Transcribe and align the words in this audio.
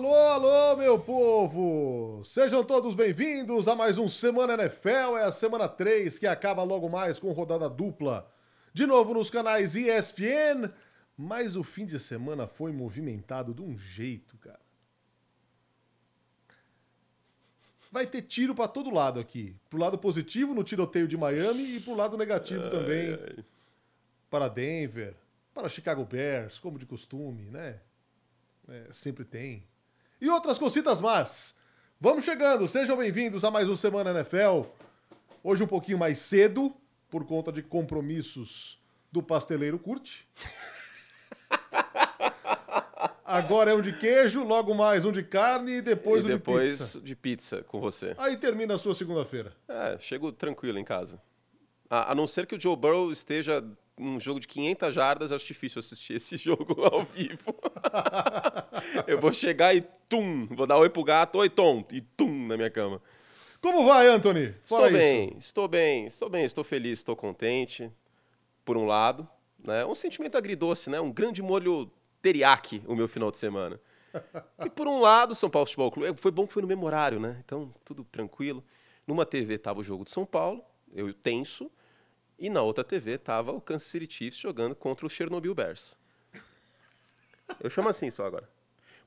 Alô, 0.00 0.14
alô, 0.14 0.76
meu 0.76 0.98
povo! 0.98 2.24
Sejam 2.24 2.64
todos 2.64 2.94
bem-vindos 2.94 3.68
a 3.68 3.74
mais 3.76 3.98
um 3.98 4.08
Semana 4.08 4.54
NFL. 4.54 5.18
É 5.18 5.24
a 5.24 5.30
semana 5.30 5.68
3 5.68 6.18
que 6.18 6.26
acaba 6.26 6.62
logo 6.62 6.88
mais 6.88 7.18
com 7.18 7.30
rodada 7.32 7.68
dupla. 7.68 8.32
De 8.72 8.86
novo 8.86 9.12
nos 9.12 9.28
canais 9.28 9.74
ESPN. 9.74 10.72
Mas 11.18 11.54
o 11.54 11.62
fim 11.62 11.84
de 11.84 11.98
semana 11.98 12.46
foi 12.46 12.72
movimentado 12.72 13.52
de 13.52 13.60
um 13.60 13.76
jeito, 13.76 14.38
cara. 14.38 14.58
Vai 17.92 18.06
ter 18.06 18.22
tiro 18.22 18.54
para 18.54 18.68
todo 18.68 18.88
lado 18.88 19.20
aqui. 19.20 19.54
Pro 19.68 19.78
lado 19.78 19.98
positivo 19.98 20.54
no 20.54 20.64
tiroteio 20.64 21.06
de 21.06 21.18
Miami 21.18 21.76
e 21.76 21.80
pro 21.80 21.94
lado 21.94 22.16
negativo 22.16 22.64
ai, 22.64 22.70
também 22.70 23.18
ai. 23.22 23.44
para 24.30 24.48
Denver, 24.48 25.14
para 25.52 25.68
Chicago 25.68 26.06
Bears, 26.06 26.58
como 26.58 26.78
de 26.78 26.86
costume, 26.86 27.50
né? 27.50 27.80
É, 28.66 28.86
sempre 28.92 29.26
tem. 29.26 29.68
E 30.20 30.28
outras 30.28 30.58
cositas 30.58 31.00
más. 31.00 31.56
Vamos 31.98 32.26
chegando, 32.26 32.68
sejam 32.68 32.94
bem-vindos 32.94 33.42
a 33.42 33.50
mais 33.50 33.66
um 33.66 33.74
Semana 33.74 34.10
NFL. 34.10 34.64
Hoje 35.42 35.62
um 35.62 35.66
pouquinho 35.66 35.96
mais 35.96 36.18
cedo, 36.18 36.74
por 37.08 37.24
conta 37.24 37.50
de 37.50 37.62
compromissos 37.62 38.78
do 39.10 39.22
pasteleiro 39.22 39.78
Curte. 39.78 40.28
Agora 43.24 43.70
é 43.70 43.74
um 43.74 43.80
de 43.80 43.96
queijo, 43.96 44.44
logo 44.44 44.74
mais 44.74 45.06
um 45.06 45.12
de 45.12 45.22
carne 45.22 45.76
e 45.76 45.80
depois 45.80 46.22
e 46.22 46.26
um 46.26 46.28
depois 46.28 46.72
de 46.72 46.76
pizza. 46.76 47.00
de 47.00 47.16
pizza 47.16 47.62
com 47.62 47.80
você. 47.80 48.14
Aí 48.18 48.36
termina 48.36 48.74
a 48.74 48.78
sua 48.78 48.94
segunda-feira. 48.94 49.56
É, 49.66 49.96
chego 49.98 50.30
tranquilo 50.32 50.78
em 50.78 50.84
casa. 50.84 51.18
A, 51.88 52.12
a 52.12 52.14
não 52.14 52.26
ser 52.26 52.46
que 52.46 52.54
o 52.54 52.60
Joe 52.60 52.76
Burrow 52.76 53.10
esteja 53.10 53.64
num 54.00 54.18
jogo 54.18 54.40
de 54.40 54.48
500 54.48 54.94
jardas, 54.94 55.32
acho 55.32 55.46
difícil 55.46 55.78
assistir 55.78 56.14
esse 56.16 56.36
jogo 56.36 56.82
ao 56.82 57.04
vivo. 57.04 57.54
eu 59.06 59.20
vou 59.20 59.32
chegar 59.32 59.74
e 59.74 59.82
tum, 60.08 60.46
vou 60.46 60.66
dar 60.66 60.78
oi 60.78 60.88
pro 60.88 61.04
gato, 61.04 61.38
oi 61.38 61.50
Tom, 61.50 61.84
e 61.92 62.00
tum 62.00 62.46
na 62.46 62.56
minha 62.56 62.70
cama. 62.70 63.00
Como 63.60 63.84
vai, 63.84 64.08
Anthony? 64.08 64.54
Fala 64.64 64.86
estou 64.86 64.98
bem, 64.98 65.28
isso. 65.28 65.38
estou 65.38 65.68
bem, 65.68 66.06
estou 66.06 66.30
bem, 66.30 66.44
estou 66.44 66.64
feliz, 66.64 66.98
estou 67.00 67.14
contente, 67.14 67.92
por 68.64 68.76
um 68.76 68.86
lado. 68.86 69.28
Né? 69.62 69.84
Um 69.84 69.94
sentimento 69.94 70.38
agridoce, 70.38 70.88
né? 70.88 70.98
Um 70.98 71.12
grande 71.12 71.42
molho 71.42 71.90
teriyaki 72.22 72.82
o 72.86 72.96
meu 72.96 73.06
final 73.06 73.30
de 73.30 73.36
semana. 73.36 73.78
E 74.64 74.70
por 74.70 74.88
um 74.88 74.98
lado, 75.00 75.34
São 75.34 75.50
Paulo 75.50 75.66
Futebol 75.66 75.90
Clube, 75.90 76.18
foi 76.18 76.30
bom 76.30 76.46
que 76.46 76.52
foi 76.52 76.62
no 76.62 76.68
mesmo 76.68 76.86
horário, 76.86 77.20
né? 77.20 77.36
Então, 77.44 77.72
tudo 77.84 78.02
tranquilo. 78.04 78.64
Numa 79.06 79.26
TV 79.26 79.58
tava 79.58 79.80
o 79.80 79.84
jogo 79.84 80.04
de 80.04 80.10
São 80.10 80.24
Paulo, 80.24 80.62
eu 80.92 81.12
tenso, 81.12 81.70
e 82.40 82.48
na 82.48 82.62
outra 82.62 82.82
TV 82.82 83.18
tava 83.18 83.52
o 83.52 83.60
Kansas 83.60 83.86
City 83.86 84.10
Chiefs 84.10 84.40
jogando 84.40 84.74
contra 84.74 85.06
o 85.06 85.10
Chernobyl 85.10 85.54
Bears. 85.54 85.94
Eu 87.60 87.68
chamo 87.68 87.90
assim 87.90 88.10
só 88.10 88.24
agora. 88.24 88.48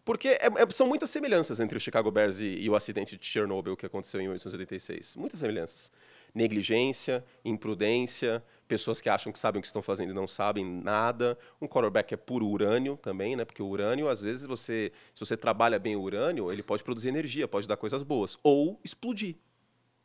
Porque 0.05 0.27
é, 0.27 0.47
é, 0.47 0.69
são 0.69 0.85
muitas 0.85 1.09
semelhanças 1.09 1.59
entre 1.59 1.77
o 1.77 1.81
Chicago 1.81 2.11
Bears 2.11 2.41
e, 2.41 2.47
e, 2.47 2.69
o 2.69 2.75
acidente 2.75 3.17
de 3.17 3.25
Chernobyl 3.25 3.75
que 3.75 3.85
aconteceu 3.85 4.19
em 4.19 4.25
1886. 4.25 5.15
Muitas 5.15 5.39
semelhanças. 5.39 5.91
Negligência, 6.35 7.23
imprudência, 7.45 8.43
pessoas 8.67 8.99
que 8.99 9.09
acham 9.09 9.31
que 9.31 9.39
sabem 9.39 9.59
o 9.59 9.61
que 9.61 9.67
estão 9.67 9.81
fazendo 9.81 10.11
e 10.11 10.13
não 10.13 10.27
sabem 10.27 10.65
nada. 10.65 11.37
Um 11.61 11.67
quarterback 11.67 12.13
é 12.13 12.17
puro 12.17 12.45
urânio 12.47 12.97
também, 12.97 13.35
né? 13.35 13.45
Porque 13.45 13.63
o 13.63 13.67
urânio, 13.67 14.09
às 14.09 14.21
vezes, 14.21 14.45
você, 14.45 14.91
se 15.13 15.25
você 15.25 15.37
trabalha 15.37 15.79
bem 15.79 15.95
o 15.95 16.01
urânio, 16.01 16.51
ele 16.51 16.63
pode 16.63 16.83
produzir 16.83 17.07
energia, 17.07 17.47
pode 17.47 17.67
dar 17.67 17.77
coisas 17.77 18.03
boas. 18.03 18.37
Ou 18.43 18.79
explodir, 18.83 19.37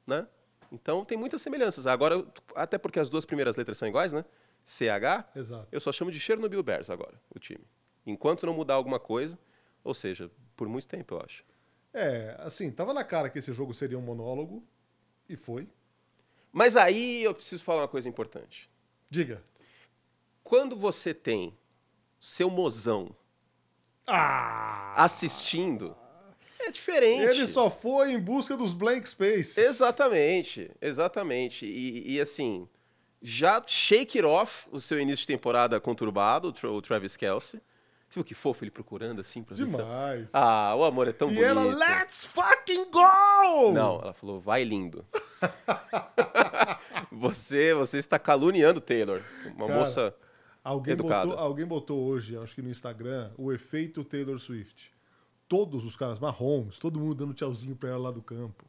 né? 0.07 0.27
Então 0.71 1.05
tem 1.05 1.17
muitas 1.17 1.41
semelhanças. 1.41 1.87
Agora, 1.87 2.25
até 2.55 2.79
porque 2.79 3.01
as 3.01 3.09
duas 3.09 3.25
primeiras 3.25 3.57
letras 3.57 3.79
são 3.79 3.89
iguais, 3.89 4.13
né? 4.13 4.25
CH, 4.65 5.25
Exato. 5.35 5.69
eu 5.73 5.81
só 5.81 5.91
chamo 5.91 6.11
de 6.11 6.21
Chernobyl 6.21 6.63
Bears 6.63 6.91
agora, 6.91 7.19
o 7.35 7.39
time. 7.39 7.65
Enquanto 8.05 8.45
não 8.45 8.53
mudar 8.53 8.75
alguma 8.75 9.01
coisa, 9.01 9.39
ou 9.83 9.95
seja, 9.95 10.31
por 10.55 10.69
muito 10.69 10.87
tempo, 10.87 11.15
eu 11.15 11.21
acho. 11.21 11.45
É, 11.93 12.37
assim, 12.41 12.71
tava 12.71 12.93
na 12.93 13.03
cara 13.03 13.31
que 13.31 13.39
esse 13.39 13.53
jogo 13.53 13.73
seria 13.73 13.99
um 13.99 14.03
monólogo, 14.03 14.63
e 15.29 15.37
foi. 15.37 15.69
Mas 16.53 16.77
aí 16.77 17.23
eu 17.23 17.35
preciso 17.35 17.63
falar 17.65 17.83
uma 17.83 17.89
coisa 17.89 18.09
importante. 18.09 18.71
Diga. 19.09 19.43
Quando 20.43 20.77
você 20.77 21.13
tem 21.13 21.57
seu 22.19 22.51
mozão 22.51 23.15
ah! 24.07 24.95
assistindo, 25.03 25.97
é 26.69 26.73
diferente. 26.73 27.25
Ele 27.25 27.47
só 27.47 27.71
foi 27.71 28.13
em 28.13 28.19
busca 28.19 28.57
dos 28.57 28.73
blank 28.73 29.09
spaces. 29.09 29.59
Exatamente, 29.59 30.71
exatamente. 30.81 31.67
E, 31.67 32.15
e, 32.15 32.21
assim, 32.21 32.69
já 33.21 33.63
shake 33.67 34.19
it 34.19 34.27
off 34.27 34.69
o 34.71 34.81
seu 34.81 35.01
início 35.01 35.21
de 35.21 35.27
temporada 35.27 35.81
conturbado, 35.81 36.55
o 36.63 36.83
Travis 36.83 37.17
Kelsey. 37.17 37.61
Você 38.09 38.21
viu 38.21 38.25
que 38.25 38.35
fofo 38.35 38.65
ele 38.65 38.71
procurando 38.71 39.21
assim 39.21 39.43
pra 39.43 39.55
Demais. 39.55 40.31
Ah, 40.33 40.75
o 40.75 40.83
amor 40.83 41.09
é 41.09 41.13
tão 41.13 41.31
e 41.31 41.35
bonito. 41.35 41.45
E 41.45 41.51
ela, 41.51 41.63
let's 41.63 42.25
fucking 42.25 42.91
go! 42.91 43.73
Não, 43.73 44.01
ela 44.01 44.15
falou, 44.15 44.41
vai 44.41 44.65
lindo. 44.65 45.05
você, 47.13 47.75
você 47.75 47.99
está 47.99 48.19
caluniando 48.19 48.81
Taylor, 48.81 49.21
uma 49.55 49.67
Cara, 49.67 49.79
moça 49.79 50.15
alguém 50.65 50.95
educada. 50.95 51.27
Botou, 51.27 51.45
alguém 51.45 51.67
botou 51.67 52.03
hoje, 52.03 52.35
acho 52.39 52.55
que 52.55 52.63
no 52.63 52.71
Instagram, 52.71 53.31
o 53.37 53.53
efeito 53.53 54.03
Taylor 54.03 54.39
Swift 54.39 54.91
todos 55.49 55.85
os 55.85 55.97
caras, 55.97 56.19
Mahomes, 56.19 56.79
todo 56.79 57.01
mundo 57.01 57.15
dando 57.15 57.35
tchauzinho 57.35 57.75
pra 57.75 57.89
ela 57.89 57.99
lá 57.99 58.11
do 58.11 58.23
campo. 58.23 58.65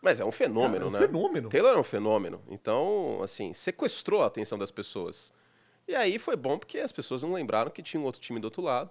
Mas 0.00 0.20
é 0.20 0.24
um 0.24 0.32
fenômeno, 0.32 0.72
Cara, 0.72 0.84
é 0.84 0.88
um 0.88 0.90
né? 0.90 0.98
fenômeno. 0.98 1.48
Taylor 1.48 1.74
é 1.76 1.78
um 1.78 1.84
fenômeno. 1.84 2.42
Então, 2.48 3.22
assim, 3.22 3.52
sequestrou 3.52 4.22
a 4.22 4.26
atenção 4.26 4.58
das 4.58 4.70
pessoas. 4.70 5.32
E 5.86 5.94
aí 5.94 6.18
foi 6.18 6.36
bom 6.36 6.58
porque 6.58 6.78
as 6.78 6.92
pessoas 6.92 7.22
não 7.22 7.32
lembraram 7.32 7.70
que 7.70 7.82
tinha 7.82 8.00
um 8.00 8.04
outro 8.04 8.20
time 8.20 8.40
do 8.40 8.46
outro 8.46 8.62
lado. 8.62 8.90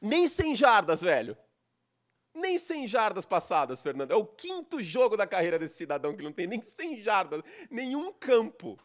Nem 0.00 0.26
100 0.26 0.56
jardas, 0.56 1.00
velho. 1.00 1.36
Nem 2.34 2.58
100 2.58 2.86
jardas 2.86 3.24
passadas, 3.24 3.82
Fernando. 3.82 4.10
É 4.10 4.16
o 4.16 4.24
quinto 4.24 4.80
jogo 4.80 5.16
da 5.16 5.26
carreira 5.26 5.58
desse 5.58 5.76
cidadão 5.76 6.16
que 6.16 6.22
não 6.22 6.32
tem 6.32 6.46
nem 6.46 6.62
100 6.62 7.02
jardas, 7.02 7.42
nenhum 7.70 8.12
campo. 8.12 8.78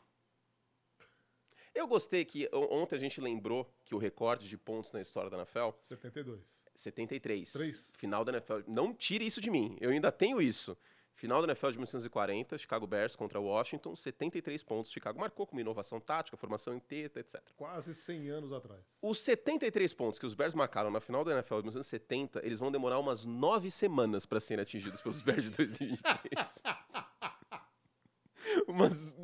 Eu 1.74 1.88
gostei 1.88 2.24
que 2.24 2.50
ontem 2.52 2.96
a 2.96 3.00
gente 3.00 3.20
lembrou 3.22 3.72
que 3.84 3.96
o 3.96 3.98
recorde 3.98 4.48
de 4.48 4.58
pontos 4.58 4.92
na 4.92 5.02
história 5.02 5.30
da 5.30 5.38
NFL... 5.38 5.70
72. 5.82 6.42
73. 6.76 7.52
3. 7.52 7.92
Final 7.98 8.26
da 8.26 8.34
NFL. 8.34 8.60
Não 8.68 8.94
tire 8.94 9.26
isso 9.26 9.42
de 9.42 9.50
mim. 9.50 9.78
Eu 9.80 9.92
ainda 9.92 10.12
tenho 10.12 10.42
isso. 10.42 10.78
Final 11.16 11.42
da 11.42 11.48
NFL 11.48 11.68
de 11.68 11.78
1940, 11.78 12.58
Chicago 12.58 12.88
Bears 12.88 13.16
contra 13.16 13.40
Washington, 13.40 13.96
73 13.96 14.64
pontos. 14.64 14.92
Chicago 14.92 15.20
marcou 15.20 15.46
como 15.46 15.62
inovação 15.62 16.00
tática, 16.00 16.36
formação 16.36 16.76
em 16.76 16.80
teta, 16.80 17.20
etc. 17.20 17.40
Quase 17.56 17.94
100 17.94 18.30
anos 18.30 18.52
atrás. 18.52 18.82
Os 19.02 19.20
73 19.20 19.94
pontos 19.94 20.20
que 20.20 20.26
os 20.26 20.34
Bears 20.34 20.54
marcaram 20.54 20.92
na 20.92 21.00
final 21.00 21.24
da 21.24 21.32
NFL 21.32 21.58
de 21.58 21.62
1970, 21.62 22.46
eles 22.46 22.60
vão 22.60 22.72
demorar 22.72 23.00
umas 23.00 23.26
nove 23.26 23.70
semanas 23.70 24.26
para 24.26 24.40
serem 24.40 24.64
atingidos 24.64 25.02
pelos 25.02 25.22
Bears 25.22 25.44
de 25.44 25.52
2023. 25.52 26.64
umas 28.68 29.16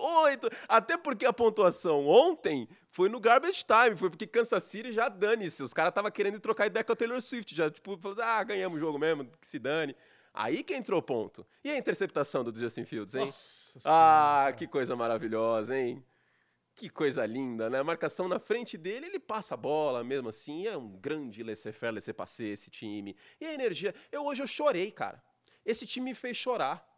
oito. 0.00 0.48
Até 0.68 0.96
porque 0.96 1.26
a 1.26 1.32
pontuação 1.32 2.06
ontem 2.06 2.68
foi 2.90 3.08
no 3.08 3.20
garbage 3.20 3.64
time, 3.64 3.96
foi 3.96 4.10
porque 4.10 4.26
Kansas 4.26 4.64
City 4.64 4.92
já 4.92 5.08
dane-se. 5.08 5.62
Os 5.62 5.72
caras 5.72 5.90
estavam 5.90 6.10
querendo 6.10 6.40
trocar 6.40 6.66
ideia 6.66 6.84
com 6.84 6.92
a 6.92 6.96
Taylor 6.96 7.20
Swift, 7.20 7.54
já 7.54 7.70
tipo, 7.70 7.98
ah, 8.22 8.42
ganhamos 8.44 8.78
o 8.78 8.80
jogo 8.80 8.98
mesmo, 8.98 9.24
que 9.40 9.46
se 9.46 9.58
dane. 9.58 9.94
Aí 10.32 10.62
que 10.62 10.74
entrou 10.74 11.00
o 11.00 11.02
ponto. 11.02 11.46
E 11.64 11.70
a 11.70 11.76
interceptação 11.76 12.44
do 12.44 12.52
Justin 12.56 12.84
Fields, 12.84 13.14
hein? 13.14 13.26
Nossa 13.26 13.78
ah, 13.84 14.38
senhora. 14.42 14.52
que 14.54 14.66
coisa 14.66 14.94
maravilhosa, 14.94 15.76
hein? 15.76 16.04
Que 16.74 16.88
coisa 16.88 17.26
linda, 17.26 17.68
né? 17.68 17.80
A 17.80 17.84
marcação 17.84 18.28
na 18.28 18.38
frente 18.38 18.78
dele, 18.78 19.06
ele 19.06 19.18
passa 19.18 19.54
a 19.54 19.56
bola 19.56 20.02
mesmo 20.02 20.28
assim. 20.28 20.66
É 20.66 20.76
um 20.76 20.88
grande 20.88 21.42
laissez-faire, 21.42 21.92
laissez-passer 21.92 22.52
esse 22.52 22.70
time. 22.70 23.16
E 23.40 23.44
a 23.44 23.52
energia. 23.52 23.94
Eu 24.10 24.24
hoje 24.24 24.42
eu 24.42 24.46
chorei, 24.46 24.90
cara. 24.90 25.22
Esse 25.64 25.86
time 25.86 26.10
me 26.10 26.14
fez 26.14 26.36
chorar. 26.36 26.89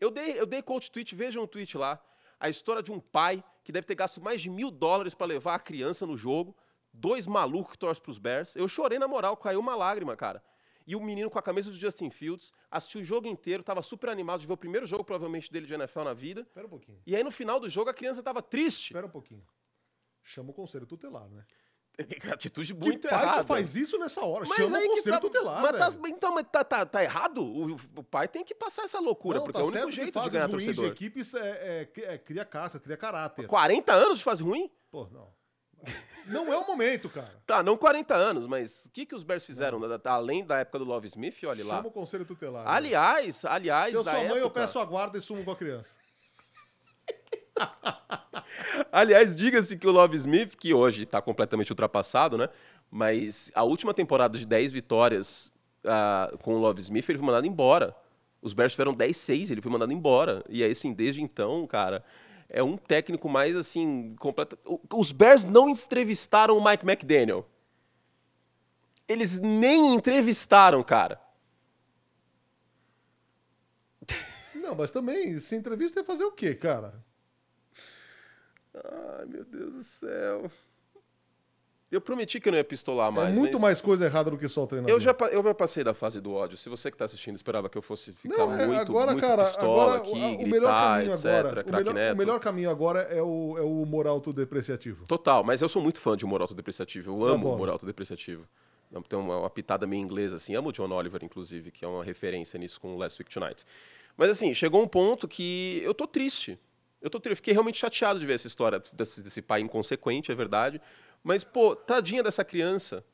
Eu 0.00 0.10
dei, 0.10 0.38
eu 0.38 0.46
dei 0.46 0.62
coach 0.62 0.90
tweet, 0.90 1.14
vejam 1.14 1.42
o 1.42 1.46
tweet 1.46 1.76
lá. 1.76 2.00
A 2.38 2.48
história 2.48 2.82
de 2.82 2.92
um 2.92 3.00
pai 3.00 3.42
que 3.64 3.72
deve 3.72 3.86
ter 3.86 3.94
gasto 3.94 4.20
mais 4.20 4.40
de 4.40 4.48
mil 4.48 4.70
dólares 4.70 5.14
para 5.14 5.26
levar 5.26 5.54
a 5.54 5.58
criança 5.58 6.06
no 6.06 6.16
jogo. 6.16 6.56
Dois 6.92 7.26
malucos 7.26 7.72
que 7.72 7.78
torcem 7.78 8.02
pros 8.02 8.18
Bears. 8.18 8.56
Eu 8.56 8.68
chorei 8.68 8.98
na 8.98 9.08
moral, 9.08 9.36
caiu 9.36 9.60
uma 9.60 9.74
lágrima, 9.74 10.16
cara. 10.16 10.42
E 10.86 10.96
o 10.96 11.00
menino 11.00 11.28
com 11.28 11.38
a 11.38 11.42
camisa 11.42 11.70
do 11.70 11.76
Justin 11.76 12.08
Fields 12.08 12.50
assistiu 12.70 13.02
o 13.02 13.04
jogo 13.04 13.28
inteiro, 13.28 13.62
tava 13.62 13.82
super 13.82 14.08
animado 14.08 14.40
de 14.40 14.46
ver 14.46 14.54
o 14.54 14.56
primeiro 14.56 14.86
jogo, 14.86 15.04
provavelmente, 15.04 15.52
dele 15.52 15.66
de 15.66 15.74
NFL 15.74 16.00
na 16.00 16.14
vida. 16.14 16.40
Espera 16.40 16.66
um 16.66 16.70
pouquinho. 16.70 17.02
E 17.06 17.14
aí, 17.14 17.22
no 17.22 17.30
final 17.30 17.60
do 17.60 17.68
jogo, 17.68 17.90
a 17.90 17.94
criança 17.94 18.22
tava 18.22 18.40
triste. 18.40 18.86
Espera 18.86 19.06
um 19.06 19.10
pouquinho. 19.10 19.44
Chama 20.22 20.50
o 20.50 20.54
conselho 20.54 20.86
tutelar, 20.86 21.28
né? 21.28 21.44
Atitude 22.32 22.74
muito 22.74 23.00
que 23.02 23.08
pai 23.08 23.22
errada. 23.22 23.40
que 23.42 23.48
faz 23.48 23.74
isso 23.74 23.98
nessa 23.98 24.24
hora? 24.24 24.44
Mas 24.48 24.56
Chama 24.56 24.78
aí 24.78 24.84
o 24.84 24.88
que 24.90 24.96
conselho 24.96 25.14
tá, 25.16 25.20
tutelar, 25.20 25.62
mas 25.62 25.96
tá, 25.96 26.08
então, 26.08 26.34
mas 26.34 26.46
tá, 26.50 26.62
tá, 26.64 26.86
tá 26.86 27.02
errado? 27.02 27.42
O, 27.44 27.74
o 27.96 28.04
pai 28.04 28.28
tem 28.28 28.44
que 28.44 28.54
passar 28.54 28.84
essa 28.84 29.00
loucura, 29.00 29.38
Não, 29.38 29.44
porque 29.44 29.58
tá 29.58 29.64
é 29.64 29.64
o 29.64 29.72
único 29.72 29.90
jeito 29.90 30.20
de 30.20 30.30
ganhar 30.30 30.48
torcedor. 30.48 30.84
de 30.84 30.90
equipes 30.90 31.34
é, 31.34 31.88
é, 31.96 32.02
é, 32.14 32.18
cria 32.18 32.44
caça, 32.44 32.78
cria 32.78 32.96
caráter. 32.96 33.46
40 33.46 33.92
anos 33.92 34.18
de 34.18 34.24
fase 34.24 34.42
ruim? 34.42 34.70
Pô, 34.90 35.08
não. 35.10 35.36
Não 36.26 36.52
é 36.52 36.56
o 36.56 36.66
momento, 36.66 37.08
cara. 37.08 37.40
Tá, 37.46 37.62
não 37.62 37.76
40 37.76 38.14
anos, 38.14 38.46
mas 38.46 38.84
o 38.86 38.90
que, 38.90 39.06
que 39.06 39.14
os 39.14 39.22
Bears 39.22 39.44
fizeram? 39.44 39.80
Além 40.04 40.44
da 40.44 40.58
época 40.58 40.78
do 40.80 40.84
Love 40.84 41.06
Smith, 41.08 41.42
olha 41.44 41.64
lá. 41.64 41.76
Chama 41.76 41.88
o 41.88 41.92
conselho 41.92 42.24
tutelar. 42.24 42.64
né? 42.64 42.70
Aliás, 42.70 43.44
aliás, 43.44 43.90
Se 43.90 43.96
eu 43.96 44.04
sou 44.04 44.12
mãe, 44.12 44.26
eu 44.26 44.36
época- 44.38 44.60
peço 44.60 44.78
a 44.78 44.84
guarda 44.84 45.18
e 45.18 45.20
sumo 45.20 45.44
com 45.44 45.50
a 45.52 45.56
criança. 45.56 45.96
Aliás, 48.90 49.34
diga-se 49.34 49.76
que 49.76 49.86
o 49.86 49.90
Love 49.90 50.16
Smith, 50.16 50.56
que 50.56 50.74
hoje 50.74 51.02
está 51.02 51.20
completamente 51.20 51.70
ultrapassado, 51.70 52.36
né? 52.36 52.48
Mas 52.90 53.50
a 53.54 53.62
última 53.64 53.92
temporada 53.92 54.38
de 54.38 54.46
10 54.46 54.72
vitórias 54.72 55.52
uh, 55.84 56.36
com 56.38 56.54
o 56.54 56.58
Love 56.58 56.80
Smith, 56.80 57.08
ele 57.08 57.18
foi 57.18 57.26
mandado 57.26 57.46
embora. 57.46 57.94
Os 58.40 58.52
Bears 58.52 58.72
tiveram 58.72 58.94
10-6, 58.94 59.50
ele 59.50 59.60
foi 59.60 59.70
mandado 59.70 59.92
embora. 59.92 60.44
E 60.48 60.62
aí, 60.62 60.70
assim, 60.70 60.92
desde 60.92 61.22
então, 61.22 61.66
cara, 61.66 62.04
é 62.48 62.62
um 62.62 62.76
técnico 62.76 63.28
mais, 63.28 63.56
assim, 63.56 64.14
completo. 64.18 64.58
Os 64.94 65.12
Bears 65.12 65.44
não 65.44 65.68
entrevistaram 65.68 66.56
o 66.56 66.64
Mike 66.64 66.84
McDaniel. 66.84 67.46
Eles 69.06 69.38
nem 69.38 69.94
entrevistaram, 69.94 70.82
cara. 70.82 71.20
Não, 74.54 74.74
mas 74.74 74.92
também, 74.92 75.40
se 75.40 75.56
entrevista 75.56 76.00
é 76.00 76.04
fazer 76.04 76.24
o 76.24 76.32
quê, 76.32 76.54
cara? 76.54 77.02
Ai, 78.84 79.26
meu 79.26 79.44
Deus 79.44 79.74
do 79.74 79.82
céu. 79.82 80.50
Eu 81.90 82.02
prometi 82.02 82.38
que 82.38 82.48
eu 82.48 82.52
não 82.52 82.58
ia 82.58 82.64
pistolar 82.64 83.10
mais. 83.10 83.34
É 83.34 83.40
muito 83.40 83.54
mas... 83.54 83.62
mais 83.62 83.80
coisa 83.80 84.04
errada 84.04 84.30
do 84.30 84.36
que 84.36 84.46
só 84.46 84.64
o 84.64 84.66
treinador. 84.66 84.94
Eu 84.94 85.00
já, 85.00 85.16
eu 85.32 85.42
já 85.42 85.54
passei 85.54 85.82
da 85.82 85.94
fase 85.94 86.20
do 86.20 86.34
ódio. 86.34 86.56
Se 86.58 86.68
você 86.68 86.90
que 86.90 86.94
está 86.96 87.06
assistindo 87.06 87.34
esperava 87.34 87.70
que 87.70 87.78
eu 87.78 87.82
fosse 87.82 88.12
ficar 88.12 88.36
não, 88.36 88.52
é, 88.52 88.66
muito, 88.66 88.92
agora, 88.92 89.12
muito 89.12 89.26
cara, 89.26 89.44
pistola 89.44 89.94
agora, 89.94 89.98
aqui, 89.98 90.10
o, 90.10 90.36
gritar, 90.36 90.48
melhor 90.48 90.70
caminho 90.70 91.14
etc, 91.14 91.24
agora, 91.24 91.64
o 91.66 91.72
melhor, 91.72 92.14
o 92.14 92.16
melhor, 92.16 92.40
caminho 92.40 92.70
agora 92.70 93.00
é 93.04 93.22
o, 93.22 93.56
é 93.56 93.62
o 93.62 93.80
humor 93.80 94.06
autodepreciativo. 94.06 95.06
Total, 95.06 95.42
mas 95.42 95.62
eu 95.62 95.68
sou 95.68 95.80
muito 95.80 95.98
fã 95.98 96.14
de 96.14 96.26
humor 96.26 96.42
autodepreciativo. 96.42 97.10
Eu 97.10 97.24
amo 97.24 97.48
o 97.48 97.54
humor 97.54 97.70
autodepreciativo. 97.70 98.46
Tem 99.08 99.18
uma, 99.18 99.38
uma, 99.38 99.50
pitada 99.50 99.86
meio 99.86 100.02
inglesa, 100.02 100.36
assim. 100.36 100.54
Amo 100.54 100.68
o 100.68 100.72
John 100.72 100.90
Oliver, 100.90 101.22
inclusive, 101.22 101.70
que 101.70 101.84
é 101.84 101.88
uma 101.88 102.04
referência 102.04 102.58
nisso 102.58 102.80
com 102.80 102.96
Last 102.96 103.20
Week 103.20 103.32
Tonight. 103.32 103.64
Mas, 104.16 104.30
assim, 104.30 104.52
chegou 104.52 104.82
um 104.82 104.88
ponto 104.88 105.28
que 105.28 105.80
eu 105.84 105.94
tô 105.94 106.06
triste. 106.06 106.58
Eu 107.00 107.10
tô. 107.10 107.20
Fiquei 107.34 107.52
realmente 107.52 107.78
chateado 107.78 108.18
de 108.18 108.26
ver 108.26 108.34
essa 108.34 108.46
história 108.46 108.82
desse, 108.92 109.22
desse 109.22 109.40
pai 109.42 109.60
inconsequente, 109.60 110.32
é 110.32 110.34
verdade. 110.34 110.80
Mas, 111.22 111.44
pô, 111.44 111.76
tadinha 111.76 112.22
dessa 112.22 112.44
criança. 112.44 113.04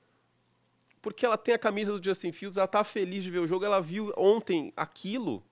Porque 1.03 1.27
ela 1.27 1.37
tem 1.37 1.55
a 1.55 1.59
camisa 1.59 1.99
do 1.99 2.03
Justin 2.03 2.33
Fields, 2.33 2.57
ela 2.57 2.67
tá 2.67 2.83
feliz 2.83 3.23
de 3.23 3.31
ver 3.31 3.41
o 3.41 3.47
jogo, 3.47 3.65
ela 3.65 3.81
viu 3.81 4.13
ontem 4.17 4.73
aquilo. 4.75 5.45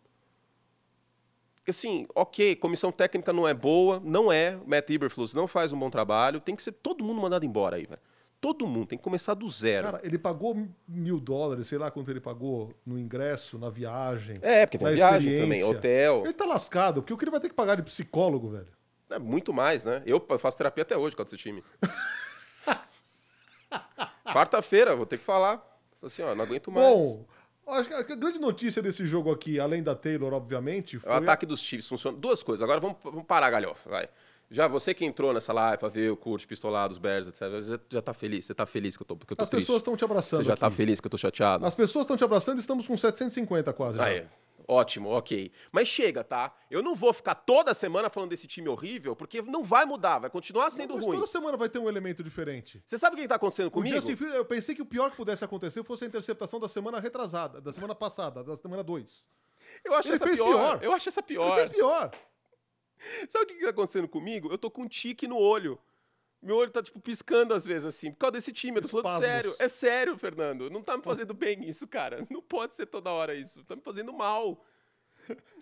Assim, 1.69 2.07
ok, 2.15 2.57
comissão 2.57 2.91
técnica 2.91 3.33
não 3.33 3.47
é 3.47 3.55
boa, 3.55 4.01
não 4.03 4.33
é, 4.33 4.59
Matt 4.67 4.91
Eberflus 4.91 5.33
não 5.33 5.47
faz 5.47 5.73
um 5.73 5.79
bom 5.79 5.91
trabalho, 5.91 6.41
tem 6.41 6.57
que 6.57 6.63
ser 6.63 6.73
todo 6.73 7.05
mundo 7.05 7.21
mandado 7.21 7.45
embora 7.45 7.77
aí, 7.77 7.87
velho. 7.87 8.01
Todo 8.43 8.67
mundo, 8.67 8.89
tem 8.89 8.99
que 8.99 9.05
começar 9.05 9.35
do 9.35 9.49
zero. 9.49 9.85
Cara, 9.85 10.01
ele 10.03 10.19
pagou 10.19 10.67
mil 10.89 11.21
dólares, 11.21 11.69
sei 11.69 11.79
lá 11.79 11.93
quanto 11.93 12.11
ele 12.11 12.21
pagou 12.21 12.75
no 12.85 12.99
ingresso, 12.99 13.57
na 13.57 13.71
viagem. 13.71 14.37
É, 14.43 14.67
porque 14.67 14.79
tem 14.79 14.95
viagem 14.95 15.43
também, 15.43 15.63
hotel. 15.63 16.23
Ele 16.25 16.33
tá 16.33 16.45
lascado, 16.45 17.03
porque 17.03 17.15
o 17.15 17.17
que 17.17 17.23
ele 17.23 17.31
vai 17.31 17.39
ter 17.39 17.49
que 17.49 17.55
pagar 17.55 17.77
de 17.77 17.85
psicólogo, 17.85 18.49
velho? 18.49 18.67
É 19.11 19.19
muito 19.21 19.53
mais, 19.53 19.85
né? 19.85 20.03
Eu 20.05 20.21
faço 20.41 20.59
terapia 20.59 20.83
até 20.83 20.97
hoje 20.97 21.15
com 21.15 21.23
esse 21.23 21.37
time. 21.37 21.63
Quarta-feira, 24.27 24.97
vou 24.97 25.07
ter 25.07 25.19
que 25.19 25.25
falar. 25.25 25.65
Assim, 26.03 26.23
ó, 26.23 26.35
não 26.35 26.45
aguento 26.45 26.73
mais. 26.73 26.97
Bom, 26.97 27.25
acho 27.69 27.89
que 27.89 27.95
a 27.95 28.17
grande 28.17 28.41
notícia 28.41 28.83
desse 28.83 29.07
jogo 29.07 29.31
aqui, 29.31 29.61
além 29.61 29.85
da 29.85 29.95
Taylor, 29.95 30.33
obviamente, 30.33 30.99
foi... 30.99 31.13
É 31.13 31.15
o 31.15 31.19
ataque 31.19 31.47
dos 31.47 31.61
Chiefs 31.61 31.87
funciona. 31.87 32.19
Duas 32.19 32.43
coisas. 32.43 32.65
Agora 32.65 32.81
vamos, 32.81 32.97
vamos 33.05 33.25
parar 33.25 33.51
galhofa, 33.51 33.89
vai. 33.89 34.09
Já 34.53 34.69
você 34.69 34.93
que 34.93 35.05
entrou 35.05 35.33
nessa 35.33 35.53
live 35.53 35.79
pra 35.79 35.89
ver 35.89 36.13
o 36.13 36.17
curte 36.17 36.47
pistolado, 36.47 36.93
os 36.93 36.99
Bears, 36.99 37.27
etc., 37.27 37.41
já, 37.61 37.81
já 37.91 38.03
tá 38.03 38.13
feliz. 38.13 38.45
Você 38.45 38.55
tá 38.55 38.67
feliz 38.67 38.97
que 38.97 39.03
eu 39.03 39.07
tô, 39.07 39.17
porque 39.17 39.33
eu 39.33 39.37
tô 39.37 39.43
As 39.43 39.49
triste. 39.49 39.65
pessoas 39.67 39.79
estão 39.81 39.97
te 39.97 40.05
abraçando 40.05 40.41
Você 40.43 40.45
já 40.45 40.57
tá 40.57 40.67
aqui. 40.67 40.75
tá 40.75 40.77
feliz 40.77 41.01
que 41.01 41.07
eu 41.07 41.11
tô 41.11 41.17
chateado? 41.19 41.65
As 41.67 41.75
pessoas 41.75 42.05
estão 42.05 42.17
te 42.17 42.23
abraçando 42.23 42.59
e 42.59 42.61
estamos 42.61 42.87
com 42.87 42.97
750 42.97 43.73
quase. 43.73 43.99
É. 44.01 44.29
Ótimo, 44.69 45.09
ok. 45.11 45.51
Mas 45.73 45.89
chega, 45.89 46.23
tá? 46.23 46.55
Eu 46.71 46.83
não 46.83 46.95
vou 46.95 47.13
ficar 47.13 47.35
toda 47.35 47.75
semana 47.75 48.09
falando 48.09 48.31
desse 48.31 48.47
time 48.47 48.69
horrível, 48.69 49.17
porque 49.17 49.43
não 49.43 49.65
vai 49.65 49.85
mudar, 49.85 50.19
vai 50.19 50.31
continuar 50.31 50.71
sendo 50.71 50.95
mas 50.97 51.05
ruim. 51.05 51.17
Toda 51.17 51.27
semana 51.27 51.57
vai 51.57 51.69
ter 51.69 51.79
um 51.79 51.89
elemento 51.89 52.23
diferente. 52.23 52.83
Você 52.87 52.97
sabe 52.99 53.17
o 53.17 53.19
que 53.19 53.27
tá 53.27 53.35
acontecendo 53.35 53.71
comigo? 53.71 53.95
Justin 53.95 54.17
Fields, 54.17 54.37
eu 54.37 54.45
pensei 54.45 54.75
que 54.75 54.83
o 54.83 54.87
pior 54.87 55.11
que 55.11 55.17
pudesse 55.17 55.45
acontecer 55.45 55.83
fosse 55.83 56.05
a 56.05 56.07
interceptação 56.07 56.61
da 56.61 56.69
semana 56.69 57.01
retrasada, 57.01 57.61
da 57.61 57.73
semana 57.73 57.95
passada, 57.95 58.45
da 58.45 58.55
semana 58.57 58.85
2. 58.85 59.27
Eu 59.85 59.95
acho 59.95 60.09
Ele 60.09 60.15
essa 60.17 60.25
pior. 60.27 60.47
pior. 60.47 60.79
Eu 60.83 60.93
acho 60.93 61.09
essa 61.09 61.23
pior. 61.23 61.59
Ele 61.59 61.67
fez 61.67 61.69
pior. 61.79 62.11
Sabe 63.29 63.45
o 63.45 63.47
que 63.47 63.65
tá 63.65 63.71
acontecendo 63.71 64.09
comigo? 64.09 64.51
Eu 64.51 64.59
tô 64.59 64.71
com 64.71 64.83
um 64.83 64.89
tique 64.89 65.27
no 65.27 65.39
olho. 65.39 65.79
Meu 66.43 66.57
olho 66.57 66.73
tá, 66.73 66.83
tipo, 66.83 67.01
piscando 67.01 67.55
às 67.55 67.65
vezes, 67.65 67.85
assim, 67.85 68.11
por 68.11 68.19
causa 68.19 68.33
desse 68.33 68.53
time. 68.53 68.79
Eu 68.79 68.83
tô 68.83 68.89
falando 68.89 69.23
sério. 69.23 69.55
É 69.61 69.69
sério, 69.69 70.19
Fernando. 70.19 70.69
Não 70.69 70.83
tá 70.83 70.97
me 70.97 71.03
fazendo 71.03 71.33
bem 71.33 71.65
isso, 71.65 71.87
cara. 71.87 72.27
Não 72.31 72.43
pode 72.43 72.75
ser 72.75 72.87
toda 72.87 73.13
hora 73.13 73.35
isso. 73.35 73.65
Tá 73.65 73.77
me 73.77 73.83
fazendo 73.83 74.13
mal. 74.13 74.65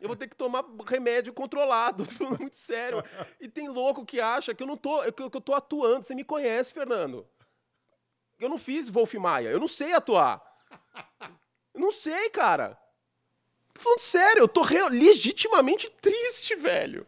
Eu 0.01 0.09
vou 0.09 0.17
ter 0.17 0.27
que 0.27 0.35
tomar 0.35 0.65
remédio 0.87 1.35
controlado. 1.35 2.07
Tô 2.09 2.13
falando 2.13 2.39
muito 2.41 2.57
sério. 2.57 3.05
E 3.39 3.47
tem 3.47 3.69
louco 3.69 4.07
que 4.07 4.21
acha 4.21 4.55
que 4.55 4.63
eu 4.63 4.67
não 4.67 4.77
tô, 4.77 5.01
que 5.13 5.23
eu 5.23 5.31
tô 5.31 5.53
atuando. 5.53 6.07
Você 6.07 6.15
me 6.15 6.25
conhece, 6.25 6.73
Fernando. 6.73 7.29
Eu 8.39 8.49
não 8.49 8.57
fiz 8.57 8.89
Wolf 8.89 9.13
Maia. 9.15 9.51
Eu 9.51 9.61
não 9.61 9.69
sei 9.69 9.93
atuar. 9.93 10.43
Eu 11.75 11.81
não 11.81 11.93
sei, 11.93 12.31
cara. 12.31 12.79
Tô 13.75 13.83
falando 13.83 14.01
sério. 14.01 14.41
Eu 14.41 14.49
tô 14.49 14.63
legitimamente 14.89 15.91
triste, 16.01 16.57
velho. 16.57 17.07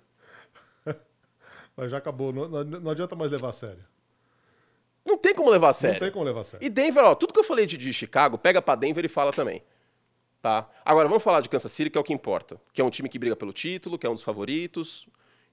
Mas 1.76 1.90
já 1.90 1.98
acabou. 1.98 2.32
Não, 2.32 2.48
não, 2.48 2.64
não 2.64 2.90
adianta 2.90 3.16
mais 3.16 3.30
levar 3.30 3.48
a 3.48 3.52
sério. 3.52 3.84
Não 5.04 5.18
tem 5.18 5.34
como 5.34 5.50
levar 5.50 5.70
a 5.70 5.72
sério. 5.72 5.94
Não 5.94 6.00
tem 6.00 6.12
como 6.12 6.24
levar 6.24 6.40
a 6.40 6.44
sério. 6.44 6.64
E 6.64 6.70
Denver, 6.70 7.04
ó, 7.04 7.14
tudo 7.14 7.32
que 7.32 7.40
eu 7.40 7.44
falei 7.44 7.66
de, 7.66 7.76
de 7.76 7.92
Chicago, 7.92 8.38
pega 8.38 8.62
para 8.62 8.76
Denver 8.76 9.04
e 9.04 9.08
fala 9.08 9.32
também. 9.32 9.62
Tá? 10.40 10.68
Agora 10.84 11.08
vamos 11.08 11.22
falar 11.22 11.40
de 11.40 11.48
Kansas 11.48 11.72
City, 11.72 11.90
que 11.90 11.98
é 11.98 12.00
o 12.00 12.04
que 12.04 12.12
importa. 12.12 12.60
Que 12.72 12.80
é 12.80 12.84
um 12.84 12.90
time 12.90 13.08
que 13.08 13.18
briga 13.18 13.34
pelo 13.34 13.52
título, 13.52 13.98
que 13.98 14.06
é 14.06 14.10
um 14.10 14.14
dos 14.14 14.22
favoritos, 14.22 15.08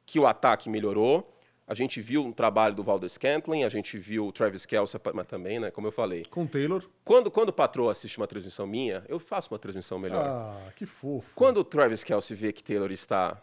que 0.05 0.19
o 0.19 0.27
ataque 0.27 0.69
melhorou. 0.69 1.35
A 1.67 1.75
gente 1.75 2.01
viu 2.01 2.23
um 2.23 2.31
trabalho 2.31 2.73
do 2.73 2.83
Valdes 2.83 3.13
Scantling, 3.13 3.63
a 3.63 3.69
gente 3.69 3.97
viu 3.97 4.27
o 4.27 4.31
Travis 4.31 4.65
Kelce, 4.65 4.99
mas 5.13 5.27
também, 5.27 5.59
né, 5.59 5.69
como 5.69 5.85
eu 5.85 5.91
falei. 5.91 6.25
Com 6.25 6.43
o 6.43 6.47
Taylor. 6.47 6.83
Quando, 7.03 7.29
quando 7.29 7.49
o 7.49 7.53
patrão 7.53 7.87
assiste 7.87 8.17
uma 8.17 8.25
transmissão 8.25 8.65
minha, 8.65 9.03
eu 9.07 9.19
faço 9.19 9.53
uma 9.53 9.59
transmissão 9.59 9.99
melhor. 9.99 10.25
Ah, 10.25 10.71
que 10.75 10.85
fofo. 10.87 11.31
Quando 11.35 11.57
o 11.57 11.63
Travis 11.63 12.03
Kelce 12.03 12.33
vê 12.33 12.51
que 12.51 12.63
Taylor 12.63 12.91
está 12.91 13.39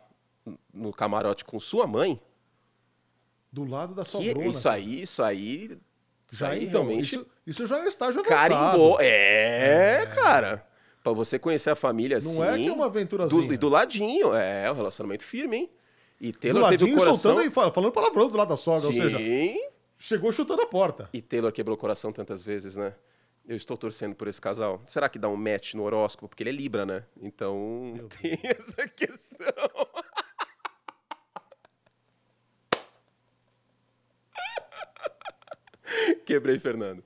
no 0.72 0.92
camarote 0.92 1.44
com 1.44 1.58
sua 1.58 1.86
mãe... 1.86 2.20
Do 3.52 3.64
lado 3.64 3.94
da 3.94 4.04
sua 4.04 4.20
que, 4.20 4.34
Bruna, 4.34 4.48
Isso 4.48 4.68
aí, 4.68 5.02
isso 5.02 5.22
aí... 5.22 5.78
Isso 6.28 6.40
já, 6.40 6.48
aí 6.48 6.64
então, 6.64 6.84
realmente... 6.84 7.14
Isso, 7.14 7.26
isso 7.46 7.66
já 7.66 7.78
é 7.78 7.88
estágio 7.88 8.20
avançado. 8.20 8.54
Carimbou. 8.54 9.00
É, 9.00 10.02
é, 10.02 10.06
cara 10.06 10.66
para 11.06 11.12
você 11.12 11.38
conhecer 11.38 11.70
a 11.70 11.76
família 11.76 12.18
não 12.18 12.30
assim. 12.30 12.38
Não 12.40 12.44
é 12.44 12.56
que 12.56 12.66
é 12.66 12.72
uma 12.72 12.86
aventurazinha. 12.86 13.46
Do, 13.46 13.54
e 13.54 13.56
do 13.56 13.68
ladinho, 13.68 14.34
é, 14.34 14.68
um 14.72 14.74
relacionamento 14.74 15.22
firme, 15.22 15.56
hein? 15.56 15.70
E 16.20 16.32
Taylor 16.32 16.62
do 16.62 16.64
ladinho, 16.64 16.78
teve 16.80 16.92
o 16.92 16.98
coração... 16.98 17.16
soltando 17.16 17.46
e 17.46 17.50
falando 17.50 17.92
palavrão 17.92 18.28
do 18.28 18.36
lado 18.36 18.48
da 18.48 18.56
sogra, 18.56 18.80
Sim. 18.80 18.86
ou 18.86 19.10
seja, 19.10 19.18
chegou 19.98 20.32
chutando 20.32 20.62
a 20.62 20.66
porta. 20.66 21.08
E 21.12 21.22
Taylor 21.22 21.52
quebrou 21.52 21.76
o 21.76 21.78
coração 21.78 22.12
tantas 22.12 22.42
vezes, 22.42 22.76
né? 22.76 22.92
Eu 23.46 23.54
estou 23.54 23.76
torcendo 23.76 24.16
por 24.16 24.26
esse 24.26 24.40
casal. 24.40 24.82
Será 24.84 25.08
que 25.08 25.20
dá 25.20 25.28
um 25.28 25.36
match 25.36 25.74
no 25.74 25.84
horóscopo? 25.84 26.28
Porque 26.28 26.42
ele 26.42 26.50
é 26.50 26.52
Libra, 26.52 26.84
né? 26.84 27.04
Então 27.22 27.92
Meu 27.94 28.08
tem 28.20 28.36
Deus. 28.36 28.56
essa 28.58 28.88
questão. 28.88 29.88
Quebrei, 36.24 36.58
Fernando. 36.58 37.02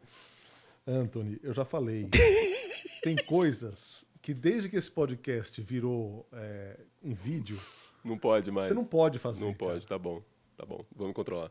Anthony, 0.87 1.39
eu 1.43 1.53
já 1.53 1.65
falei. 1.65 2.09
tem 3.03 3.17
coisas 3.17 4.05
que 4.23 4.35
desde 4.35 4.69
que 4.69 4.77
esse 4.77 4.91
podcast 4.91 5.61
virou 5.61 6.27
é, 6.33 6.79
em 7.03 7.15
vídeo. 7.15 7.59
Não 8.05 8.19
pode 8.19 8.51
mais. 8.51 8.69
Você 8.69 8.75
não 8.75 8.85
pode 8.85 9.19
fazer. 9.19 9.45
Não 9.45 9.55
pode, 9.55 9.87
tá 9.87 9.99
bom. 9.99 10.23
Tá 10.57 10.65
bom. 10.65 10.85
Vamos 10.95 11.15
controlar. 11.15 11.51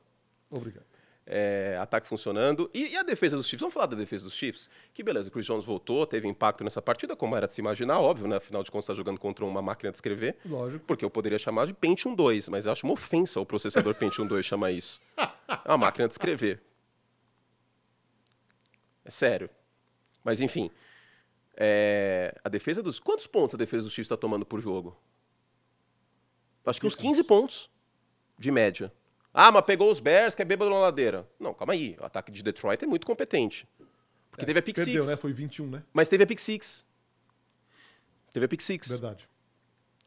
Obrigado. 0.50 0.86
É, 1.32 1.78
ataque 1.80 2.08
funcionando. 2.08 2.72
E, 2.74 2.94
e, 2.94 2.98
a 2.98 3.04
defesa 3.04 3.38
dos 3.38 3.46
Chiefs? 3.46 3.62
Vamos 3.62 3.74
falar 3.74 3.86
da 3.86 3.96
defesa 3.96 4.24
dos 4.24 4.34
Chiefs? 4.34 4.68
Que 4.92 5.04
beleza, 5.04 5.30
o 5.30 5.32
Chris 5.32 5.46
Jones 5.46 5.64
voltou, 5.64 6.08
teve 6.08 6.28
impacto 6.28 6.64
nessa 6.64 6.82
partida, 6.82 7.16
como 7.16 7.36
era 7.36 7.46
de 7.46 7.54
se 7.54 7.62
imaginar, 7.62 8.00
óbvio, 8.00 8.28
né? 8.28 8.38
Afinal 8.38 8.64
de 8.64 8.72
contas, 8.72 8.86
está 8.86 8.96
jogando 8.96 9.20
contra 9.20 9.46
uma 9.46 9.62
máquina 9.62 9.92
de 9.92 9.98
escrever. 9.98 10.38
Lógico. 10.44 10.84
Porque 10.88 11.06
eu 11.06 11.10
poderia 11.10 11.38
chamar 11.38 11.68
de 11.68 11.74
Pentium 11.74 12.16
2, 12.16 12.50
mas 12.50 12.66
eu 12.66 12.72
acho 12.72 12.84
uma 12.84 12.94
ofensa 12.94 13.40
o 13.40 13.46
processador 13.46 13.94
Pentium 13.94 14.26
2 14.26 14.44
chamar 14.44 14.72
isso. 14.72 15.00
É 15.66 15.72
uma 15.72 15.80
máquina 15.80 16.08
de 16.08 16.14
escrever. 16.14 16.62
É 19.10 19.12
sério. 19.12 19.50
Mas 20.24 20.40
enfim. 20.40 20.70
É, 21.58 22.40
a 22.44 22.48
defesa 22.48 22.84
dos. 22.84 23.00
Quantos 23.00 23.26
pontos 23.26 23.56
a 23.56 23.58
defesa 23.58 23.86
dos 23.86 23.92
Chiefs 23.92 24.06
está 24.06 24.16
tomando 24.16 24.46
por 24.46 24.62
jogo? 24.62 24.96
Acho 26.64 26.80
que 26.80 26.86
uns 26.86 26.94
15 26.94 27.24
pontos 27.24 27.72
de 28.38 28.52
média. 28.52 28.94
Ah, 29.34 29.52
mas 29.52 29.66
pegou 29.66 29.90
os 29.90 30.00
Bears, 30.00 30.36
que 30.36 30.44
é 30.44 30.46
bêbado 30.46 30.70
na 30.70 30.78
ladeira. 30.78 31.28
Não, 31.40 31.56
calma 31.56 31.74
aí. 31.74 31.98
O 32.00 32.06
ataque 32.06 32.32
de 32.32 32.44
Detroit 32.44 32.84
é 32.84 32.88
muito 32.88 33.08
competente. 33.08 33.68
Porque 34.30 34.44
é, 34.44 34.46
teve 34.46 34.60
a 34.60 34.62
pick 34.62 34.76
perdeu, 34.76 35.02
six. 35.02 35.08
né? 35.08 35.18
Foi 35.18 35.34
21, 35.34 35.68
né? 35.68 35.84
Mas 35.92 36.08
teve 36.08 36.24
a 36.24 36.28
pick 36.28 36.38
six. 36.38 36.86
Teve 38.32 38.46
a 38.46 38.48
pick 38.48 38.62
six. 38.62 38.90
Verdade. 38.90 39.28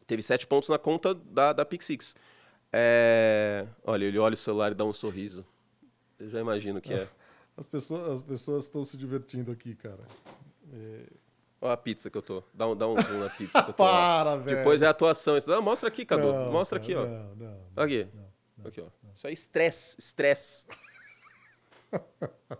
Teve 0.07 0.23
7 0.23 0.47
pontos 0.47 0.69
na 0.69 0.79
conta 0.79 1.13
da, 1.13 1.53
da 1.53 1.65
pick 1.65 1.83
six. 1.83 2.15
É... 2.73 3.67
Olha, 3.83 4.05
ele 4.05 4.19
olha 4.19 4.35
o 4.35 4.37
celular 4.37 4.71
e 4.71 4.75
dá 4.77 4.85
um 4.85 4.93
sorriso. 4.93 5.45
Eu 6.21 6.31
já 6.31 6.39
imagino 6.39 6.81
que 6.81 6.93
é. 6.93 7.09
As 7.57 7.67
pessoas 7.69 8.09
as 8.09 8.23
pessoas 8.23 8.65
estão 8.65 8.85
se 8.85 8.97
divertindo 8.97 9.53
aqui, 9.53 9.75
cara. 9.75 10.03
É... 10.73 11.07
Olha 11.61 11.75
a 11.75 11.77
pizza 11.77 12.11
que 12.11 12.19
eu 12.19 12.23
tô. 12.23 12.43
Dá 12.53 12.67
um, 12.67 12.75
dá 12.75 12.89
um 12.89 13.01
zoom 13.01 13.19
na 13.21 13.31
pizza 13.31 13.63
que 13.63 13.71
eu 13.71 13.75
tô. 13.75 13.85
Para, 13.85 14.37
velho. 14.37 14.59
Depois 14.59 14.83
é 14.83 14.87
a 14.87 14.91
atuação. 14.91 15.37
Não, 15.47 15.63
mostra 15.63 15.89
aqui, 15.89 16.05
Cadu. 16.05 16.33
Não, 16.33 16.51
mostra 16.51 16.77
aqui, 16.77 16.93
ó. 16.95 17.07
Não, 17.07 17.37
não. 17.37 17.67
Aqui. 17.77 18.09
Não, 18.59 18.67
aqui, 18.67 18.81
ó. 18.81 18.87
Isso 19.15 19.27
é 19.29 19.33
estresse. 19.33 19.97
Estresse. 19.99 20.67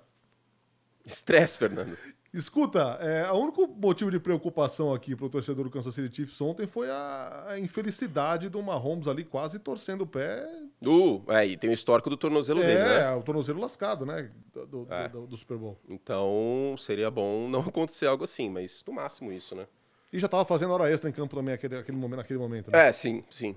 Estresse, 1.05 1.59
Fernando. 1.59 1.99
Escuta, 2.33 2.97
é, 3.03 3.31
o 3.31 3.35
único 3.37 3.67
motivo 3.69 4.11
de 4.11 4.19
preocupação 4.19 4.95
aqui 4.95 5.15
pro 5.15 5.29
torcedor 5.29 5.65
do 5.65 5.71
Kansas 5.71 5.95
City 5.95 6.17
Chiefs 6.17 6.41
ontem 6.41 6.67
foi 6.67 6.89
a, 6.91 7.45
a 7.49 7.59
infelicidade 7.59 8.49
do 8.49 8.63
Mahomes 8.63 9.07
ali 9.07 9.23
quase 9.23 9.59
torcendo 9.59 10.03
o 10.03 10.07
pé. 10.07 10.49
Uh, 10.83 11.23
é, 11.29 11.47
e 11.47 11.59
tem 11.59 11.69
o 11.69 11.75
histórico 11.75 12.09
do 12.09 12.17
tornozelo 12.17 12.63
é, 12.63 12.67
dele, 12.67 12.79
né? 12.85 13.03
É, 13.03 13.15
o 13.15 13.23
tornozelo 13.23 13.61
lascado, 13.61 14.07
né? 14.07 14.31
Do, 14.55 14.87
É. 14.91 15.09
do- 15.11 15.27
do 15.27 15.37
Super 15.37 15.59
Bowl. 15.59 15.79
Então 15.87 16.75
seria 16.79 17.11
bom 17.11 17.49
não 17.51 17.61
acontecer 17.69 18.07
algo 18.07 18.25
assim, 18.25 18.49
mas 18.49 18.83
no 18.87 18.95
máximo 18.95 19.31
isso, 19.31 19.55
né? 19.55 19.67
E 20.11 20.19
já 20.19 20.27
tava 20.27 20.47
fazendo 20.47 20.73
hora 20.73 20.91
extra 20.91 21.11
em 21.11 21.13
campo 21.13 21.37
também 21.37 21.53
aquele, 21.53 21.77
aquele 21.77 21.99
momento, 21.99 22.17
naquele 22.19 22.39
momento, 22.39 22.71
né? 22.71 22.89
É, 22.89 22.93
sim, 22.93 23.23
sim. 23.31 23.55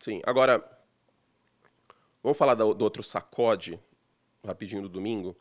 Sim. 0.00 0.22
Agora, 0.24 0.64
vamos 2.22 2.38
falar 2.38 2.54
do, 2.54 2.72
do 2.72 2.82
outro 2.82 3.02
sacode, 3.02 3.78
rapidinho 4.42 4.80
do 4.82 4.88
domingo. 4.88 5.36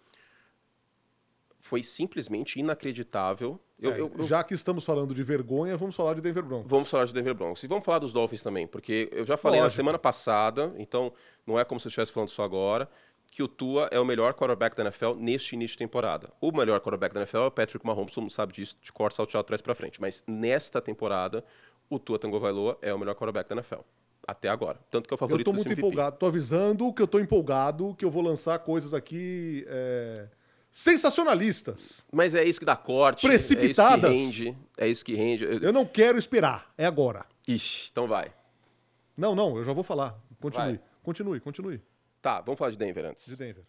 Foi 1.66 1.82
simplesmente 1.82 2.60
inacreditável. 2.60 3.58
Eu, 3.80 3.92
É, 3.94 4.00
eu- 4.00 4.12
eu- 4.18 4.26
Já 4.26 4.44
que 4.44 4.54
estamos 4.54 4.84
falando 4.84 5.16
de 5.16 5.24
vergonha, 5.24 5.78
vamos 5.78 5.96
falar 5.96 6.14
de 6.14 6.20
Denver 6.22 6.44
Broncos. 6.44 6.70
Vamos 6.70 6.90
falar 6.90 7.06
de 7.06 7.14
Denver 7.14 7.34
Broncos. 7.34 7.64
E 7.64 7.68
vamos 7.68 7.86
falar 7.86 8.00
dos 8.00 8.12
Dolphins 8.12 8.42
também, 8.44 8.68
porque 8.68 9.10
eu 9.14 9.26
já 9.26 9.38
falei 9.38 9.60
na 9.62 9.66
Lógico. 9.66 9.78
semana 9.78 9.98
passada, 9.98 10.74
então 10.78 11.14
não 11.48 11.58
é 11.58 11.64
como 11.64 11.80
se 11.80 11.88
eu 11.88 11.90
estivesse 11.90 12.12
falando 12.12 12.28
só 12.30 12.44
agora, 12.44 12.90
que 13.32 13.42
o 13.42 13.48
Tua 13.48 13.88
é 13.94 14.00
o 14.00 14.04
melhor 14.06 14.34
quarterback 14.34 14.76
da 14.76 14.84
NFL 14.84 15.14
neste 15.18 15.56
início 15.56 15.76
de 15.76 15.80
temporada. 15.80 16.30
O 16.42 16.52
melhor 16.52 16.80
quarterback 16.82 17.14
da 17.14 17.22
NFL 17.22 17.38
é 17.38 17.48
o 17.48 17.52
Patrick 17.52 17.86
Mahomes, 17.86 18.14
todo 18.14 18.24
mundo 18.24 18.32
sabe 18.34 18.52
disso, 18.54 18.78
de 18.82 18.92
corte 18.92 19.16
salteado 19.16 19.42
atrás 19.46 19.62
para 19.62 19.74
frente. 19.74 20.02
Mas 20.02 20.22
nesta 20.28 20.82
temporada, 20.82 21.44
o 21.90 21.98
Tua 21.98 22.20
Tagovailoa 22.20 22.78
é 22.82 22.94
o 22.94 23.00
melhor 23.00 23.16
quarterback 23.16 23.48
da 23.50 23.56
NFL. 23.56 23.80
Até 24.28 24.50
agora. 24.50 24.80
Tanto 24.92 25.08
que 25.08 25.14
é 25.14 25.16
o 25.16 25.16
Eu 25.16 25.18
favorito 25.18 25.46
tô 25.46 25.52
desse 25.54 25.66
muito 25.66 25.78
empolgado. 25.80 26.18
Tô 26.18 26.26
avisando 26.28 26.94
que 26.94 27.02
eu 27.02 27.08
tô 27.08 27.20
empolgado, 27.20 27.96
que 27.96 28.04
eu 28.06 28.12
vou 28.12 28.22
lançar 28.22 28.60
coisas 28.60 28.94
aqui 28.94 29.66
é, 29.68 30.28
sensacionalistas. 30.74 32.04
Mas 32.12 32.34
é 32.36 32.44
isso 32.44 32.60
que 32.60 32.66
dá 32.66 32.76
corte. 32.76 33.28
Precipitadas. 33.28 34.12
É 34.12 34.14
isso 34.16 34.32
que 34.34 34.44
rende. 34.46 34.58
É 34.78 34.88
isso 34.88 35.06
que 35.06 35.14
rende. 35.16 35.44
Eu- 35.46 35.60
Eu 35.60 35.72
não 35.74 35.86
quero 35.86 36.18
esperar, 36.18 36.74
é 36.78 36.86
agora. 36.86 37.26
Ixi, 37.48 37.90
então 37.92 38.08
vai. 38.08 38.34
Não, 39.16 39.36
não, 39.36 39.56
eu 39.58 39.64
já 39.64 39.72
vou 39.72 39.84
falar. 39.84 40.20
Continue, 40.42 40.66
Vai. 40.78 40.82
continue, 41.04 41.40
continue. 41.40 41.82
Tá, 42.22 42.42
vamos 42.42 42.58
falar 42.58 42.72
de 42.72 42.78
Denver 42.78 43.06
antes. 43.06 43.26
De 43.28 43.36
Denver. 43.38 43.64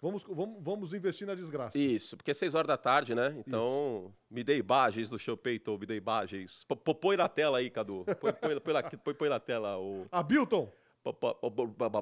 Vamos, 0.00 0.22
vamos, 0.22 0.62
vamos 0.62 0.92
investir 0.92 1.26
na 1.26 1.34
desgraça. 1.34 1.78
Isso, 1.78 2.16
porque 2.16 2.30
é 2.30 2.34
6 2.34 2.54
horas 2.54 2.68
da 2.68 2.76
tarde, 2.76 3.14
né? 3.14 3.34
Então, 3.38 4.12
me 4.30 4.44
dê 4.44 4.58
imagens 4.58 5.08
do 5.08 5.18
show 5.18 5.34
Peyton, 5.36 5.78
me 5.78 5.86
dê 5.86 5.96
imagens. 5.96 6.64
Põe 7.00 7.16
na 7.16 7.26
tela 7.28 7.58
aí, 7.58 7.70
Cadu. 7.70 8.04
Põe, 8.20 8.32
põe, 8.34 8.60
põe, 8.60 8.74
na, 8.74 8.82
põe, 8.98 9.14
põe 9.14 9.28
na 9.30 9.40
tela 9.40 9.78
o. 9.78 10.06
A 10.12 10.22
Bilton? 10.22 10.70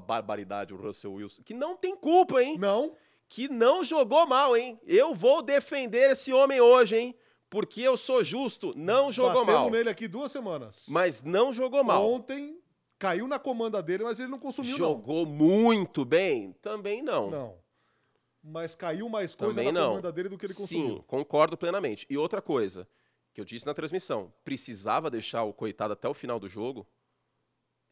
barbaridade, 0.06 0.72
o 0.74 0.76
Russell 0.76 1.12
Wilson. 1.14 1.42
Que 1.42 1.54
não 1.54 1.76
tem 1.76 1.96
culpa, 1.96 2.42
hein? 2.42 2.58
Não. 2.58 2.96
Que 3.32 3.48
não 3.48 3.82
jogou 3.82 4.26
mal, 4.26 4.54
hein? 4.54 4.78
Eu 4.86 5.14
vou 5.14 5.40
defender 5.40 6.10
esse 6.10 6.30
homem 6.34 6.60
hoje, 6.60 6.98
hein? 6.98 7.14
Porque 7.48 7.80
eu 7.80 7.96
sou 7.96 8.22
justo. 8.22 8.72
Não 8.76 9.10
jogou 9.10 9.46
Batemos 9.46 9.60
mal. 9.62 9.70
nele 9.70 9.88
aqui 9.88 10.06
duas 10.06 10.30
semanas. 10.30 10.84
Mas 10.86 11.22
não 11.22 11.50
jogou 11.50 11.82
mal. 11.82 12.06
Ontem 12.06 12.60
caiu 12.98 13.26
na 13.26 13.38
comanda 13.38 13.82
dele, 13.82 14.04
mas 14.04 14.20
ele 14.20 14.28
não 14.28 14.38
consumiu, 14.38 14.76
Jogou 14.76 15.24
muito 15.24 16.04
bem? 16.04 16.52
Também 16.60 17.00
não. 17.00 17.30
Não. 17.30 17.58
Mas 18.44 18.74
caiu 18.74 19.08
mais 19.08 19.34
coisa 19.34 19.54
Também 19.54 19.72
na 19.72 19.80
não. 19.80 19.88
comanda 19.88 20.12
dele 20.12 20.28
do 20.28 20.36
que 20.36 20.44
ele 20.44 20.52
consumiu. 20.52 20.96
Sim, 20.96 21.04
concordo 21.06 21.56
plenamente. 21.56 22.06
E 22.10 22.18
outra 22.18 22.42
coisa, 22.42 22.86
que 23.32 23.40
eu 23.40 23.46
disse 23.46 23.64
na 23.64 23.72
transmissão, 23.72 24.30
precisava 24.44 25.10
deixar 25.10 25.42
o 25.44 25.54
coitado 25.54 25.94
até 25.94 26.06
o 26.06 26.12
final 26.12 26.38
do 26.38 26.50
jogo? 26.50 26.86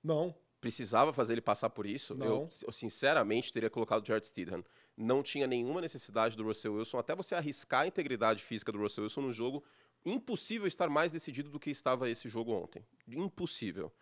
Não. 0.05 0.35
Precisava 0.61 1.15
fazer 1.15 1.33
ele 1.33 1.41
passar 1.41 1.71
por 1.71 1.87
isso? 1.87 2.15
Não. 2.15 2.27
Eu, 2.27 2.49
eu, 2.67 2.73
sinceramente 2.73 3.51
teria 3.51 3.71
colocado 3.71 4.03
o 4.03 4.07
Jared 4.07 4.27
Stidham. 4.27 4.63
Não 5.03 5.23
tinha 5.23 5.47
nenhuma 5.47 5.81
necessidade 5.81 6.37
do 6.37 6.43
Russell 6.45 6.75
Wilson, 6.75 6.99
até 6.99 7.15
você 7.15 7.35
arriscar 7.35 7.81
a 7.83 7.87
integridade 7.87 8.43
física 8.43 8.71
do 8.71 8.79
Russell 8.79 9.05
Wilson 9.05 9.23
num 9.23 9.33
jogo 9.33 9.65
impossível 10.05 10.67
estar 10.67 10.89
mais 10.91 11.11
decidido 11.13 11.49
do 11.49 11.59
que 11.59 11.71
estava 11.71 12.09
esse 12.11 12.29
jogo 12.29 12.53
ontem. 12.53 12.85
Impossível. 13.09 13.93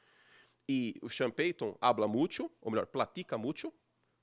E 0.68 0.96
o 1.02 1.08
Sean 1.08 1.30
Payton 1.30 1.76
habla 1.80 2.06
mucho, 2.08 2.50
ou 2.60 2.70
melhor, 2.70 2.86
platica 2.86 3.38
mucho, 3.38 3.72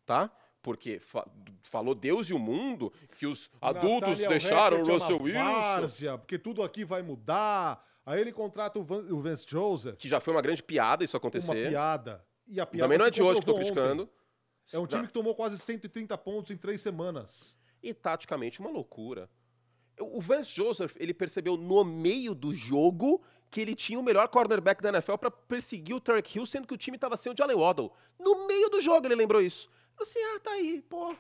tá? 0.06 0.30
Porque 0.62 1.00
fa- 1.00 1.28
falou 1.64 1.96
Deus 1.96 2.30
e 2.30 2.34
o 2.34 2.40
mundo 2.40 2.92
que 3.18 3.26
os 3.26 3.50
adultos 3.62 4.10
Nathaniel 4.20 4.30
deixaram 4.30 4.78
o 4.78 4.80
Hackett 4.80 4.90
é 4.90 4.94
Russell 4.94 5.16
uma 5.18 5.24
Wilson. 5.26 5.44
várzea, 5.62 6.18
porque 6.18 6.38
tudo 6.38 6.62
aqui 6.64 6.84
vai 6.84 7.02
mudar. 7.02 7.84
Aí 8.06 8.20
ele 8.22 8.32
contrata 8.32 8.78
o, 8.80 8.84
Van- 8.84 9.06
o 9.12 9.22
Vance 9.22 9.46
Joseph. 9.48 9.96
Que 9.98 10.08
já 10.08 10.20
foi 10.20 10.34
uma 10.34 10.42
grande 10.42 10.62
piada 10.62 11.04
isso 11.04 11.16
Uma 11.16 11.20
acontecer. 11.20 11.70
piada. 11.70 12.24
E 12.48 12.60
a 12.60 12.66
piada 12.66 12.84
Também 12.84 12.98
não 12.98 13.06
é 13.06 13.10
de 13.10 13.22
hoje 13.24 13.40
que 13.40 13.44
estou 13.44 13.56
criticando. 13.56 14.04
ontem. 14.04 14.14
É 14.74 14.80
um 14.80 14.88
time 14.88 15.08
que 15.08 15.14
tomou 15.14 15.36
quase 15.36 15.58
130 15.58 16.18
pontos 16.18 16.52
em 16.52 16.58
três 16.58 16.82
semanas. 16.82 17.58
E 17.82 17.94
taticamente 17.94 18.60
uma 18.60 18.70
loucura. 18.70 19.30
O 20.00 20.20
Vance 20.20 20.50
Joseph, 20.50 20.96
ele 21.00 21.14
percebeu 21.14 21.56
no 21.56 21.84
meio 21.84 22.36
do 22.36 22.54
jogo 22.54 23.22
que 23.50 23.62
ele 23.62 23.76
tinha 23.76 24.00
o 24.00 24.04
melhor 24.04 24.28
cornerback 24.28 24.82
da 24.82 24.90
NFL 24.90 25.16
para 25.16 25.32
perseguir 25.32 25.96
o 25.96 26.02
Tarek 26.02 26.38
Hill, 26.38 26.46
sendo 26.46 26.68
que 26.68 26.74
o 26.74 26.78
time 26.78 26.98
estava 26.98 27.16
sem 27.16 27.32
o 27.32 27.36
Jalen 27.38 27.56
Waddle. 27.56 27.92
No 28.20 28.48
meio 28.48 28.70
do 28.70 28.82
jogo 28.82 29.08
ele 29.08 29.16
lembrou 29.16 29.42
isso. 29.42 29.70
Assim, 29.98 30.20
ah, 30.20 30.40
tá 30.40 30.52
aí, 30.52 30.82
pô. 30.82 31.16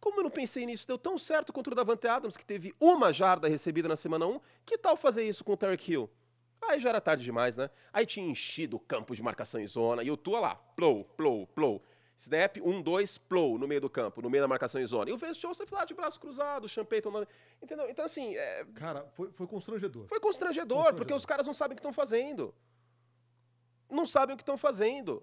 Como 0.00 0.20
eu 0.20 0.24
não 0.24 0.30
pensei 0.30 0.66
nisso? 0.66 0.86
Deu 0.86 0.98
tão 0.98 1.16
certo 1.16 1.52
contra 1.52 1.72
o 1.72 1.76
Davante 1.76 2.06
Adams, 2.06 2.36
que 2.36 2.44
teve 2.44 2.74
uma 2.78 3.12
jarda 3.12 3.48
recebida 3.48 3.88
na 3.88 3.96
semana 3.96 4.26
1. 4.26 4.40
Que 4.66 4.76
tal 4.76 4.96
fazer 4.96 5.26
isso 5.26 5.42
com 5.42 5.52
o 5.52 5.56
Tarek 5.56 5.90
Hill? 5.90 6.10
Aí 6.60 6.78
já 6.80 6.90
era 6.90 7.00
tarde 7.00 7.24
demais, 7.24 7.56
né? 7.56 7.70
Aí 7.92 8.04
tinha 8.04 8.28
enchido 8.28 8.76
o 8.76 8.80
campo 8.80 9.14
de 9.14 9.22
marcação 9.22 9.60
em 9.60 9.66
zona 9.66 10.02
e 10.02 10.10
o 10.10 10.16
Tua 10.16 10.40
lá, 10.40 10.54
plou, 10.54 11.04
plou, 11.04 11.46
plou. 11.46 11.82
Snap, 12.20 12.56
um, 12.64 12.82
dois, 12.82 13.16
plou 13.16 13.56
no 13.56 13.68
meio 13.68 13.80
do 13.80 13.88
campo, 13.88 14.20
no 14.20 14.28
meio 14.28 14.42
da 14.42 14.48
marcação 14.48 14.80
em 14.80 14.84
zona. 14.84 15.08
E 15.08 15.12
o 15.12 15.16
Vance 15.16 15.40
Joseph 15.40 15.70
lá 15.70 15.84
de 15.84 15.94
braço 15.94 16.18
cruzado, 16.18 16.66
o 16.66 16.84
Payton, 16.84 17.10
lá- 17.10 17.26
entendeu? 17.62 17.88
Então, 17.88 18.04
assim, 18.04 18.34
é, 18.34 18.64
Cara, 18.74 19.06
foi, 19.14 19.30
foi 19.30 19.46
constrangedor. 19.46 20.06
foi 20.08 20.18
constrangedor, 20.18 20.76
Constrangedor. 20.78 20.98
porque 20.98 21.14
os 21.14 21.24
caras 21.24 21.46
não 21.46 21.54
sabem 21.54 21.74
o 21.74 21.76
que 21.76 21.80
estão 21.80 21.92
fazendo. 21.92 22.52
Não 23.88 24.04
sabem 24.04 24.34
o 24.34 24.36
que 24.36 24.42
estão 24.42 24.58
fazendo. 24.58 25.22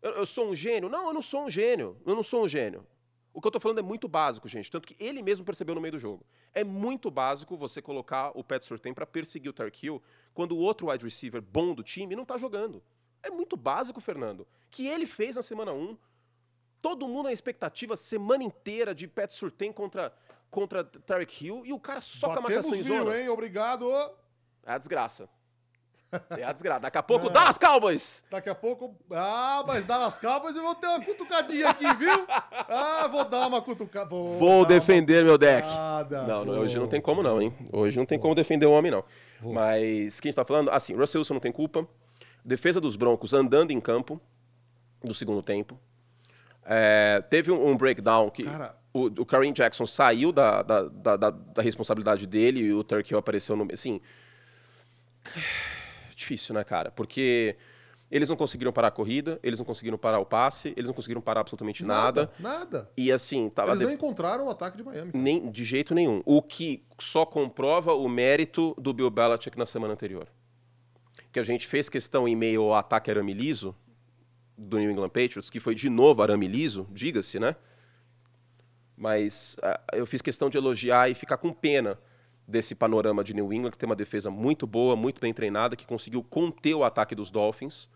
Eu, 0.00 0.12
eu 0.12 0.26
sou 0.26 0.48
um 0.48 0.54
gênio? 0.54 0.88
Não, 0.88 1.08
eu 1.08 1.12
não 1.12 1.20
sou 1.20 1.44
um 1.46 1.50
gênio. 1.50 2.00
Eu 2.06 2.14
não 2.14 2.22
sou 2.22 2.44
um 2.44 2.48
gênio. 2.48 2.86
O 3.32 3.40
que 3.40 3.46
eu 3.48 3.50
tô 3.52 3.58
falando 3.60 3.78
é 3.80 3.82
muito 3.82 4.06
básico, 4.08 4.46
gente. 4.46 4.70
Tanto 4.70 4.86
que 4.86 4.96
ele 5.04 5.22
mesmo 5.22 5.44
percebeu 5.44 5.74
no 5.74 5.80
meio 5.80 5.92
do 5.92 5.98
jogo. 5.98 6.24
É 6.54 6.62
muito 6.64 7.10
básico 7.10 7.56
você 7.56 7.82
colocar 7.82 8.30
o 8.36 8.42
Pat 8.44 8.62
Surtain 8.62 8.94
para 8.94 9.04
perseguir 9.06 9.50
o 9.50 9.52
Tark 9.52 9.82
Hill 9.82 10.00
quando 10.32 10.52
o 10.52 10.58
outro 10.58 10.90
wide 10.90 11.04
receiver 11.04 11.42
bom 11.42 11.74
do 11.74 11.82
time 11.82 12.14
não 12.16 12.24
tá 12.24 12.38
jogando. 12.38 12.80
É 13.22 13.30
muito 13.30 13.56
básico, 13.56 14.00
Fernando. 14.00 14.46
Que 14.70 14.86
ele 14.86 15.06
fez 15.06 15.36
na 15.36 15.42
semana 15.42 15.72
1. 15.72 15.96
Todo 16.82 17.06
mundo 17.06 17.24
na 17.24 17.32
expectativa 17.32 17.96
semana 17.96 18.42
inteira 18.42 18.94
de 18.94 19.06
Pat 19.06 19.30
Surtain 19.30 19.72
contra, 19.72 20.12
contra 20.50 20.82
Tarek 20.84 21.46
Hill 21.46 21.62
e 21.66 21.72
o 21.72 21.78
cara 21.78 22.00
soca 22.00 22.38
a 22.38 22.40
Batemos 22.40 22.66
marcação 22.66 22.74
em 22.74 22.82
mil, 22.96 23.04
zona. 23.04 23.20
hein? 23.20 23.28
Obrigado. 23.28 23.90
É 24.64 24.72
a 24.72 24.78
desgraça. 24.78 25.28
É 26.30 26.42
a 26.42 26.52
desgraça. 26.52 26.80
Daqui 26.80 26.98
a 26.98 27.02
pouco, 27.04 27.30
Dallas 27.30 27.56
Cowboys! 27.56 28.24
Daqui 28.30 28.48
a 28.50 28.54
pouco. 28.54 28.96
Ah, 29.12 29.62
mas 29.64 29.86
Dallas 29.86 30.18
Cowboys 30.18 30.56
eu 30.56 30.62
vou 30.62 30.74
ter 30.74 30.88
uma 30.88 31.00
cutucadinha 31.04 31.68
aqui, 31.68 31.84
viu? 31.94 32.26
Ah, 32.28 33.06
vou 33.08 33.24
dar 33.24 33.46
uma 33.46 33.62
cutucada. 33.62 34.08
Vou, 34.10 34.36
Vou 34.36 34.64
defender 34.66 35.24
meu 35.24 35.38
deck. 35.38 35.68
Uma. 35.68 36.02
Não, 36.26 36.44
não, 36.44 36.54
hoje 36.60 36.76
não 36.78 36.88
tem 36.88 37.00
como 37.00 37.22
não, 37.22 37.40
hein? 37.40 37.54
Hoje 37.72 37.96
não 37.96 38.04
tem 38.06 38.18
como 38.18 38.34
defender 38.34 38.66
o 38.66 38.72
homem, 38.72 38.90
não. 38.90 39.04
Mas 39.40 40.18
quem 40.18 40.30
está 40.30 40.44
falando? 40.44 40.68
Assim, 40.70 40.94
Russell 40.96 41.20
Wilson 41.20 41.34
não 41.34 41.40
tem 41.40 41.52
culpa. 41.52 41.86
Defesa 42.44 42.80
dos 42.80 42.96
Broncos 42.96 43.32
andando 43.32 43.70
em 43.70 43.80
campo 43.80 44.20
do 45.04 45.14
segundo 45.14 45.42
tempo. 45.44 45.78
É, 46.64 47.22
teve 47.28 47.50
um, 47.50 47.68
um 47.68 47.76
breakdown 47.76 48.30
que 48.30 48.44
Cara. 48.44 48.76
o, 48.92 49.06
o 49.06 49.26
Kareem 49.26 49.52
Jackson 49.52 49.86
saiu 49.86 50.30
da, 50.32 50.62
da, 50.62 50.82
da, 50.82 51.16
da- 51.16 51.30
da 51.30 51.62
responsabilidade 51.62 52.26
dele 52.26 52.60
e 52.60 52.72
o 52.72 52.84
Turkey 52.84 53.16
apareceu 53.16 53.56
no... 53.56 53.66
Assim, 53.72 54.00
difícil, 56.14 56.54
né, 56.54 56.64
cara? 56.64 56.90
Porque 56.90 57.56
eles 58.10 58.28
não 58.28 58.36
conseguiram 58.36 58.72
parar 58.72 58.88
a 58.88 58.90
corrida, 58.90 59.38
eles 59.42 59.58
não 59.58 59.64
conseguiram 59.66 59.96
parar 59.96 60.18
o 60.18 60.26
passe, 60.26 60.70
eles 60.76 60.86
não 60.86 60.94
conseguiram 60.94 61.20
parar 61.20 61.40
absolutamente 61.42 61.84
nada. 61.84 62.30
Nada. 62.40 62.58
Nada. 62.58 62.90
E 62.96 63.10
assim, 63.12 63.48
tava 63.48 63.70
Eles 63.70 63.78
def- 63.80 63.88
não 63.88 63.94
encontraram 63.94 64.46
o 64.46 64.50
ataque 64.50 64.76
de 64.76 64.82
Miami. 64.82 65.12
nem, 65.14 65.50
de 65.50 65.64
jeito 65.64 65.94
nenhum. 65.94 66.22
O 66.26 66.42
que 66.42 66.84
só 66.98 67.24
comprova 67.24 67.94
o 67.94 68.08
mérito 68.08 68.74
do 68.78 68.92
Bill 68.92 69.10
Belichick 69.10 69.56
na 69.56 69.66
semana 69.66 69.92
anterior. 69.94 70.26
Que 71.32 71.38
a 71.38 71.44
gente 71.44 71.66
fez 71.68 71.88
questão 71.88 72.26
em 72.26 72.34
meio 72.34 72.62
ao 72.62 72.74
ataque 72.74 73.10
arame 73.10 73.32
liso 73.32 73.74
do 74.60 74.78
New 74.78 74.90
England 74.90 75.08
Patriots, 75.08 75.48
que 75.48 75.58
foi 75.58 75.74
de 75.74 75.88
novo 75.88 76.22
arame 76.22 76.46
liso, 76.46 76.86
diga-se, 76.92 77.40
né? 77.40 77.56
Mas 78.94 79.56
ah, 79.62 79.80
eu 79.94 80.06
fiz 80.06 80.20
questão 80.20 80.50
de 80.50 80.58
elogiar 80.58 81.08
e 81.10 81.14
ficar 81.14 81.38
com 81.38 81.50
pena 81.52 81.98
desse 82.46 82.74
panorama 82.74 83.24
de 83.24 83.32
New 83.32 83.52
England, 83.52 83.70
que 83.70 83.78
tem 83.78 83.88
uma 83.88 83.96
defesa 83.96 84.30
muito 84.30 84.66
boa, 84.66 84.94
muito 84.94 85.20
bem 85.20 85.32
treinada, 85.32 85.76
que 85.76 85.86
conseguiu 85.86 86.22
conter 86.22 86.74
o 86.74 86.84
ataque 86.84 87.14
dos 87.14 87.30
Dolphins 87.30 87.88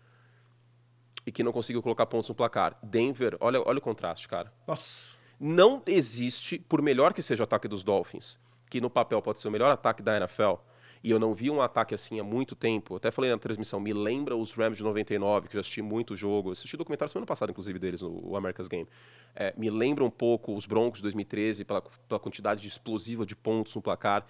e 1.25 1.31
que 1.31 1.43
não 1.43 1.51
conseguiu 1.51 1.83
colocar 1.83 2.05
pontos 2.07 2.29
no 2.29 2.35
placar. 2.35 2.77
Denver, 2.81 3.37
olha, 3.39 3.61
olha 3.63 3.77
o 3.77 3.81
contraste, 3.81 4.27
cara. 4.27 4.51
Nossa. 4.67 5.15
Não 5.39 5.83
existe, 5.85 6.57
por 6.57 6.81
melhor 6.81 7.13
que 7.13 7.21
seja 7.21 7.43
o 7.43 7.45
ataque 7.45 7.67
dos 7.67 7.83
Dolphins, 7.83 8.39
que 8.69 8.81
no 8.81 8.89
papel 8.89 9.21
pode 9.21 9.39
ser 9.39 9.47
o 9.47 9.51
melhor 9.51 9.71
ataque 9.71 10.01
da 10.01 10.17
NFL, 10.17 10.53
E 11.05 11.11
eu 11.11 11.19
não 11.19 11.35
vi 11.35 11.51
um 11.51 11.61
ataque 11.61 11.93
assim 11.93 12.19
há 12.19 12.23
muito 12.23 12.55
tempo. 12.55 12.95
Eu 12.95 12.97
até 12.97 13.11
falei 13.11 13.29
na 13.29 13.37
transmissão, 13.37 13.79
me 13.79 13.93
lembra 13.93 14.35
os 14.35 14.53
Rams 14.53 14.75
de 14.75 14.83
99, 14.83 15.47
que 15.47 15.53
já 15.53 15.59
assisti 15.59 15.79
muito 15.79 16.15
jogo. 16.15 16.49
Assisti 16.49 16.75
documentário 16.75 17.11
semana 17.11 17.27
passada, 17.27 17.51
inclusive, 17.51 17.77
deles, 17.77 18.01
no 18.01 18.35
America's 18.35 18.67
Game. 18.67 18.87
É, 19.35 19.53
me 19.55 19.69
lembra 19.69 20.03
um 20.03 20.09
pouco 20.09 20.55
os 20.55 20.65
Broncos 20.65 20.97
de 20.97 21.03
2013, 21.03 21.63
pela, 21.63 21.83
pela 21.83 22.19
quantidade 22.19 22.59
de 22.59 22.67
explosiva 22.69 23.23
de 23.23 23.35
pontos 23.35 23.75
no 23.75 23.83
placar. 23.83 24.25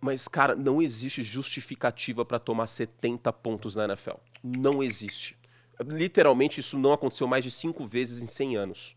Mas, 0.00 0.28
cara, 0.28 0.54
não 0.54 0.80
existe 0.80 1.24
justificativa 1.24 2.24
para 2.24 2.38
tomar 2.38 2.68
70 2.68 3.32
pontos 3.32 3.74
na 3.74 3.86
NFL. 3.86 4.18
Não 4.44 4.80
existe. 4.80 5.36
Literalmente, 5.84 6.60
isso 6.60 6.78
não 6.78 6.92
aconteceu 6.92 7.26
mais 7.26 7.42
de 7.42 7.50
cinco 7.50 7.84
vezes 7.84 8.22
em 8.22 8.26
100 8.26 8.56
anos. 8.56 8.96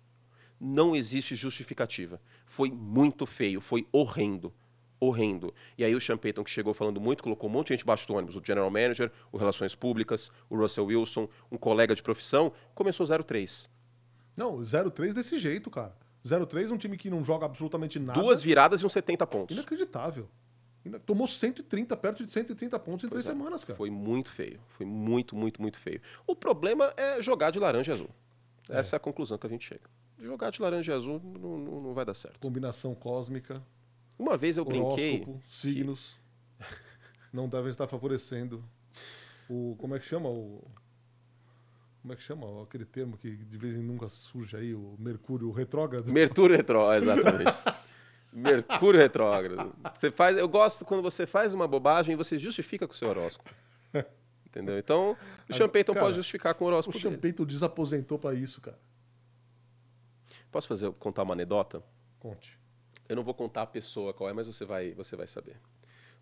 Não 0.61 0.95
existe 0.95 1.35
justificativa. 1.35 2.21
Foi 2.45 2.69
muito 2.69 3.25
feio, 3.25 3.61
foi 3.61 3.87
horrendo. 3.91 4.53
Horrendo. 4.99 5.53
E 5.77 5.83
aí 5.83 5.95
o 5.95 6.01
Sean 6.01 6.17
Payton, 6.17 6.43
que 6.43 6.49
chegou 6.49 6.73
falando 6.73 6.99
muito, 6.99 7.23
colocou 7.23 7.49
um 7.49 7.53
monte 7.53 7.67
de 7.67 7.73
gente 7.73 7.83
embaixo 7.83 8.07
do 8.07 8.15
ônibus. 8.15 8.35
O 8.35 8.41
General 8.43 8.69
Manager, 8.69 9.11
o 9.31 9.37
Relações 9.37 9.75
Públicas, 9.75 10.31
o 10.49 10.57
Russell 10.57 10.85
Wilson, 10.85 11.29
um 11.51 11.57
colega 11.57 11.93
de 11.93 12.01
profissão, 12.01 12.51
começou 12.73 13.05
0-3. 13.05 13.69
Não, 14.35 14.57
0-3 14.59 15.13
desse 15.13 15.37
jeito, 15.37 15.69
cara. 15.69 15.95
0-3 16.25 16.71
um 16.71 16.77
time 16.77 16.97
que 16.97 17.09
não 17.09 17.23
joga 17.23 17.45
absolutamente 17.45 17.99
nada. 17.99 18.19
Duas 18.19 18.41
viradas 18.41 18.81
e 18.81 18.85
uns 18.85 18.91
70 18.91 19.25
pontos. 19.27 19.55
Inacreditável. 19.55 20.27
Tomou 21.05 21.27
130, 21.27 21.97
perto 21.97 22.25
de 22.25 22.31
130 22.31 22.79
pontos 22.79 23.03
em 23.05 23.09
pois 23.09 23.23
três 23.23 23.27
é. 23.27 23.37
semanas, 23.37 23.63
cara. 23.63 23.75
Foi 23.75 23.89
muito 23.89 24.29
feio. 24.29 24.59
Foi 24.69 24.85
muito, 24.85 25.35
muito, 25.35 25.61
muito 25.61 25.77
feio. 25.77 26.01
O 26.25 26.35
problema 26.35 26.93
é 26.95 27.21
jogar 27.21 27.51
de 27.51 27.59
laranja 27.59 27.91
e 27.91 27.93
azul. 27.93 28.09
É. 28.69 28.79
Essa 28.79 28.95
é 28.95 28.97
a 28.97 28.99
conclusão 28.99 29.37
que 29.37 29.47
a 29.47 29.49
gente 29.49 29.65
chega. 29.65 29.89
Jogar 30.19 30.49
de 30.49 30.61
laranja 30.61 30.91
e 30.91 30.95
azul 30.95 31.21
não, 31.23 31.57
não, 31.57 31.81
não 31.81 31.93
vai 31.93 32.05
dar 32.05 32.13
certo. 32.13 32.39
Combinação 32.39 32.95
cósmica. 32.95 33.61
Uma 34.17 34.37
vez 34.37 34.57
eu 34.57 34.65
brinquei. 34.65 35.25
Signos. 35.49 36.17
Que... 36.57 36.65
não 37.33 37.47
devem 37.47 37.69
estar 37.69 37.87
favorecendo 37.87 38.63
o. 39.49 39.75
Como 39.79 39.95
é 39.95 39.99
que 39.99 40.05
chama? 40.05 40.29
O. 40.29 40.63
Como 42.01 42.13
é 42.13 42.15
que 42.15 42.23
chama? 42.23 42.63
Aquele 42.63 42.85
termo 42.85 43.17
que 43.17 43.35
de 43.35 43.57
vez 43.57 43.75
em 43.75 43.83
nunca 43.83 44.07
surge 44.07 44.55
aí, 44.55 44.73
o 44.73 44.95
Mercúrio 44.97 45.51
retrógrado. 45.51 46.11
Mercúrio 46.11 46.55
retrógrado, 46.55 47.03
exatamente. 47.03 47.51
Mercúrio 48.31 48.99
retrógrado. 48.99 49.75
Você 49.95 50.11
faz, 50.11 50.37
eu 50.37 50.47
gosto 50.47 50.85
quando 50.85 51.01
você 51.01 51.25
faz 51.25 51.53
uma 51.53 51.67
bobagem 51.67 52.13
e 52.13 52.15
você 52.15 52.37
justifica 52.37 52.87
com 52.87 52.93
o 52.93 52.95
seu 52.95 53.09
horóscopo. 53.09 53.49
Entendeu? 54.45 54.77
Então, 54.77 55.17
o 55.49 55.53
Sean 55.53 55.69
Payton 55.69 55.93
pode 55.93 56.15
justificar 56.15 56.55
com 56.55 56.65
o 56.65 56.67
horóscopo 56.67 56.97
O 56.97 56.99
Sean 56.99 57.17
Payton 57.17 57.45
desaposentou 57.45 58.17
para 58.17 58.35
isso, 58.35 58.61
cara. 58.61 58.79
Posso 60.51 60.67
fazer 60.67 60.91
contar 60.93 61.23
uma 61.23 61.33
anedota? 61.33 61.83
Conte. 62.19 62.56
Eu 63.07 63.15
não 63.15 63.23
vou 63.23 63.33
contar 63.33 63.63
a 63.63 63.67
pessoa 63.67 64.13
qual 64.13 64.29
é, 64.29 64.33
mas 64.33 64.47
você 64.47 64.65
vai, 64.65 64.93
você 64.93 65.15
vai 65.15 65.27
saber. 65.27 65.57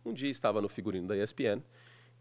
Um 0.06 0.14
dia 0.14 0.30
estava 0.30 0.62
no 0.62 0.70
figurino 0.70 1.08
da 1.08 1.18
ESPN 1.18 1.62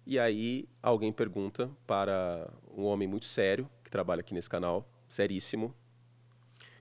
e 0.07 0.19
aí 0.19 0.69
alguém 0.83 1.13
pergunta 1.13 1.71
para 1.87 2.51
um 2.77 2.85
homem 2.85 3.09
muito 3.09 3.27
sério 3.27 3.69
que 3.83 3.91
trabalha 3.91 4.21
aqui 4.21 4.35
nesse 4.35 4.49
canal, 4.49 4.89
seríssimo, 5.09 5.75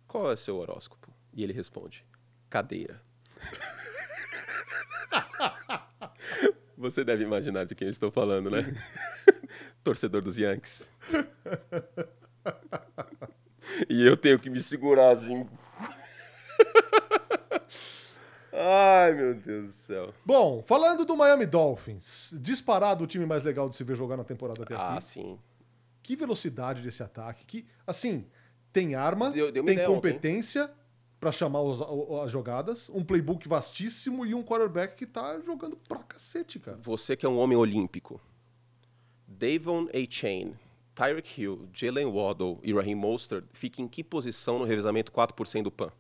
qual 0.08 0.30
é 0.30 0.34
o 0.34 0.38
seu 0.38 0.58
horóscopo? 0.58 1.12
E 1.34 1.44
ele 1.44 1.54
responde: 1.54 2.06
cadeira. 2.50 3.02
Você 6.78 7.04
deve 7.04 7.24
imaginar 7.24 7.66
de 7.66 7.76
quem 7.76 7.88
eu 7.88 7.92
estou 7.92 8.12
falando, 8.12 8.50
né? 8.50 8.64
Sim. 8.64 8.72
né? 8.72 8.82
Torcedor 9.84 10.22
dos 10.22 10.38
Yankees. 10.38 10.92
e 13.90 14.06
eu 14.06 14.18
tenho 14.18 14.38
que 14.38 14.50
me 14.50 14.62
segurar 14.62 15.12
assim. 15.12 15.48
Ai, 18.56 19.14
meu 19.16 19.34
Deus 19.34 19.66
do 19.66 19.72
céu. 19.72 20.14
Bom, 20.24 20.62
falando 20.62 21.04
do 21.04 21.18
Miami 21.18 21.48
Dolphins, 21.48 22.36
disparado 22.38 23.04
o 23.04 23.08
time 23.08 23.26
mais 23.26 23.44
legal 23.44 23.68
de 23.68 23.76
se 23.76 23.84
ver 23.84 23.96
jogar 23.96 24.16
na 24.16 24.24
temporada 24.24 24.62
até 24.62 24.76
ah, 24.76 24.90
aqui. 24.90 24.98
Ah, 24.98 25.02
sim. 25.02 25.40
Que 26.04 26.16
velocidade 26.16 26.84
desse 26.84 27.02
ataque. 27.02 27.46
Que, 27.46 27.66
assim, 27.88 28.28
tem 28.72 28.94
arma, 28.94 29.32
deu, 29.32 29.52
deu 29.52 29.64
tem 29.64 29.84
competência, 29.86 30.70
para 31.20 31.32
chamar 31.32 31.62
os, 31.62 31.82
as 32.22 32.32
jogadas, 32.32 32.90
um 32.90 33.02
playbook 33.02 33.48
vastíssimo 33.48 34.26
e 34.26 34.36
um 34.36 34.44
quarterback 34.44 34.96
que 34.98 35.06
tá 35.06 35.40
jogando 35.40 35.78
pra 35.88 36.00
cacete, 36.00 36.60
cara. 36.60 36.78
Você 36.82 37.16
que 37.16 37.26
é 37.26 37.30
um 37.30 37.40
homem 37.40 37.58
olímpico. 37.58 38.20
Davon 39.26 39.88
A. 39.94 40.12
Chain, 40.12 40.54
Tyreek 40.94 41.42
Hill, 41.42 41.70
Jalen 41.74 42.06
Waddle 42.06 42.60
e 42.62 42.74
Raheem 42.74 42.94
Mostert 42.94 43.46
fiquem 43.54 43.86
em 43.86 43.88
que 43.88 44.04
posição 44.04 44.60
no 44.60 44.66
revezamento 44.66 45.12
4% 45.14 45.64
do 45.64 45.72
PAN? 45.72 45.92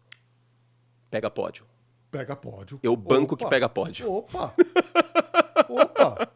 Pega 1.09 1.31
pódio. 1.31 1.65
Pega 2.13 2.35
pódio. 2.35 2.79
Eu 2.83 2.95
banco 2.95 3.33
Opa. 3.33 3.43
que 3.43 3.49
pega 3.49 3.67
pódio. 3.67 4.11
Opa! 4.11 4.53
Opa! 5.67 6.31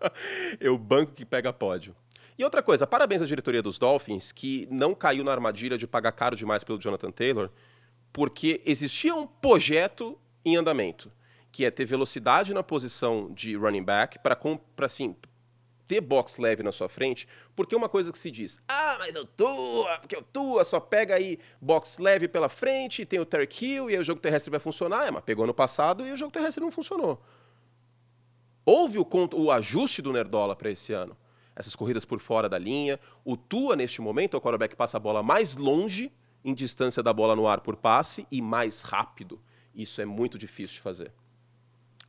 Eu 0.59 0.77
banco 0.77 1.13
que 1.13 1.23
pega 1.23 1.53
pódio. 1.53 1.95
E 2.35 2.43
outra 2.43 2.63
coisa, 2.63 2.87
parabéns 2.87 3.21
à 3.21 3.25
diretoria 3.25 3.61
dos 3.61 3.77
Dolphins, 3.77 4.31
que 4.31 4.67
não 4.71 4.95
caiu 4.95 5.23
na 5.23 5.31
armadilha 5.31 5.77
de 5.77 5.87
pagar 5.87 6.11
caro 6.13 6.35
demais 6.35 6.63
pelo 6.63 6.79
Jonathan 6.79 7.11
Taylor 7.11 7.51
porque 8.17 8.63
existia 8.65 9.13
um 9.13 9.27
projeto 9.27 10.17
em 10.43 10.55
andamento, 10.55 11.11
que 11.51 11.63
é 11.63 11.69
ter 11.69 11.85
velocidade 11.85 12.51
na 12.51 12.63
posição 12.63 13.31
de 13.31 13.55
running 13.55 13.83
back 13.83 14.17
para 14.17 14.35
assim, 14.81 15.15
ter 15.87 16.01
box 16.01 16.37
leve 16.37 16.61
na 16.61 16.71
sua 16.71 16.89
frente, 16.89 17.27
porque 17.55 17.75
uma 17.75 17.87
coisa 17.87 18.11
que 18.11 18.17
se 18.17 18.29
diz, 18.29 18.59
ah, 18.67 18.97
mas 18.99 19.15
o 19.15 19.25
Tua, 19.25 19.99
porque 19.99 20.17
o 20.17 20.21
Tua 20.21 20.65
só 20.65 20.79
pega 20.79 21.15
aí 21.15 21.39
box 21.61 21.99
leve 21.99 22.27
pela 22.27 22.49
frente, 22.49 23.05
tem 23.05 23.19
o 23.19 23.25
Terry 23.25 23.47
Hill, 23.61 23.89
e 23.89 23.93
aí 23.93 23.99
o 23.99 24.03
jogo 24.03 24.19
terrestre 24.19 24.51
vai 24.51 24.59
funcionar, 24.59 25.07
é, 25.07 25.11
mas 25.11 25.23
pegou 25.23 25.47
no 25.47 25.53
passado 25.53 26.05
e 26.05 26.11
o 26.11 26.17
jogo 26.17 26.31
terrestre 26.31 26.63
não 26.63 26.71
funcionou. 26.71 27.21
Houve 28.65 28.99
o, 28.99 29.07
o 29.35 29.49
ajuste 29.49 30.01
do 30.01 30.11
Nerdola 30.11 30.53
para 30.53 30.69
esse 30.69 30.91
ano. 30.91 31.15
Essas 31.55 31.73
corridas 31.73 32.03
por 32.03 32.19
fora 32.19 32.49
da 32.49 32.59
linha. 32.59 32.99
O 33.23 33.37
Tua, 33.37 33.77
neste 33.77 34.01
momento, 34.01 34.35
é 34.35 34.37
o 34.37 34.41
quarterback 34.41 34.75
passa 34.75 34.97
a 34.97 34.99
bola 34.99 35.23
mais 35.23 35.55
longe 35.55 36.11
em 36.43 36.53
distância 36.53 37.01
da 37.01 37.13
bola 37.13 37.35
no 37.35 37.47
ar 37.47 37.61
por 37.61 37.77
passe 37.77 38.27
e 38.29 38.41
mais 38.41 38.81
rápido. 38.81 39.41
Isso 39.73 40.01
é 40.01 40.05
muito 40.05 40.37
difícil 40.37 40.75
de 40.75 40.81
fazer. 40.81 41.13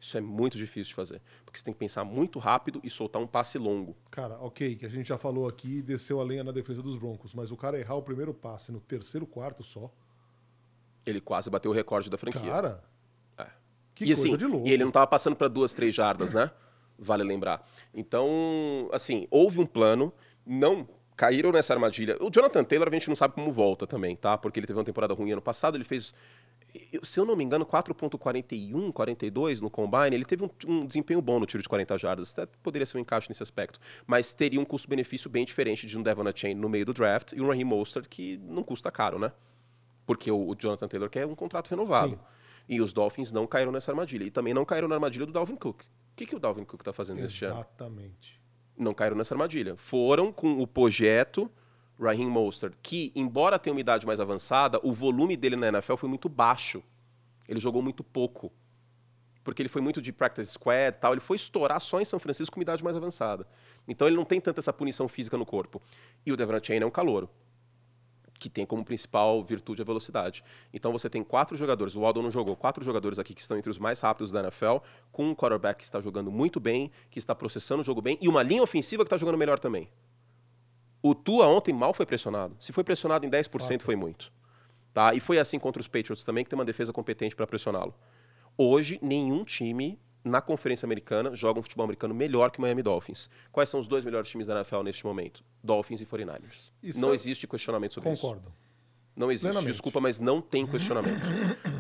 Isso 0.01 0.17
é 0.17 0.21
muito 0.21 0.57
difícil 0.57 0.91
de 0.91 0.95
fazer. 0.95 1.21
Porque 1.45 1.59
você 1.59 1.65
tem 1.65 1.75
que 1.75 1.81
pensar 1.81 2.05
muito 2.05 2.39
rápido 2.39 2.81
e 2.85 2.91
soltar 2.91 3.21
um 3.21 3.27
passe 3.27 3.59
longo. 3.59 3.97
Cara, 4.11 4.39
ok, 4.39 4.77
que 4.77 4.87
a 4.87 4.89
gente 4.89 5.09
já 5.09 5.19
falou 5.19 5.49
aqui 5.49 5.79
e 5.79 5.83
desceu 5.83 6.21
a 6.21 6.25
lenha 6.25 6.45
na 6.45 6.53
defesa 6.53 6.81
dos 6.83 6.97
Broncos, 6.97 7.35
mas 7.35 7.51
o 7.51 7.57
cara 7.57 7.79
errar 7.79 7.97
o 7.97 8.03
primeiro 8.03 8.33
passe 8.33 8.71
no 8.71 8.81
terceiro 8.81 9.27
quarto 9.27 9.65
só. 9.65 9.93
Ele 11.05 11.21
quase 11.21 11.51
bateu 11.51 11.71
o 11.71 11.75
recorde 11.75 12.09
da 12.09 12.17
franquia. 12.17 12.51
Cara. 12.51 12.85
É. 13.37 13.47
Que 13.95 14.05
e, 14.05 14.13
assim, 14.13 14.37
de 14.37 14.47
louco. 14.47 14.69
E 14.69 14.73
ele 14.73 14.85
não 14.85 14.91
estava 14.91 15.07
passando 15.07 15.35
para 15.35 15.49
duas, 15.49 15.75
três 15.75 15.95
jardas, 15.95 16.33
né? 16.33 16.51
Vale 16.97 17.25
lembrar. 17.25 17.67
Então, 17.93 18.89
assim, 18.93 19.27
houve 19.31 19.59
um 19.59 19.67
plano, 19.67 20.13
não 20.47 20.89
caíram 21.19 21.51
nessa 21.51 21.75
armadilha. 21.75 22.17
O 22.21 22.31
Jonathan 22.31 22.63
Taylor 22.63 22.89
a 22.89 22.93
gente 22.93 23.09
não 23.09 23.17
sabe 23.17 23.35
como 23.35 23.53
volta 23.53 23.89
também, 23.89 24.15
tá? 24.15 24.39
Porque 24.39 24.61
ele 24.61 24.67
teve 24.69 24.79
uma 24.79 24.85
temporada 24.85 25.13
ruim 25.13 25.33
ano 25.33 25.43
passado, 25.43 25.77
ele 25.77 25.83
fez, 25.83 26.15
se 27.03 27.19
eu 27.19 27.25
não 27.25 27.37
me 27.37 27.45
engano, 27.45 27.65
4.41, 27.65 28.93
42 28.93 29.61
no 29.61 29.71
combine. 29.71 30.15
Ele 30.15 30.25
teve 30.25 30.45
um, 30.45 30.51
um, 30.67 30.87
desempenho 30.87 31.21
bom 31.21 31.41
no 31.41 31.47
tiro 31.47 31.63
de 31.63 31.69
40 31.69 31.99
jardas, 31.99 32.33
até 32.33 32.47
poderia 32.63 32.87
ser 32.87 32.99
um 32.99 33.01
encaixe 33.01 33.29
nesse 33.29 33.43
aspecto. 33.43 33.81
Mas 34.07 34.35
teria 34.35 34.61
um 34.61 34.65
custo-benefício 34.65 35.31
bem 35.31 35.45
diferente 35.45 35.87
de 35.87 35.99
um 35.99 36.03
Devon 36.03 36.25
Chain 36.35 36.55
no 36.55 36.69
meio 36.69 36.87
do 36.87 36.93
draft 36.93 37.33
e 37.33 37.41
um 37.41 37.49
Raheem 37.49 37.65
Mostert 37.65 38.09
que 38.09 38.39
não 38.39 38.63
custa 38.63 38.91
caro, 38.91 39.19
né? 39.19 39.33
Porque 40.07 40.31
o, 40.31 40.49
o 40.49 40.55
Jonathan 40.55 40.89
Taylor 40.89 41.11
quer 41.11 41.27
um 41.27 41.35
contrato 41.35 41.69
renovado. 41.69 42.13
Sim. 42.13 42.19
E 42.69 42.81
os 42.81 42.93
Dolphins 42.93 43.33
não 43.33 43.47
caíram 43.47 43.73
nessa 43.73 43.91
armadilha. 43.91 44.25
E 44.25 44.31
também 44.31 44.53
não 44.53 44.65
caíram 44.65 44.89
na 44.89 44.95
armadilha 44.95 45.27
do 45.27 45.33
Dalvin 45.33 45.57
Cook. 45.57 45.83
O 45.83 45.85
que, 46.17 46.27
que 46.27 46.37
o 46.37 46.39
Dalvin 46.39 46.65
Cook 46.65 46.81
está 46.81 46.93
fazendo 46.93 47.21
neste 47.21 47.45
ano? 47.45 47.55
Exatamente 47.55 48.39
não 48.79 48.95
caíram 48.95 49.17
nessa 49.17 49.35
armadilha. 49.35 49.77
Foram 49.77 50.33
com 50.33 50.61
o 50.61 50.67
projeto 50.67 51.51
Raheem 52.01 52.29
Mostert, 52.29 52.75
que, 52.83 53.13
embora 53.15 53.59
tenha 53.59 53.75
uma 53.75 53.81
idade 53.81 54.07
mais 54.07 54.21
avançada, 54.21 54.79
o 54.83 54.93
volume 54.93 55.37
dele 55.37 55.57
na 55.57 55.69
NFL 55.69 55.97
foi 55.97 56.09
muito 56.09 56.29
baixo. 56.29 56.83
Ele 57.49 57.59
jogou 57.59 57.83
muito 57.83 58.05
pouco. 58.05 58.53
Porque 59.43 59.63
ele 59.63 59.69
foi 59.69 59.81
muito 59.81 60.01
de 60.01 60.13
practice 60.13 60.53
squad 60.53 60.99
tal. 60.99 61.13
Ele 61.13 61.21
foi 61.21 61.37
estourar 61.37 61.81
só 61.81 62.01
em 62.01 62.05
São 62.05 62.19
Francisco 62.19 62.55
com 62.55 62.61
uma 62.61 62.65
idade 62.65 62.85
mais 62.85 62.97
avançada. 62.97 63.47
Então 63.87 64.07
ele 64.07 64.17
não 64.17 64.25
tem 64.25 64.41
tanta 64.41 64.61
essa 64.61 64.73
punição 64.73 65.09
física 65.09 65.37
no 65.37 65.47
corpo. 65.47 65.81
E 66.25 66.33
o 66.33 66.37
Devon 66.37 66.63
Chain 66.63 66.81
é 66.81 66.87
um 66.87 66.91
calouro 66.91 67.29
que 68.39 68.49
tem 68.49 68.65
como 68.65 68.85
principal 68.85 69.43
virtude 69.43 69.83
a 69.83 69.85
velocidade. 69.85 70.43
Então 70.73 70.93
você 70.93 71.11
tem 71.11 71.25
quatro 71.25 71.57
jogadores, 71.57 71.97
o 71.97 72.05
Aldo 72.05 72.23
não 72.23 72.31
jogou, 72.31 72.57
quatro 72.57 72.85
jogadores 72.85 73.19
aqui 73.19 73.35
que 73.35 73.41
estão 73.41 73.59
entre 73.59 73.71
os 73.71 73.79
mais 73.79 74.01
rápidos 74.01 74.31
da 74.31 74.41
NFL, 74.41 74.77
com 75.11 75.27
um 75.27 75.35
quarterback 75.35 75.79
que 75.79 75.85
está 75.85 76.01
jogando 76.01 76.31
muito 76.31 76.61
bem, 76.61 76.91
que 77.11 77.19
está 77.19 77.35
processando 77.35 77.81
o 77.81 77.85
jogo 77.85 78.01
bem, 78.01 78.17
e 78.21 78.29
uma 78.29 78.43
linha 78.43 78.63
ofensiva 78.63 79.03
que 79.03 79.09
está 79.09 79.17
jogando 79.17 79.37
melhor 79.37 79.59
também. 79.59 79.89
O 81.03 81.15
Tua 81.15 81.47
ontem 81.47 81.73
mal 81.73 81.95
foi 81.95 82.07
pressionado. 82.07 82.57
Se 82.59 82.73
foi 82.73 82.83
pressionado 82.83 83.27
em 83.27 83.31
10%, 83.31 83.81
foi 83.81 83.97
muito. 83.97 84.33
Tá? 84.93 85.15
E 85.15 85.21
foi 85.21 85.39
assim 85.39 85.59
contra 85.59 85.81
os 85.81 85.87
Patriots 85.87 86.25
também, 86.25 86.45
que 86.45 86.51
tem 86.51 86.59
uma 86.59 86.65
defesa 86.65 86.93
competente 86.93 87.37
para 87.37 87.47
pressioná-lo. 87.47 87.95
Hoje, 88.57 88.99
nenhum 89.01 89.45
time 89.45 89.99
na 90.25 90.41
Conferência 90.41 90.85
Americana 90.85 91.35
joga 91.35 91.61
um 91.61 91.63
futebol 91.63 91.85
americano 91.85 92.15
melhor 92.15 92.51
que 92.51 92.59
o 92.59 92.63
Miami 92.63 92.83
Dolphins. 92.83 93.31
Quais 93.53 93.69
são 93.69 93.79
os 93.79 93.87
dois 93.87 94.05
melhores 94.05 94.29
times 94.29 94.49
da 94.49 94.57
NFL 94.57 94.83
neste 94.83 95.07
momento? 95.07 95.45
Dolphins 95.63 96.01
e 96.01 96.07
49ers. 96.07 96.71
Isso 96.83 97.01
Não 97.01 97.13
é... 97.13 97.15
existe 97.15 97.47
questionamento 97.47 97.95
sobre 97.95 98.11
Concordo. 98.11 98.49
isso. 98.49 98.69
Não 99.17 99.33
existe, 99.33 99.65
desculpa, 99.65 100.01
mas 100.01 100.21
não 100.21 100.41
tem 100.41 100.65
questionamento. 100.65 101.21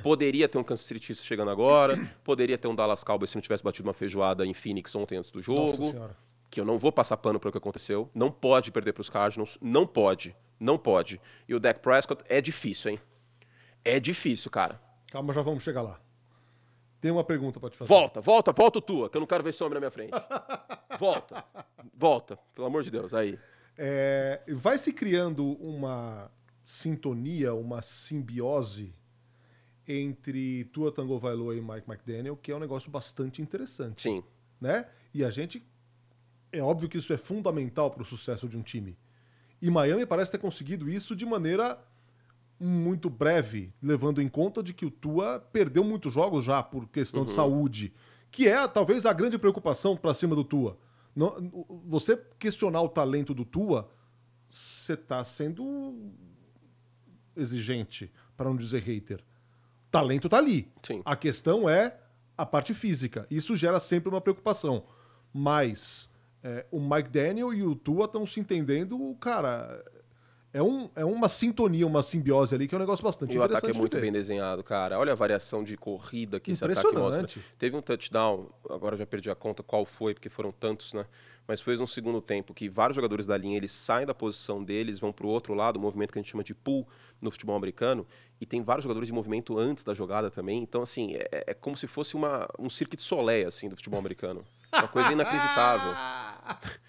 Poderia 0.03 0.49
ter 0.49 0.59
um 0.59 0.65
Kansas 0.65 0.85
City 0.85 1.15
chegando 1.15 1.53
agora, 1.53 1.97
poderia 2.25 2.59
ter 2.59 2.67
um 2.67 2.75
Dallas 2.75 3.05
Cowboys 3.05 3.31
se 3.31 3.37
não 3.37 3.43
tivesse 3.43 3.63
batido 3.63 3.87
uma 3.87 3.95
feijoada 3.95 4.45
em 4.45 4.53
Phoenix 4.53 4.93
ontem 4.97 5.17
antes 5.17 5.31
do 5.31 5.41
jogo. 5.41 5.95
Que 6.51 6.61
eu 6.61 6.65
não 6.65 6.79
vou 6.79 6.91
passar 6.91 7.17
pano 7.17 7.39
para 7.39 7.49
o 7.49 7.53
que 7.53 7.59
aconteceu. 7.59 8.11
Não 8.15 8.31
pode 8.31 8.73
perder 8.73 8.93
para 8.93 9.01
os 9.01 9.11
Cardinals, 9.11 9.59
não 9.61 9.87
pode, 9.87 10.35
não 10.59 10.79
pode. 10.79 11.21
E 11.49 11.55
o 11.55 11.61
Dak 11.61 11.81
Prescott 11.81 12.25
é 12.29 12.41
difícil, 12.41 12.93
hein? 12.93 13.01
É 13.85 14.01
difícil, 14.01 14.51
cara. 14.51 14.81
Calma, 15.09 15.33
já 15.33 15.43
vamos 15.43 15.63
chegar 15.63 15.83
lá. 15.83 16.01
Tem 17.01 17.11
uma 17.11 17.23
pergunta 17.23 17.61
para 17.61 17.71
te 17.71 17.77
fazer. 17.77 17.89
Volta, 17.89 18.21
volta, 18.21 18.53
volta 18.53 18.81
tua, 18.81 19.09
que 19.09 19.17
eu 19.17 19.21
não 19.21 19.27
quero 19.27 19.45
ver 19.45 19.51
esse 19.51 19.63
homem 19.63 19.75
na 19.75 19.81
minha 19.81 19.91
frente. 19.91 20.13
volta, 20.99 21.45
volta, 21.95 22.37
pelo 22.55 22.67
amor 22.67 22.83
de 22.83 22.91
Deus, 22.91 23.15
aí. 23.15 23.39
É, 23.77 24.43
vai 24.49 24.77
se 24.79 24.93
criando 24.93 25.53
uma 25.63 26.31
sintonia, 26.65 27.55
uma 27.55 27.81
simbiose 27.81 28.93
entre 29.87 30.65
Tua 30.67 30.93
Tango 30.93 31.19
Vailoa 31.19 31.55
e 31.55 31.61
Mike 31.61 31.89
McDaniel, 31.89 32.37
que 32.37 32.51
é 32.51 32.57
um 32.57 32.59
negócio 32.59 32.91
bastante 32.91 33.41
interessante. 33.41 34.03
Sim. 34.03 34.23
Né? 34.61 34.87
E 35.15 35.25
a 35.25 35.31
gente. 35.31 35.65
É 36.51 36.63
óbvio 36.63 36.89
que 36.89 36.99
isso 36.99 37.13
é 37.13 37.17
fundamental 37.17 37.91
para 37.91 38.03
o 38.03 38.07
sucesso 38.07 38.49
de 38.49 38.57
um 38.57 38.63
time. 38.63 38.97
E 39.61 39.71
Miami 39.71 40.07
parece 40.07 40.33
ter 40.33 40.39
conseguido 40.39 40.89
isso 40.89 41.15
de 41.15 41.27
maneira 41.27 41.79
muito 42.61 43.09
breve, 43.09 43.73
levando 43.83 44.21
em 44.21 44.29
conta 44.29 44.63
de 44.63 44.73
que 44.73 44.87
o 44.87 44.91
Tua 44.91 45.41
perdeu 45.53 45.85
muitos 45.85 46.13
jogos 46.13 46.45
já 46.45 46.63
por 46.63 46.89
questão 46.89 47.21
uhum. 47.21 47.27
de 47.27 47.33
saúde, 47.33 47.93
que 48.31 48.49
é 48.49 48.67
talvez 48.67 49.07
a 49.07 49.13
grande 49.13 49.39
preocupação 49.39 49.97
para 49.97 50.15
cima 50.15 50.35
do 50.35 50.45
Tua. 50.45 50.79
você 51.85 52.21
questionar 52.39 52.83
o 52.83 52.89
talento 52.89 53.33
do 53.33 53.45
Tua, 53.45 53.91
você 54.51 54.95
está 54.95 55.25
sendo 55.25 56.13
exigente, 57.37 58.11
para 58.37 58.49
não 58.49 58.57
dizer 58.57 58.83
hater. 58.83 59.23
Talento 59.91 60.29
tá 60.29 60.39
ali. 60.39 60.71
Sim. 60.83 61.01
A 61.05 61.17
questão 61.17 61.69
é 61.69 61.99
a 62.37 62.45
parte 62.45 62.75
física. 62.75 63.27
Isso 63.31 63.57
gera 63.57 63.81
sempre 63.81 64.09
uma 64.09 64.21
preocupação. 64.21 64.85
Mas 65.33 66.11
é, 66.43 66.67
o 66.71 66.81
Mike 66.81 67.11
Daniel 67.11 67.53
e 67.53 67.63
o 67.63 67.75
Tua 67.75 68.05
estão 68.05 68.25
se 68.27 68.41
entendendo, 68.41 69.17
cara. 69.21 69.85
É, 70.53 70.63
um, 70.63 70.89
é 70.97 71.05
uma 71.05 71.29
sintonia, 71.29 71.87
uma 71.87 72.03
simbiose 72.03 72.55
ali 72.55 72.67
que 72.67 72.75
é 72.75 72.79
um 72.79 72.81
negócio 72.81 73.05
bastante 73.05 73.31
e 73.31 73.37
interessante. 73.37 73.55
o 73.55 73.59
ataque 73.59 73.77
é 73.77 73.79
muito 73.79 73.97
de 73.97 74.01
bem 74.01 74.11
desenhado, 74.11 74.65
cara. 74.65 74.99
Olha 74.99 75.13
a 75.13 75.15
variação 75.15 75.63
de 75.63 75.77
corrida 75.77 76.41
que 76.41 76.53
esse 76.53 76.65
ataque 76.65 76.97
mostra. 76.97 77.29
Teve 77.59 77.77
um 77.77 77.83
touchdown, 77.83 78.49
agora 78.71 78.97
já 78.97 79.05
perdi 79.05 79.31
a 79.31 79.35
conta 79.35 79.63
qual 79.63 79.85
foi, 79.85 80.15
porque 80.15 80.31
foram 80.31 80.51
tantos, 80.51 80.95
né? 80.95 81.05
mas 81.49 81.63
foi 81.63 81.77
no 81.79 81.87
segundo 81.87 82.21
tempo 82.21 82.53
que 82.53 82.69
vários 82.69 82.95
jogadores 82.95 83.27
da 83.27 83.35
linha 83.35 83.57
eles 83.57 83.73
saem 83.73 84.07
da 84.07 84.15
posição 84.15 84.63
deles, 84.63 85.01
vão 85.01 85.11
para 85.11 85.27
o 85.27 85.31
outro 85.31 85.55
lado, 85.55 85.79
o 85.79 85.81
movimento 85.81 86.13
que 86.13 86.19
a 86.19 86.23
gente 86.23 86.31
chama 86.31 86.45
de 86.45 86.55
pull 86.55 86.87
no 87.23 87.31
futebol 87.31 87.57
americano, 87.57 88.07
e 88.39 88.45
tem 88.45 88.63
vários 88.63 88.83
jogadores 88.83 89.09
em 89.09 89.15
movimento 89.15 89.59
antes 89.59 89.83
da 89.83 89.95
jogada 89.95 90.31
também. 90.31 90.63
Então, 90.63 90.83
assim, 90.83 91.15
é, 91.15 91.45
é 91.47 91.55
como 91.55 91.75
se 91.75 91.87
fosse 91.87 92.15
uma, 92.15 92.47
um 92.59 92.69
cirque 92.69 92.97
de 92.97 93.03
solé, 93.03 93.47
assim, 93.47 93.71
do 93.71 93.77
futebol 93.77 93.99
americano. 93.99 94.45
Uma 94.73 94.89
coisa 94.89 95.13
inacreditável. 95.13 95.95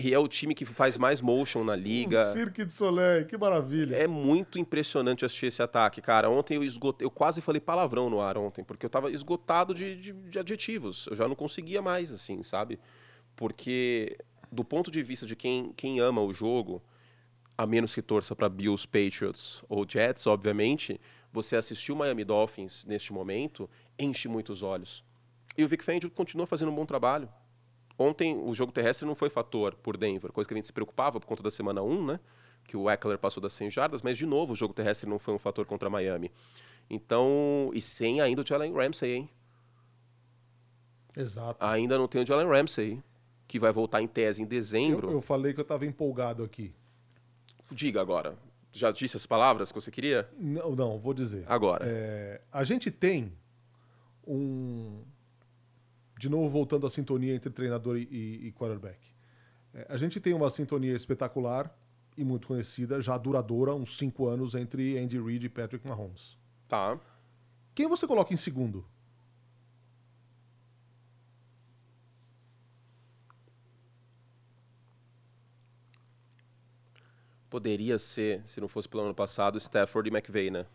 E 0.00 0.14
é 0.14 0.18
o 0.20 0.28
time 0.28 0.54
que 0.54 0.64
faz 0.64 0.96
mais 0.96 1.20
motion 1.20 1.64
na 1.64 1.74
liga. 1.74 2.20
Um 2.30 2.32
Cirque 2.32 2.64
de 2.64 2.72
Soleil, 2.72 3.26
que 3.26 3.36
maravilha. 3.36 3.96
É 3.96 4.06
muito 4.06 4.56
impressionante 4.56 5.24
assistir 5.24 5.46
esse 5.46 5.60
ataque, 5.60 6.00
cara. 6.00 6.30
Ontem 6.30 6.54
eu 6.54 6.62
esgotei, 6.62 7.04
eu 7.04 7.10
quase 7.10 7.40
falei 7.40 7.60
palavrão 7.60 8.08
no 8.08 8.20
ar 8.20 8.38
ontem, 8.38 8.62
porque 8.62 8.86
eu 8.86 8.90
tava 8.90 9.10
esgotado 9.10 9.74
de, 9.74 9.96
de, 9.96 10.12
de 10.12 10.38
adjetivos. 10.38 11.08
Eu 11.10 11.16
já 11.16 11.26
não 11.26 11.34
conseguia 11.34 11.82
mais, 11.82 12.12
assim, 12.12 12.44
sabe? 12.44 12.78
porque 13.38 14.18
do 14.50 14.64
ponto 14.64 14.90
de 14.90 15.00
vista 15.00 15.24
de 15.24 15.36
quem, 15.36 15.72
quem 15.76 16.00
ama 16.00 16.20
o 16.20 16.34
jogo, 16.34 16.82
a 17.56 17.64
menos 17.64 17.94
que 17.94 18.02
torça 18.02 18.34
para 18.34 18.48
Bills, 18.48 18.86
Patriots 18.86 19.62
ou 19.68 19.86
Jets, 19.88 20.26
obviamente, 20.26 21.00
você 21.32 21.54
assistiu 21.54 21.94
o 21.94 21.98
Miami 21.98 22.24
Dolphins 22.24 22.84
neste 22.84 23.12
momento 23.12 23.70
enche 23.96 24.26
muitos 24.26 24.64
olhos. 24.64 25.04
E 25.58 25.64
o 25.64 25.68
Vic 25.68 25.84
Fangio 25.84 26.08
continua 26.08 26.46
fazendo 26.46 26.70
um 26.70 26.74
bom 26.74 26.86
trabalho. 26.86 27.28
Ontem 27.98 28.36
o 28.36 28.54
jogo 28.54 28.70
terrestre 28.70 29.04
não 29.04 29.16
foi 29.16 29.28
fator 29.28 29.74
por 29.74 29.96
Denver, 29.96 30.32
coisa 30.32 30.46
que 30.46 30.54
a 30.54 30.56
gente 30.56 30.66
se 30.66 30.72
preocupava 30.72 31.18
por 31.18 31.26
conta 31.26 31.42
da 31.42 31.50
semana 31.50 31.82
1, 31.82 32.06
né? 32.06 32.20
Que 32.62 32.76
o 32.76 32.88
Eckler 32.88 33.18
passou 33.18 33.42
das 33.42 33.54
100 33.54 33.70
jardas, 33.70 34.00
mas 34.00 34.16
de 34.16 34.24
novo 34.24 34.52
o 34.52 34.54
jogo 34.54 34.72
terrestre 34.72 35.10
não 35.10 35.18
foi 35.18 35.34
um 35.34 35.38
fator 35.38 35.66
contra 35.66 35.90
Miami. 35.90 36.30
Então, 36.88 37.72
e 37.74 37.80
sem 37.80 38.20
ainda 38.20 38.42
o 38.42 38.46
Jalen 38.46 38.72
Ramsey, 38.72 39.10
hein? 39.14 39.30
Exato. 41.16 41.64
Ainda 41.64 41.98
não 41.98 42.06
tem 42.06 42.22
o 42.22 42.26
Jalen 42.26 42.46
Ramsey 42.46 43.02
que 43.48 43.58
vai 43.58 43.72
voltar 43.72 44.00
em 44.00 44.06
tese 44.06 44.40
em 44.40 44.46
dezembro. 44.46 45.08
Eu, 45.08 45.14
eu 45.14 45.20
falei 45.20 45.52
que 45.52 45.58
eu 45.58 45.62
estava 45.62 45.84
empolgado 45.84 46.44
aqui. 46.44 46.72
Diga 47.72 48.00
agora. 48.00 48.38
Já 48.70 48.92
disse 48.92 49.16
as 49.16 49.26
palavras 49.26 49.72
que 49.72 49.80
você 49.80 49.90
queria? 49.90 50.28
Não, 50.38 50.76
não 50.76 50.98
vou 51.00 51.12
dizer. 51.12 51.44
Agora. 51.48 51.84
É, 51.84 52.42
a 52.52 52.62
gente 52.62 52.92
tem 52.92 53.32
um. 54.24 55.02
De 56.18 56.28
novo, 56.28 56.48
voltando 56.48 56.86
à 56.86 56.90
sintonia 56.90 57.34
entre 57.34 57.50
treinador 57.50 57.96
e, 57.96 58.48
e 58.48 58.52
quarterback. 58.52 58.98
É, 59.72 59.86
a 59.88 59.96
gente 59.96 60.20
tem 60.20 60.34
uma 60.34 60.50
sintonia 60.50 60.94
espetacular 60.94 61.72
e 62.16 62.24
muito 62.24 62.48
conhecida, 62.48 63.00
já 63.00 63.16
duradoura, 63.16 63.74
uns 63.74 63.96
cinco 63.96 64.26
anos, 64.26 64.54
entre 64.54 64.98
Andy 64.98 65.20
Reid 65.20 65.46
e 65.46 65.48
Patrick 65.48 65.86
Mahomes. 65.86 66.36
Tá. 66.66 66.98
Quem 67.74 67.86
você 67.86 68.06
coloca 68.06 68.34
em 68.34 68.36
segundo? 68.36 68.84
poderia 77.48 77.98
ser, 77.98 78.42
se 78.46 78.60
não 78.60 78.68
fosse 78.68 78.88
pelo 78.88 79.02
ano 79.02 79.14
passado, 79.14 79.58
Stafford 79.58 80.08
e 80.08 80.12
McVay, 80.12 80.50
né? 80.50 80.66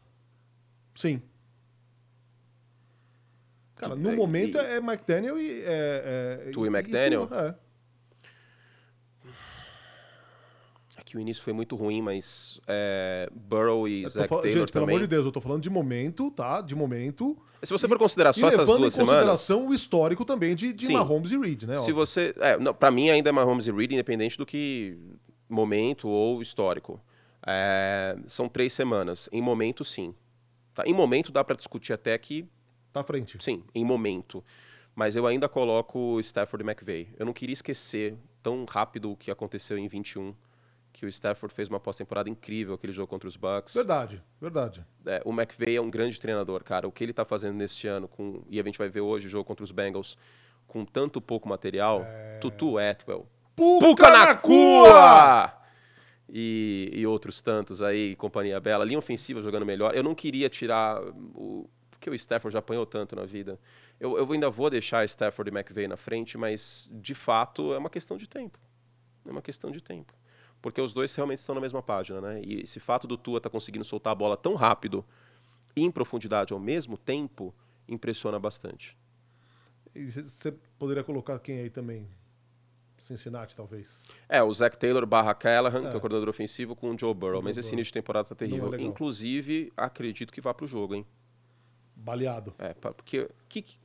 Sim. 0.95 1.21
Cara, 3.83 3.95
no 3.95 4.11
é, 4.11 4.15
momento 4.15 4.57
e, 4.57 4.61
é 4.61 4.77
McDaniel 4.77 5.37
e. 5.37 5.61
É, 5.61 6.45
é, 6.47 6.51
tu 6.51 6.65
e 6.65 6.69
McDaniel? 6.69 7.23
E 7.23 7.27
tu, 7.27 7.35
é. 7.35 7.55
que 11.13 11.17
o 11.17 11.19
início 11.19 11.43
foi 11.43 11.53
muito 11.53 11.75
ruim, 11.75 12.01
mas 12.01 12.59
é, 12.67 13.29
Burrow 13.31 13.87
e 13.87 14.07
Zach 14.07 14.27
falando, 14.27 14.43
Taylor 14.43 14.59
gente, 14.61 14.71
também. 14.71 14.87
Pelo 14.87 14.97
amor 14.97 15.07
de 15.07 15.07
Deus, 15.07 15.25
eu 15.25 15.31
tô 15.31 15.39
falando 15.39 15.61
de 15.61 15.69
momento, 15.69 16.31
tá? 16.31 16.59
De 16.59 16.75
momento. 16.75 17.37
Se 17.61 17.71
você 17.71 17.87
for 17.87 17.99
considerar 17.99 18.33
só 18.33 18.47
essas 18.47 18.65
duas 18.65 18.67
semanas... 18.67 18.97
levando 18.97 19.03
em 19.03 19.05
consideração 19.05 19.67
o 19.67 19.73
histórico 19.73 20.25
também 20.25 20.55
de, 20.55 20.73
de 20.73 20.91
Mahomes 20.91 21.31
e 21.31 21.37
Reed, 21.37 21.63
né? 21.63 21.75
Se 21.75 21.81
óbvio. 21.81 21.95
você... 21.95 22.33
É, 22.39 22.57
não, 22.57 22.73
pra 22.73 22.89
mim 22.89 23.09
ainda 23.09 23.29
é 23.29 23.31
Mahomes 23.31 23.67
e 23.67 23.71
Reed, 23.71 23.91
independente 23.91 24.37
do 24.37 24.45
que 24.45 24.97
momento 25.47 26.07
ou 26.07 26.41
histórico. 26.41 26.99
É, 27.45 28.17
são 28.25 28.49
três 28.49 28.73
semanas. 28.73 29.29
Em 29.31 29.41
momento, 29.41 29.83
sim. 29.83 30.15
Tá? 30.73 30.83
Em 30.85 30.93
momento, 30.93 31.31
dá 31.31 31.43
para 31.43 31.55
discutir 31.55 31.93
até 31.93 32.17
que. 32.17 32.47
Tá 32.93 33.01
à 33.01 33.03
frente. 33.03 33.37
Sim, 33.43 33.63
em 33.75 33.83
momento. 33.83 34.43
Mas 34.95 35.15
eu 35.15 35.27
ainda 35.27 35.49
coloco 35.49 36.19
Stafford 36.19 36.63
e 36.63 36.69
McVay. 36.69 37.09
Eu 37.17 37.25
não 37.25 37.33
queria 37.33 37.53
esquecer 37.53 38.15
tão 38.41 38.63
rápido 38.65 39.11
o 39.11 39.17
que 39.17 39.31
aconteceu 39.31 39.77
em 39.77 39.87
21 39.87 40.33
que 40.93 41.07
o 41.07 41.09
Stafford 41.09 41.53
fez 41.55 41.67
uma 41.67 41.79
pós-temporada 41.79 42.29
incrível, 42.29 42.75
aquele 42.75 42.93
jogo 42.93 43.07
contra 43.07 43.27
os 43.27 43.35
Bucks. 43.35 43.73
Verdade, 43.73 44.21
verdade. 44.39 44.85
É, 45.07 45.23
o 45.25 45.31
McVay 45.31 45.75
é 45.75 45.81
um 45.81 45.89
grande 45.89 46.19
treinador, 46.19 46.63
cara. 46.63 46.87
O 46.87 46.91
que 46.91 47.03
ele 47.03 47.11
está 47.11 47.25
fazendo 47.25 47.55
neste 47.55 47.87
ano, 47.87 48.07
com, 48.07 48.43
e 48.47 48.59
a 48.59 48.63
gente 48.63 48.77
vai 48.77 48.87
ver 48.89 49.01
hoje 49.01 49.25
o 49.25 49.29
jogo 49.29 49.43
contra 49.43 49.63
os 49.63 49.71
Bengals, 49.71 50.15
com 50.67 50.85
tanto 50.85 51.19
pouco 51.19 51.49
material, 51.49 52.03
é... 52.03 52.37
Tutu 52.37 52.77
Atwell, 52.77 53.27
Puca, 53.55 54.09
na 54.09 54.35
cua! 54.35 55.53
E, 56.27 56.89
e, 56.93 57.05
outros 57.05 57.41
tantos 57.41 57.81
aí, 57.81 58.15
companhia 58.15 58.59
bela. 58.59 58.83
Linha 58.83 58.97
ofensiva 58.97 59.41
jogando 59.41 59.65
melhor. 59.65 59.93
Eu 59.95 60.01
não 60.01 60.15
queria 60.15 60.49
tirar 60.49 60.99
o. 61.35 61.69
Porque 62.03 62.09
o 62.09 62.15
Stafford 62.15 62.51
já 62.51 62.59
apanhou 62.59 62.85
tanto 62.85 63.15
na 63.15 63.23
vida. 63.23 63.57
Eu, 63.97 64.17
eu 64.17 64.29
ainda 64.29 64.49
vou 64.49 64.69
deixar 64.69 65.05
Stafford 65.05 65.49
e 65.49 65.57
McVay 65.57 65.87
na 65.87 65.95
frente, 65.95 66.37
mas 66.37 66.89
de 66.91 67.15
fato 67.15 67.73
é 67.73 67.77
uma 67.77 67.89
questão 67.89 68.17
de 68.17 68.27
tempo. 68.27 68.59
É 69.25 69.31
uma 69.31 69.41
questão 69.41 69.71
de 69.71 69.79
tempo. 69.79 70.13
Porque 70.61 70.81
os 70.81 70.93
dois 70.93 71.15
realmente 71.15 71.37
estão 71.37 71.55
na 71.55 71.61
mesma 71.61 71.81
página, 71.81 72.19
né? 72.19 72.41
E 72.43 72.59
esse 72.63 72.77
fato 72.81 73.07
do 73.07 73.17
Tua 73.17 73.37
estar 73.37 73.49
tá 73.49 73.53
conseguindo 73.53 73.85
soltar 73.85 74.11
a 74.11 74.15
bola 74.15 74.35
tão 74.35 74.55
rápido 74.55 75.05
e 75.77 75.81
em 75.81 75.89
profundidade 75.89 76.51
ao 76.51 76.59
mesmo 76.59 76.97
tempo 76.97 77.55
impressiona 77.87 78.37
bastante. 78.37 78.97
E 79.95 80.11
você 80.11 80.51
poderia 80.77 81.05
colocar 81.05 81.39
quem 81.39 81.61
aí 81.61 81.69
também? 81.69 82.05
Cincinnati, 82.97 83.55
talvez. 83.55 83.97
É, 84.27 84.43
o 84.43 84.51
Zach 84.51 84.77
Taylor 84.77 85.05
barra 85.05 85.33
Callahan, 85.33 85.87
é. 85.87 85.89
que 85.89 85.95
é 85.95 85.97
o 85.97 86.01
coordenador 86.01 86.27
ofensivo, 86.27 86.75
com 86.75 86.93
o 86.93 86.99
Joe 86.99 87.13
Burrow. 87.13 87.41
Mas 87.41 87.57
esse 87.57 87.71
início 87.71 87.91
de 87.91 87.93
temporada 87.93 88.27
tá 88.27 88.35
terrível. 88.35 88.73
É 88.73 88.81
Inclusive, 88.81 89.71
acredito 89.77 90.33
que 90.33 90.41
vá 90.41 90.53
pro 90.53 90.67
jogo, 90.67 90.95
hein? 90.95 91.05
Baleado. 92.03 92.53
É, 92.59 92.73
porque. 92.73 93.29
Que, 93.47 93.61
que... 93.61 93.75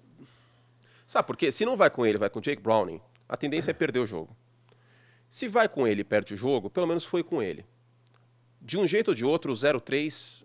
Sabe 1.07 1.27
por 1.27 1.37
quê? 1.37 1.51
Se 1.51 1.65
não 1.65 1.77
vai 1.77 1.91
com 1.91 2.05
ele, 2.05 2.19
vai 2.19 2.29
com 2.29 2.39
o 2.39 2.43
Jake 2.43 2.61
Browning, 2.61 3.01
a 3.29 3.37
tendência 3.37 3.71
é 3.71 3.75
perder 3.75 4.01
o 4.01 4.07
jogo. 4.07 4.37
Se 5.29 5.49
vai 5.49 5.69
com 5.69 5.87
ele 5.87 6.01
e 6.01 6.05
perde 6.05 6.35
o 6.35 6.37
jogo, 6.37 6.69
pelo 6.69 6.87
menos 6.87 7.05
foi 7.05 7.23
com 7.23 7.43
ele. 7.43 7.65
De 8.61 8.77
um 8.77 8.87
jeito 8.87 9.09
ou 9.09 9.15
de 9.15 9.25
outro, 9.25 9.53
o 9.53 9.55
0-3. 9.55 10.45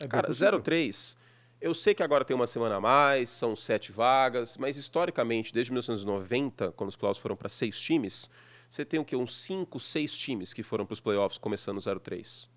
É 0.00 0.06
cara, 0.06 0.30
0-3 0.30 1.16
eu 1.60 1.74
sei 1.74 1.92
que 1.92 2.02
agora 2.02 2.24
tem 2.24 2.36
uma 2.36 2.46
semana 2.46 2.76
a 2.76 2.80
mais, 2.80 3.28
são 3.30 3.56
sete 3.56 3.90
vagas, 3.90 4.56
mas 4.56 4.76
historicamente, 4.76 5.52
desde 5.52 5.72
1990, 5.72 6.72
quando 6.72 6.88
os 6.88 6.96
playoffs 6.96 7.20
foram 7.20 7.36
para 7.36 7.48
seis 7.48 7.78
times, 7.78 8.30
você 8.70 8.84
tem 8.84 9.00
o 9.00 9.04
quê? 9.04 9.16
Uns 9.16 9.36
cinco, 9.36 9.80
seis 9.80 10.16
times 10.16 10.52
que 10.52 10.62
foram 10.62 10.86
para 10.86 10.92
os 10.92 11.00
playoffs 11.00 11.38
começando 11.38 11.78
0-3. 11.78 12.48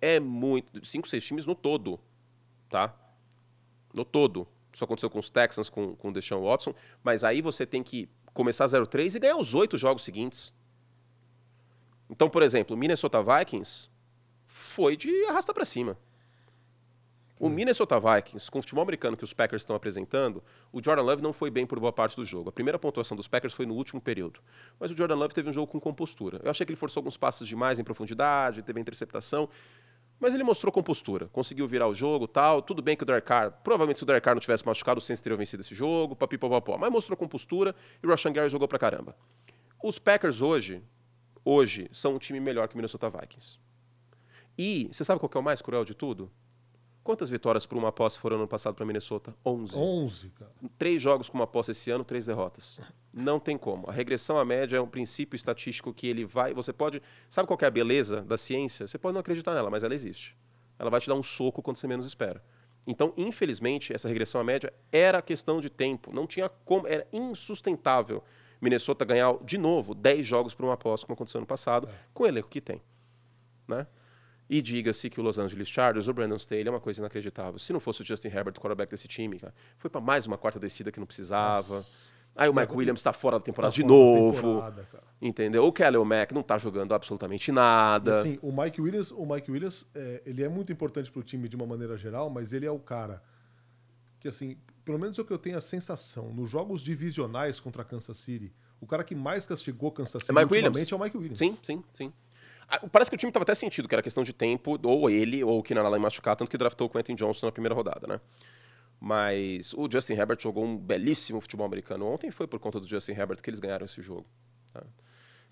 é 0.00 0.18
muito. 0.18 0.84
Cinco, 0.84 1.06
seis 1.06 1.24
times 1.24 1.44
no 1.44 1.54
todo, 1.54 2.00
tá? 2.72 2.94
No 3.92 4.04
todo. 4.04 4.48
Isso 4.72 4.82
aconteceu 4.82 5.10
com 5.10 5.18
os 5.18 5.28
Texans, 5.28 5.68
com, 5.68 5.94
com 5.94 6.08
o 6.08 6.12
Deshaun 6.12 6.42
Watson. 6.42 6.74
Mas 7.04 7.22
aí 7.22 7.42
você 7.42 7.66
tem 7.66 7.82
que 7.82 8.08
começar 8.32 8.64
0-3 8.64 9.14
e 9.14 9.18
ganhar 9.18 9.36
os 9.36 9.54
oito 9.54 9.76
jogos 9.76 10.02
seguintes. 10.02 10.52
Então, 12.08 12.28
por 12.30 12.42
exemplo, 12.42 12.74
o 12.74 12.78
Minnesota 12.78 13.22
Vikings 13.22 13.88
foi 14.46 14.96
de 14.96 15.10
arrasta 15.26 15.52
para 15.52 15.64
cima. 15.64 15.98
O 17.38 17.48
Minnesota 17.48 17.98
Vikings, 17.98 18.48
com 18.50 18.60
o 18.60 18.62
futebol 18.62 18.82
americano 18.82 19.16
que 19.16 19.24
os 19.24 19.32
Packers 19.32 19.62
estão 19.62 19.74
apresentando, 19.74 20.42
o 20.72 20.80
Jordan 20.82 21.02
Love 21.02 21.22
não 21.22 21.32
foi 21.32 21.50
bem 21.50 21.66
por 21.66 21.80
boa 21.80 21.92
parte 21.92 22.14
do 22.14 22.24
jogo. 22.24 22.48
A 22.48 22.52
primeira 22.52 22.78
pontuação 22.78 23.16
dos 23.16 23.26
Packers 23.26 23.52
foi 23.52 23.66
no 23.66 23.74
último 23.74 24.00
período. 24.00 24.40
Mas 24.78 24.92
o 24.92 24.96
Jordan 24.96 25.16
Love 25.16 25.34
teve 25.34 25.50
um 25.50 25.52
jogo 25.52 25.66
com 25.66 25.80
compostura. 25.80 26.40
Eu 26.44 26.50
achei 26.50 26.64
que 26.64 26.70
ele 26.70 26.78
forçou 26.78 27.00
alguns 27.00 27.16
passos 27.16 27.48
demais 27.48 27.80
em 27.80 27.84
profundidade, 27.84 28.62
teve 28.62 28.78
interceptação. 28.78 29.48
Mas 30.22 30.34
ele 30.34 30.44
mostrou 30.44 30.72
compostura, 30.72 31.26
conseguiu 31.32 31.66
virar 31.66 31.88
o 31.88 31.94
jogo 31.96 32.28
tal. 32.28 32.62
Tudo 32.62 32.80
bem 32.80 32.96
que 32.96 33.02
o 33.02 33.06
Derek 33.06 33.26
Carr, 33.26 33.50
provavelmente 33.64 33.98
se 33.98 34.04
o 34.04 34.06
Derek 34.06 34.24
Carr 34.24 34.36
não 34.36 34.40
tivesse 34.40 34.64
machucado, 34.64 34.98
o 34.98 35.00
Saints 35.02 35.20
teria 35.20 35.36
vencido 35.36 35.62
esse 35.62 35.74
jogo, 35.74 36.14
papipopopó. 36.14 36.78
Mas 36.78 36.92
mostrou 36.92 37.16
compostura 37.16 37.74
e 38.00 38.06
o 38.06 38.08
Rashan 38.08 38.32
Gary 38.32 38.48
jogou 38.48 38.68
pra 38.68 38.78
caramba. 38.78 39.16
Os 39.82 39.98
Packers 39.98 40.40
hoje, 40.40 40.80
hoje, 41.44 41.88
são 41.90 42.14
um 42.14 42.18
time 42.20 42.38
melhor 42.38 42.68
que 42.68 42.74
o 42.74 42.78
Minnesota 42.78 43.10
Vikings. 43.10 43.58
E 44.56 44.88
você 44.92 45.02
sabe 45.02 45.18
qual 45.18 45.28
é 45.34 45.38
o 45.40 45.42
mais 45.42 45.60
cruel 45.60 45.84
de 45.84 45.92
tudo? 45.92 46.30
Quantas 47.02 47.28
vitórias 47.28 47.66
por 47.66 47.76
uma 47.76 47.90
posse 47.90 48.20
foram 48.20 48.36
ano 48.36 48.46
passado 48.46 48.76
para 48.76 48.86
Minnesota? 48.86 49.34
11. 49.44 49.76
11, 49.76 50.30
cara. 50.30 50.52
Três 50.78 51.02
jogos 51.02 51.28
com 51.28 51.36
uma 51.36 51.48
posse 51.48 51.72
esse 51.72 51.90
ano, 51.90 52.04
três 52.04 52.26
derrotas. 52.26 52.78
Não 53.12 53.38
tem 53.38 53.58
como. 53.58 53.88
A 53.88 53.92
regressão 53.92 54.38
à 54.38 54.44
média 54.44 54.76
é 54.76 54.80
um 54.80 54.88
princípio 54.88 55.36
estatístico 55.36 55.92
que 55.92 56.06
ele 56.06 56.24
vai. 56.24 56.54
Você 56.54 56.72
pode. 56.72 57.02
Sabe 57.28 57.46
qual 57.46 57.58
é 57.60 57.66
a 57.66 57.70
beleza 57.70 58.22
da 58.22 58.38
ciência? 58.38 58.86
Você 58.86 58.96
pode 58.96 59.12
não 59.12 59.20
acreditar 59.20 59.54
nela, 59.54 59.70
mas 59.70 59.84
ela 59.84 59.94
existe. 59.94 60.36
Ela 60.78 60.90
vai 60.90 61.00
te 61.00 61.08
dar 61.08 61.14
um 61.14 61.22
soco 61.22 61.60
quando 61.60 61.76
você 61.76 61.86
menos 61.86 62.06
espera. 62.06 62.42
Então, 62.86 63.12
infelizmente, 63.16 63.92
essa 63.92 64.08
regressão 64.08 64.40
à 64.40 64.44
média 64.44 64.72
era 64.90 65.20
questão 65.20 65.60
de 65.60 65.68
tempo. 65.68 66.12
Não 66.12 66.26
tinha 66.26 66.48
como. 66.48 66.86
Era 66.86 67.06
insustentável 67.12 68.22
Minnesota 68.62 69.04
ganhar 69.04 69.36
de 69.42 69.58
novo 69.58 69.92
10 69.92 70.24
jogos 70.24 70.54
por 70.54 70.64
uma 70.64 70.76
posse, 70.76 71.04
como 71.04 71.14
aconteceu 71.14 71.40
no 71.40 71.46
passado, 71.46 71.88
é. 71.88 71.92
com 72.14 72.22
o 72.22 72.26
elenco 72.26 72.48
que 72.48 72.60
tem. 72.60 72.80
Né? 73.66 73.88
E 74.48 74.62
diga-se 74.62 75.10
que 75.10 75.18
o 75.18 75.22
Los 75.22 75.36
Angeles 75.36 75.68
Chargers, 75.68 76.06
o 76.06 76.14
Brandon 76.14 76.36
Staley, 76.36 76.68
é 76.68 76.70
uma 76.70 76.80
coisa 76.80 77.00
inacreditável. 77.00 77.58
Se 77.58 77.72
não 77.72 77.80
fosse 77.80 78.02
o 78.02 78.04
Justin 78.04 78.28
Herbert, 78.28 78.54
o 78.56 78.60
quarterback 78.60 78.88
desse 78.88 79.08
time, 79.08 79.40
cara, 79.40 79.52
foi 79.78 79.90
para 79.90 80.00
mais 80.00 80.26
uma 80.26 80.38
quarta 80.38 80.60
descida 80.60 80.92
que 80.92 81.00
não 81.00 81.06
precisava. 81.06 81.78
Nossa. 81.78 82.11
Aí 82.36 82.48
o 82.48 82.54
Mike 82.54 82.72
Williams 82.74 83.00
está 83.00 83.12
fora 83.12 83.38
da 83.38 83.44
temporada 83.44 83.72
tá 83.72 83.76
de 83.76 83.84
novo. 83.84 84.54
Temporada, 84.54 84.88
entendeu? 85.20 85.64
O 85.64 85.72
Kelly 85.72 85.98
Mack 86.04 86.32
não 86.32 86.40
está 86.40 86.56
jogando 86.56 86.94
absolutamente 86.94 87.52
nada. 87.52 88.20
Assim, 88.20 88.38
o 88.42 88.50
Mike 88.50 88.80
Williams, 88.80 89.10
o 89.10 89.26
Mike 89.26 89.50
Williams 89.50 89.86
é, 89.94 90.22
ele 90.24 90.42
é 90.42 90.48
muito 90.48 90.72
importante 90.72 91.10
para 91.10 91.20
o 91.20 91.22
time 91.22 91.48
de 91.48 91.56
uma 91.56 91.66
maneira 91.66 91.96
geral, 91.96 92.30
mas 92.30 92.52
ele 92.52 92.66
é 92.66 92.70
o 92.70 92.78
cara 92.78 93.22
que, 94.18 94.28
assim, 94.28 94.56
pelo 94.84 94.98
menos 94.98 95.18
é 95.18 95.22
o 95.22 95.24
que 95.24 95.32
eu 95.32 95.38
tenho 95.38 95.58
a 95.58 95.60
sensação, 95.60 96.32
nos 96.32 96.48
jogos 96.48 96.80
divisionais 96.80 97.60
contra 97.60 97.84
Kansas 97.84 98.18
City, 98.18 98.52
o 98.80 98.86
cara 98.86 99.04
que 99.04 99.14
mais 99.14 99.44
castigou 99.44 99.90
Kansas 99.90 100.22
City 100.22 100.30
é 100.30 100.34
Mike 100.40 100.54
Williams. 100.54 100.92
é 100.92 100.94
o 100.94 100.98
Mike 100.98 101.16
Williams. 101.16 101.38
Sim, 101.38 101.58
sim, 101.62 101.84
sim. 101.92 102.12
Ah, 102.68 102.80
parece 102.90 103.10
que 103.10 103.16
o 103.16 103.18
time 103.18 103.30
estava 103.30 103.42
até 103.42 103.54
sentido 103.54 103.86
que 103.86 103.94
era 103.94 104.02
questão 104.02 104.22
de 104.22 104.32
tempo, 104.32 104.78
ou 104.82 105.10
ele, 105.10 105.44
ou 105.44 105.58
o 105.58 105.62
Keenan 105.62 105.82
Allen 105.82 106.00
machucar, 106.00 106.36
tanto 106.36 106.50
que 106.50 106.56
draftou 106.56 106.86
o 106.86 106.90
Quentin 106.90 107.14
Johnson 107.14 107.46
na 107.46 107.52
primeira 107.52 107.74
rodada, 107.74 108.06
né? 108.06 108.20
Mas 109.04 109.74
o 109.74 109.90
Justin 109.90 110.12
Herbert 110.12 110.40
jogou 110.40 110.64
um 110.64 110.78
belíssimo 110.78 111.40
futebol 111.40 111.66
americano. 111.66 112.06
Ontem 112.06 112.30
foi 112.30 112.46
por 112.46 112.60
conta 112.60 112.78
do 112.78 112.86
Justin 112.86 113.10
Herbert 113.10 113.42
que 113.42 113.50
eles 113.50 113.58
ganharam 113.58 113.84
esse 113.84 114.00
jogo. 114.00 114.24
Tá? 114.72 114.80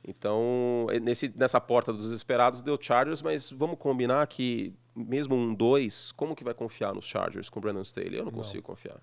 Então, 0.07 0.87
nesse, 1.03 1.33
nessa 1.35 1.61
porta 1.61 1.93
dos 1.93 2.13
esperados 2.13 2.63
deu 2.63 2.79
Chargers, 2.81 3.21
mas 3.21 3.51
vamos 3.51 3.77
combinar 3.77 4.25
que 4.29 4.73
mesmo 4.95 5.35
um 5.35 5.53
2, 5.53 6.13
como 6.13 6.37
que 6.37 6.45
vai 6.45 6.55
confiar 6.55 6.95
nos 6.95 7.05
Chargers 7.05 7.51
com 7.51 7.59
o 7.59 7.63
Brandon 7.63 7.83
Staley? 7.83 8.19
Eu 8.19 8.25
não 8.25 8.31
consigo 8.31 8.59
não. 8.59 8.63
confiar. 8.63 9.01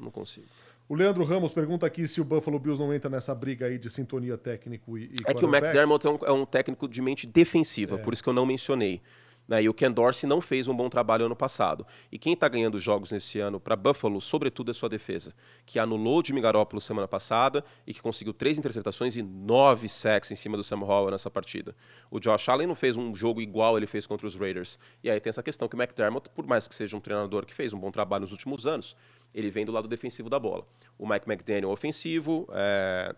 Não 0.00 0.10
consigo. 0.12 0.46
O 0.88 0.94
Leandro 0.94 1.24
Ramos 1.24 1.52
pergunta 1.52 1.84
aqui 1.84 2.06
se 2.06 2.20
o 2.20 2.24
Buffalo 2.24 2.56
Bills 2.56 2.80
não 2.80 2.94
entra 2.94 3.10
nessa 3.10 3.34
briga 3.34 3.66
aí 3.66 3.78
de 3.78 3.90
sintonia 3.90 4.38
técnico 4.38 4.96
e, 4.96 5.06
e 5.06 5.14
É 5.26 5.34
que 5.34 5.44
o 5.44 5.52
McDermott 5.52 6.06
é 6.06 6.10
um, 6.10 6.18
é 6.22 6.32
um, 6.32 6.46
técnico 6.46 6.88
de 6.88 7.02
mente 7.02 7.26
defensiva, 7.26 7.96
é. 7.96 7.98
por 7.98 8.12
isso 8.12 8.22
que 8.22 8.28
eu 8.28 8.32
não 8.32 8.46
mencionei. 8.46 9.02
Né? 9.50 9.64
E 9.64 9.68
o 9.68 9.74
Ken 9.74 9.90
Dorsey 9.90 10.28
não 10.28 10.40
fez 10.40 10.68
um 10.68 10.74
bom 10.74 10.88
trabalho 10.88 11.26
ano 11.26 11.34
passado. 11.34 11.84
E 12.12 12.16
quem 12.16 12.34
está 12.34 12.46
ganhando 12.46 12.78
jogos 12.78 13.10
nesse 13.10 13.40
ano 13.40 13.58
para 13.58 13.74
Buffalo, 13.74 14.20
sobretudo, 14.20 14.70
é 14.70 14.74
sua 14.74 14.88
defesa, 14.88 15.34
que 15.66 15.80
anulou 15.80 16.20
o 16.20 16.24
Jimmy 16.24 16.40
Garoppolo 16.40 16.80
semana 16.80 17.08
passada 17.08 17.64
e 17.84 17.92
que 17.92 18.00
conseguiu 18.00 18.32
três 18.32 18.56
interceptações 18.56 19.16
e 19.16 19.22
nove 19.22 19.88
sacks 19.88 20.30
em 20.30 20.36
cima 20.36 20.56
do 20.56 20.62
Sam 20.62 20.78
Howell 20.82 21.10
nessa 21.10 21.28
partida. 21.28 21.74
O 22.08 22.20
Josh 22.20 22.48
Allen 22.48 22.68
não 22.68 22.76
fez 22.76 22.96
um 22.96 23.12
jogo 23.12 23.40
igual 23.40 23.76
ele 23.76 23.88
fez 23.88 24.06
contra 24.06 24.24
os 24.24 24.36
Raiders. 24.36 24.78
E 25.02 25.10
aí 25.10 25.18
tem 25.18 25.30
essa 25.30 25.42
questão 25.42 25.66
que 25.66 25.74
o 25.74 25.82
McDermott, 25.82 26.30
por 26.30 26.46
mais 26.46 26.68
que 26.68 26.74
seja 26.74 26.96
um 26.96 27.00
treinador 27.00 27.44
que 27.44 27.52
fez 27.52 27.72
um 27.72 27.78
bom 27.80 27.90
trabalho 27.90 28.22
nos 28.22 28.30
últimos 28.30 28.68
anos, 28.68 28.94
ele 29.34 29.50
vem 29.50 29.66
do 29.66 29.72
lado 29.72 29.88
defensivo 29.88 30.30
da 30.30 30.38
bola. 30.38 30.64
O 30.96 31.08
Mike 31.08 31.28
McDaniel 31.28 31.70
ofensivo, 31.70 32.46
é... 32.52 33.12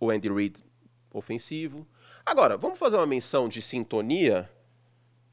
o 0.00 0.10
Andy 0.10 0.28
Reid 0.28 0.64
ofensivo. 1.12 1.86
Agora, 2.26 2.56
vamos 2.56 2.80
fazer 2.80 2.96
uma 2.96 3.06
menção 3.06 3.48
de 3.48 3.62
sintonia, 3.62 4.50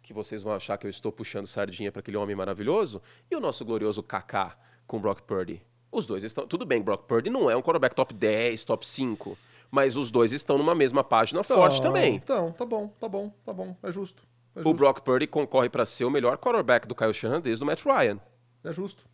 que 0.09 0.13
vocês 0.13 0.41
vão 0.41 0.53
achar 0.53 0.75
que 0.75 0.87
eu 0.87 0.89
estou 0.89 1.11
puxando 1.11 1.45
sardinha 1.45 1.91
para 1.91 1.99
aquele 1.99 2.17
homem 2.17 2.35
maravilhoso, 2.35 2.99
e 3.29 3.35
o 3.35 3.39
nosso 3.39 3.63
glorioso 3.63 4.01
Kaká 4.01 4.57
com 4.87 4.99
Brock 4.99 5.21
Purdy. 5.21 5.61
Os 5.91 6.07
dois 6.07 6.23
estão. 6.23 6.47
Tudo 6.47 6.65
bem, 6.65 6.81
Brock 6.81 7.05
Purdy 7.05 7.29
não 7.29 7.49
é 7.49 7.55
um 7.55 7.61
quarterback 7.61 7.95
top 7.95 8.11
10, 8.13 8.63
top 8.63 8.87
5. 8.87 9.37
Mas 9.69 9.95
os 9.95 10.09
dois 10.09 10.31
estão 10.31 10.57
numa 10.57 10.73
mesma 10.73 11.03
página 11.03 11.41
então, 11.41 11.57
forte 11.57 11.79
também. 11.79 12.15
Então, 12.15 12.51
tá 12.51 12.65
bom, 12.65 12.87
tá 12.99 13.07
bom, 13.07 13.31
tá 13.45 13.53
bom. 13.53 13.75
É 13.83 13.91
justo. 13.91 14.23
É 14.55 14.59
justo. 14.59 14.69
O 14.69 14.73
Brock 14.73 15.01
Purdy 15.01 15.27
concorre 15.27 15.69
para 15.69 15.85
ser 15.85 16.05
o 16.05 16.09
melhor 16.09 16.39
quarterback 16.39 16.87
do 16.87 16.95
Kyle 16.95 17.13
Shanahan 17.13 17.41
desde 17.41 17.63
o 17.63 17.67
Matt 17.67 17.85
Ryan. 17.85 18.19
É 18.63 18.71
justo 18.73 19.07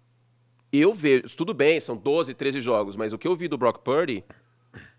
eu 0.81 0.93
vejo, 0.93 1.23
tudo 1.35 1.53
bem, 1.53 1.79
são 1.79 1.95
12, 1.95 2.33
13 2.33 2.61
jogos, 2.61 2.95
mas 2.95 3.13
o 3.13 3.17
que 3.17 3.27
eu 3.27 3.35
vi 3.35 3.47
do 3.47 3.57
Brock 3.57 3.79
Purdy 3.79 4.23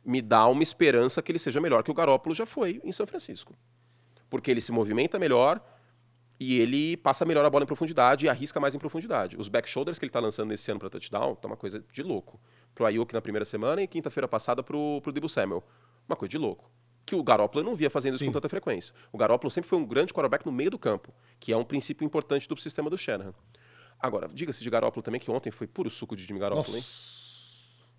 me 0.05 0.23
dá 0.23 0.47
uma 0.47 0.63
esperança 0.63 1.21
que 1.21 1.31
ele 1.33 1.39
seja 1.39 1.61
melhor 1.61 1.83
que 1.83 1.91
o 1.91 1.95
Garópolo 1.95 2.35
já 2.35 2.47
foi 2.47 2.81
em 2.85 2.93
São 2.93 3.07
Francisco. 3.07 3.55
Porque 4.31 4.51
ele 4.51 4.61
se 4.61 4.73
movimenta 4.73 5.19
melhor 5.19 5.61
e 6.39 6.61
ele 6.61 6.97
passa 6.97 7.25
melhor 7.25 7.45
a 7.45 7.51
bola 7.51 7.65
em 7.65 7.67
profundidade 7.67 8.27
e 8.27 8.29
arrisca 8.29 8.61
mais 8.61 8.75
em 8.75 8.79
profundidade. 8.79 9.37
Os 9.39 9.49
back 9.49 9.69
shoulders 9.69 9.99
que 9.99 10.05
ele 10.05 10.11
está 10.11 10.21
lançando 10.21 10.49
nesse 10.49 10.71
ano 10.71 10.79
para 10.79 10.91
touchdown 10.91 11.35
tá 11.35 11.49
uma 11.49 11.57
coisa 11.57 11.83
de 11.93 12.03
louco. 12.03 12.41
Pro 12.75 12.85
Ayuk 12.85 13.13
na 13.15 13.23
primeira 13.23 13.45
semana 13.45 13.83
e 13.83 13.87
quinta-feira 13.87 14.29
passada 14.29 14.63
pro, 14.63 15.01
pro 15.01 15.13
Debo 15.13 15.29
Samuel. 15.29 15.65
Uma 16.07 16.17
coisa 16.17 16.31
de 16.31 16.39
louco. 16.39 16.71
Que 17.07 17.15
o 17.15 17.23
Garoppolo 17.23 17.65
não 17.65 17.75
via 17.75 17.89
fazendo 17.89 18.13
Sim. 18.13 18.17
isso 18.17 18.25
com 18.27 18.33
tanta 18.33 18.49
frequência. 18.49 18.95
O 19.13 19.17
Garoppolo 19.17 19.51
sempre 19.51 19.71
foi 19.71 19.79
um 19.79 19.87
grande 19.87 20.13
quarterback 20.13 20.45
no 20.45 20.53
meio 20.53 20.71
do 20.71 20.79
campo, 20.79 21.15
que 21.41 21.53
é 21.53 21.57
um 21.57 21.65
princípio 21.65 22.05
importante 22.05 22.47
do 22.49 22.57
sistema 22.61 22.91
do 22.91 22.99
Shanahan. 22.99 23.33
Agora, 23.99 24.29
diga-se 24.33 24.63
de 24.63 24.69
Garópolo 24.69 25.03
também, 25.03 25.21
que 25.21 25.31
ontem 25.31 25.51
foi 25.51 25.67
puro 25.67 25.89
suco 25.89 26.15
de 26.15 26.25
Jimmy 26.25 26.41
Garópolo, 26.41 26.77
hein? 26.77 26.85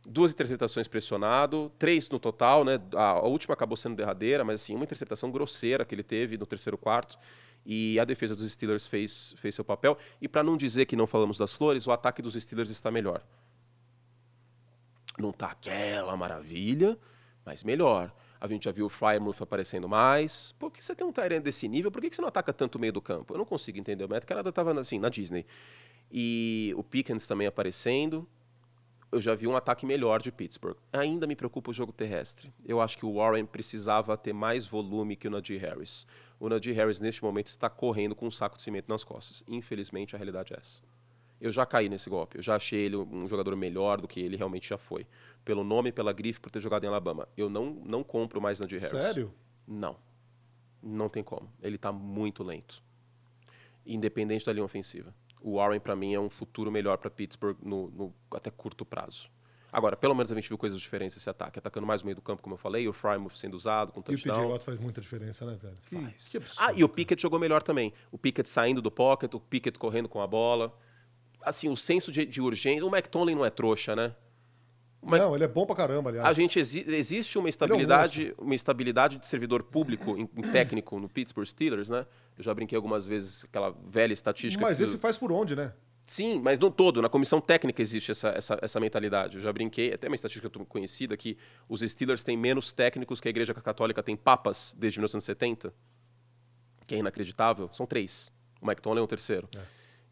Duas 0.08 0.32
interceptações 0.32 0.88
pressionado, 0.88 1.72
três 1.80 2.10
no 2.10 2.20
total, 2.20 2.64
né? 2.64 2.80
A, 2.94 3.12
a, 3.12 3.22
última 3.24 3.54
acabou 3.54 3.76
sendo 3.76 3.96
derradeira, 3.96 4.44
mas 4.44 4.62
assim, 4.62 4.76
uma 4.76 4.84
interceptação 4.84 5.32
grosseira 5.32 5.84
que 5.84 5.96
ele 5.96 6.04
teve 6.04 6.38
no 6.38 6.46
terceiro 6.46 6.78
quarto. 6.78 7.18
E 7.70 8.00
a 8.00 8.06
defesa 8.06 8.34
dos 8.34 8.50
Steelers 8.50 8.88
fez, 8.88 9.36
fez 9.36 9.54
seu 9.54 9.66
papel. 9.66 9.98
E 10.22 10.28
para 10.30 10.42
não 10.42 10.56
dizer 10.56 10.86
que 10.86 10.96
não 10.96 11.06
falamos 11.06 11.38
das 11.38 11.52
flores, 11.52 11.86
o 11.86 11.92
ataque 11.92 12.22
dos 12.22 12.34
Steelers 12.42 12.70
está 12.70 12.90
melhor. 12.90 13.22
Não 15.20 15.34
tá 15.34 15.48
aquela 15.48 16.16
maravilha, 16.16 16.98
mas 17.44 17.66
melhor. 17.66 18.16
A 18.40 18.48
gente 18.48 18.64
já 18.64 18.72
viu 18.72 18.86
o 18.86 18.90
Frymouth 18.90 19.42
aparecendo 19.42 19.90
mais. 19.90 20.54
Por 20.58 20.72
que 20.72 20.82
você 20.82 20.96
tem 20.96 21.06
um 21.06 21.12
Tyrant 21.12 21.44
desse 21.44 21.68
nível? 21.68 21.92
Por 21.92 22.02
que 22.02 22.16
você 22.16 22.22
não 22.22 22.30
ataca 22.30 22.54
tanto 22.54 22.76
o 22.76 22.80
meio 22.80 22.94
do 22.94 23.02
campo? 23.02 23.34
Eu 23.34 23.38
não 23.38 23.46
consigo 23.46 23.78
entender. 23.78 24.06
O 24.06 24.10
Matt 24.10 24.24
Canada 24.24 24.48
estava 24.48 24.72
assim, 24.80 24.98
na 24.98 25.10
Disney. 25.10 25.46
E 26.10 26.74
o 26.78 26.84
Pickens 26.84 27.28
também 27.28 27.48
aparecendo. 27.48 28.26
Eu 29.12 29.20
já 29.20 29.36
vi 29.36 29.46
um 29.46 29.58
ataque 29.58 29.86
melhor 29.86 30.22
de 30.22 30.32
Pittsburgh. 30.32 30.78
Ainda 30.94 31.28
me 31.28 31.36
preocupa 31.36 31.72
o 31.72 31.74
jogo 31.74 31.92
terrestre. 31.92 32.54
Eu 32.64 32.80
acho 32.80 32.98
que 32.98 33.06
o 33.06 33.16
Warren 33.16 33.46
precisava 33.46 34.16
ter 34.16 34.32
mais 34.32 34.66
volume 34.66 35.18
que 35.18 35.28
o 35.28 35.32
Najee 35.32 35.58
Harris. 35.58 36.08
O 36.40 36.50
Najee 36.50 36.74
Harris, 36.74 37.00
neste 37.00 37.24
momento, 37.24 37.48
está 37.48 37.70
correndo 37.70 38.16
com 38.16 38.28
um 38.28 38.32
saco 38.32 38.58
de 38.58 38.62
cimento 38.62 38.88
nas 38.90 39.04
costas. 39.04 39.44
Infelizmente, 39.48 40.16
a 40.16 40.18
realidade 40.18 40.54
é 40.54 40.58
essa. 40.60 40.82
Eu 41.40 41.52
já 41.52 41.66
caí 41.66 41.90
nesse 41.90 42.10
golpe. 42.10 42.38
Eu 42.38 42.44
já 42.44 42.56
achei 42.56 42.80
ele 42.80 42.96
um 42.96 43.28
jogador 43.28 43.56
melhor 43.56 44.02
do 44.02 44.08
que 44.08 44.20
ele 44.20 44.36
realmente 44.36 44.70
já 44.70 44.78
foi. 44.78 45.06
Pelo 45.46 45.64
nome, 45.64 45.92
pela 45.92 46.12
grife, 46.12 46.40
por 46.40 46.50
ter 46.50 46.60
jogado 46.60 46.84
em 46.84 46.88
Alabama. 46.88 47.28
Eu 47.38 47.50
não, 47.50 47.82
não 47.86 48.04
compro 48.04 48.42
mais 48.42 48.60
Najee 48.60 48.80
Harris. 48.80 49.04
Sério? 49.04 49.34
Não. 49.68 49.98
Não 50.82 51.10
tem 51.10 51.24
como. 51.24 51.52
Ele 51.62 51.76
está 51.76 51.92
muito 51.92 52.44
lento. 52.44 52.84
Independente 53.86 54.46
da 54.46 54.54
linha 54.54 54.66
ofensiva 54.66 55.14
o 55.42 55.56
Warren, 55.56 55.80
para 55.80 55.96
mim, 55.96 56.14
é 56.14 56.20
um 56.20 56.30
futuro 56.30 56.72
melhor 56.72 56.98
para 56.98 57.10
Pittsburgh 57.10 57.58
no, 57.62 57.90
no, 57.92 58.14
até 58.32 58.50
curto 58.50 58.86
prazo. 58.86 59.30
Agora, 59.72 59.98
pelo 59.98 60.16
menos 60.16 60.32
a 60.32 60.36
gente 60.36 60.48
viu 60.48 60.58
coisas 60.58 60.80
diferentes 60.80 61.18
esse 61.18 61.30
ataque. 61.30 61.60
Atacando 61.60 61.86
mais 61.86 62.02
o 62.02 62.06
meio 62.06 62.16
do 62.16 62.22
campo, 62.22 62.42
como 62.42 62.56
eu 62.56 62.58
falei, 62.58 62.88
o 62.88 62.94
Frymouth 62.94 63.36
sendo 63.36 63.54
usado 63.54 63.92
com 63.92 64.02
touchdown. 64.02 64.36
E 64.36 64.40
o 64.40 64.42
TJ 64.42 64.52
Watt 64.52 64.66
faz 64.66 64.80
muita 64.80 65.02
diferença, 65.02 65.46
né, 65.46 65.58
velho? 65.62 65.76
Que, 65.86 65.96
faz. 65.96 66.28
Que 66.30 66.38
absurdo, 66.38 66.62
ah, 66.62 66.74
e 66.74 66.84
o 66.84 66.90
Pickett 66.90 67.22
jogou 67.22 67.40
melhor 67.40 67.62
também. 67.62 67.94
O 68.12 68.18
Pickett 68.18 68.48
saindo 68.48 68.82
do 68.82 68.90
pocket, 68.90 69.34
o 69.34 69.40
Pickett 69.40 69.78
correndo 69.78 70.08
com 70.08 70.22
a 70.22 70.28
bola. 70.28 70.74
Assim, 71.42 71.70
o 71.70 71.76
senso 71.76 72.12
de, 72.12 72.26
de 72.26 72.42
urgência... 72.42 72.86
O 72.86 72.90
McTonley 72.90 73.36
não 73.36 73.46
é 73.46 73.50
trouxa, 73.50 73.96
né? 73.96 74.16
Mas 75.02 75.22
não, 75.22 75.36
ele 75.36 75.44
é 75.44 75.48
bom 75.48 75.66
pra 75.66 75.76
caramba, 75.76 76.10
aliás. 76.10 76.28
A 76.28 76.34
gente 76.34 76.60
exi 76.60 76.84
existe 76.88 77.38
uma 77.38 77.48
estabilidade, 77.48 78.34
é 78.38 78.42
um 78.42 78.46
uma 78.48 78.56
estabilidade 78.56 79.18
de 79.18 79.28
servidor 79.28 79.64
público 79.64 80.18
em, 80.18 80.30
em 80.36 80.42
técnico 80.52 81.00
no 81.00 81.08
Pittsburgh 81.08 81.48
Steelers, 81.48 81.90
né? 81.90 82.06
Eu 82.38 82.44
já 82.44 82.54
brinquei 82.54 82.76
algumas 82.76 83.06
vezes 83.06 83.46
aquela 83.46 83.74
velha 83.88 84.12
estatística. 84.12 84.62
Mas 84.62 84.82
esse 84.82 84.98
faz 84.98 85.18
por 85.18 85.32
onde, 85.32 85.56
né? 85.56 85.72
Sim, 86.08 86.40
mas 86.42 86.58
não 86.58 86.72
todo. 86.72 87.02
Na 87.02 87.10
comissão 87.10 87.42
técnica 87.42 87.82
existe 87.82 88.12
essa, 88.12 88.30
essa, 88.30 88.58
essa 88.62 88.80
mentalidade. 88.80 89.36
Eu 89.36 89.42
já 89.42 89.52
brinquei, 89.52 89.94
até 89.94 90.08
uma 90.08 90.16
estatística 90.16 90.50
conhecida, 90.66 91.18
que 91.18 91.38
os 91.68 91.82
Steelers 91.82 92.24
têm 92.24 92.38
menos 92.38 92.72
técnicos 92.72 93.20
que 93.20 93.28
a 93.28 93.30
Igreja 93.30 93.54
Católica 93.54 94.02
tem 94.02 94.16
papas 94.16 94.74
desde 94.80 95.00
1970, 95.00 95.74
que 96.88 96.96
é 96.96 97.00
inacreditável. 97.00 97.70
São 97.74 97.86
três. 97.86 98.32
O 98.62 98.66
Mike 98.66 98.82
Tomlin 98.82 99.02
é 99.02 99.04
o 99.04 99.08
terceiro. 99.08 99.50
É. 99.54 99.60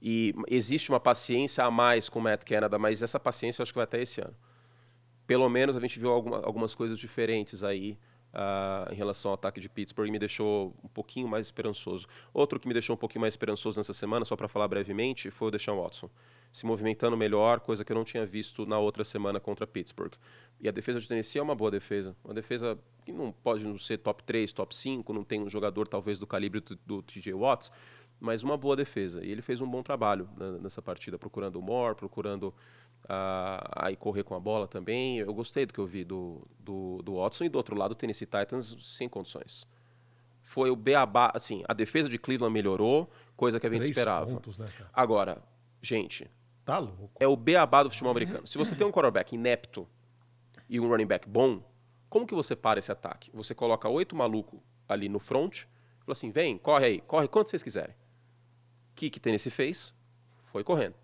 E 0.01 0.35
existe 0.49 0.89
uma 0.89 0.99
paciência 0.99 1.63
a 1.63 1.71
mais 1.71 2.09
com 2.09 2.19
o 2.19 2.21
Matt 2.21 2.43
Canada, 2.43 2.77
mas 2.77 3.01
essa 3.01 3.17
paciência 3.19 3.61
eu 3.61 3.63
acho 3.63 3.71
que 3.71 3.77
vai 3.77 3.85
até 3.85 4.01
esse 4.01 4.19
ano. 4.19 4.35
Pelo 5.25 5.47
menos 5.47 5.77
a 5.77 5.79
gente 5.79 5.97
viu 5.97 6.11
alguma, 6.11 6.37
algumas 6.45 6.75
coisas 6.75 6.99
diferentes 6.99 7.63
aí 7.63 7.97
uh, 8.35 8.91
em 8.91 8.95
relação 8.95 9.31
ao 9.31 9.35
ataque 9.35 9.59
de 9.59 9.69
Pittsburgh 9.69 10.11
me 10.11 10.19
deixou 10.19 10.75
um 10.83 10.87
pouquinho 10.87 11.27
mais 11.27 11.47
esperançoso. 11.47 12.07
Outro 12.33 12.59
que 12.59 12.67
me 12.67 12.73
deixou 12.73 12.95
um 12.95 12.97
pouquinho 12.97 13.21
mais 13.21 13.33
esperançoso 13.33 13.79
nessa 13.79 13.93
semana, 13.93 14.25
só 14.25 14.35
para 14.35 14.47
falar 14.47 14.67
brevemente, 14.67 15.31
foi 15.31 15.47
o 15.47 15.51
Deshaun 15.51 15.81
Watson. 15.81 16.09
Se 16.51 16.65
movimentando 16.65 17.17
melhor, 17.17 17.59
coisa 17.59 17.83
que 17.83 17.91
eu 17.91 17.95
não 17.95 18.03
tinha 18.03 18.25
visto 18.25 18.65
na 18.65 18.79
outra 18.79 19.03
semana 19.03 19.39
contra 19.39 19.65
Pittsburgh. 19.65 20.13
E 20.59 20.69
a 20.69 20.71
defesa 20.71 20.99
de 20.99 21.07
Tennessee 21.07 21.39
é 21.39 21.43
uma 21.43 21.55
boa 21.55 21.69
defesa. 21.69 22.15
Uma 22.23 22.33
defesa 22.33 22.77
que 23.05 23.11
não 23.11 23.31
pode 23.31 23.65
não 23.65 23.77
ser 23.77 23.97
top 23.97 24.23
3, 24.23 24.51
top 24.53 24.75
5, 24.75 25.13
não 25.13 25.23
tem 25.23 25.41
um 25.41 25.49
jogador 25.49 25.87
talvez 25.87 26.17
do 26.17 26.25
calibre 26.25 26.63
do, 26.85 27.01
TJ 27.01 27.33
Watts, 27.33 27.71
mas 28.19 28.41
uma 28.41 28.57
boa 28.57 28.75
defesa. 28.75 29.23
E 29.23 29.31
ele 29.31 29.41
fez 29.41 29.59
um 29.59 29.69
bom 29.69 29.83
trabalho 29.83 30.29
nessa 30.61 30.81
partida, 30.81 31.19
procurando 31.19 31.57
o 31.57 31.61
Moore, 31.61 31.95
procurando 31.95 32.53
a, 33.07 33.87
a 33.87 33.95
correr 33.95 34.23
com 34.23 34.35
a 34.35 34.39
bola 34.39 34.67
também. 34.67 35.17
Eu 35.17 35.33
gostei 35.33 35.65
do 35.65 35.73
que 35.73 35.79
eu 35.79 35.85
vi 35.85 36.03
do, 36.03 36.45
do, 36.59 37.01
do 37.03 37.15
Watson 37.15 37.45
e 37.45 37.49
do 37.49 37.57
outro 37.57 37.75
lado 37.75 37.91
o 37.91 37.95
Tennessee 37.95 38.25
Titans 38.25 38.75
sem 38.79 39.07
condições. 39.07 39.67
Foi 40.41 40.69
o 40.69 40.75
beabá, 40.75 41.31
assim, 41.33 41.63
a 41.67 41.73
defesa 41.73 42.07
de 42.07 42.17
Cleveland 42.17 42.53
melhorou, 42.53 43.09
coisa 43.35 43.59
que 43.59 43.65
a 43.65 43.69
gente 43.69 43.81
Três 43.81 43.89
esperava. 43.97 44.27
Pontos, 44.27 44.57
né, 44.57 44.67
Agora, 44.93 45.41
gente, 45.81 46.29
tá 46.63 46.77
louco. 46.77 47.11
É 47.19 47.27
o 47.27 47.35
beabá 47.35 47.83
do 47.83 47.89
futebol 47.89 48.11
americano. 48.11 48.45
Se 48.45 48.57
você 48.57 48.75
tem 48.75 48.85
um 48.85 48.91
quarterback 48.91 49.33
inepto 49.33 49.87
e 50.69 50.79
um 50.79 50.87
running 50.87 51.07
back 51.07 51.27
bom, 51.27 51.63
como 52.09 52.27
que 52.27 52.35
você 52.35 52.55
para 52.55 52.79
esse 52.79 52.91
ataque? 52.91 53.31
Você 53.33 53.55
coloca 53.55 53.89
oito 53.89 54.15
malucos 54.15 54.59
ali 54.87 55.09
no 55.09 55.19
front, 55.19 55.63
fala 55.99 56.11
assim, 56.11 56.29
vem, 56.29 56.57
corre 56.57 56.85
aí, 56.85 57.01
corre 57.01 57.27
quanto 57.27 57.49
vocês 57.49 57.63
quiserem. 57.63 57.95
O 58.91 58.95
que 58.95 59.09
que 59.09 59.19
Tennessee 59.19 59.51
fez? 59.51 59.93
Foi 60.45 60.63
correndo. 60.63 60.95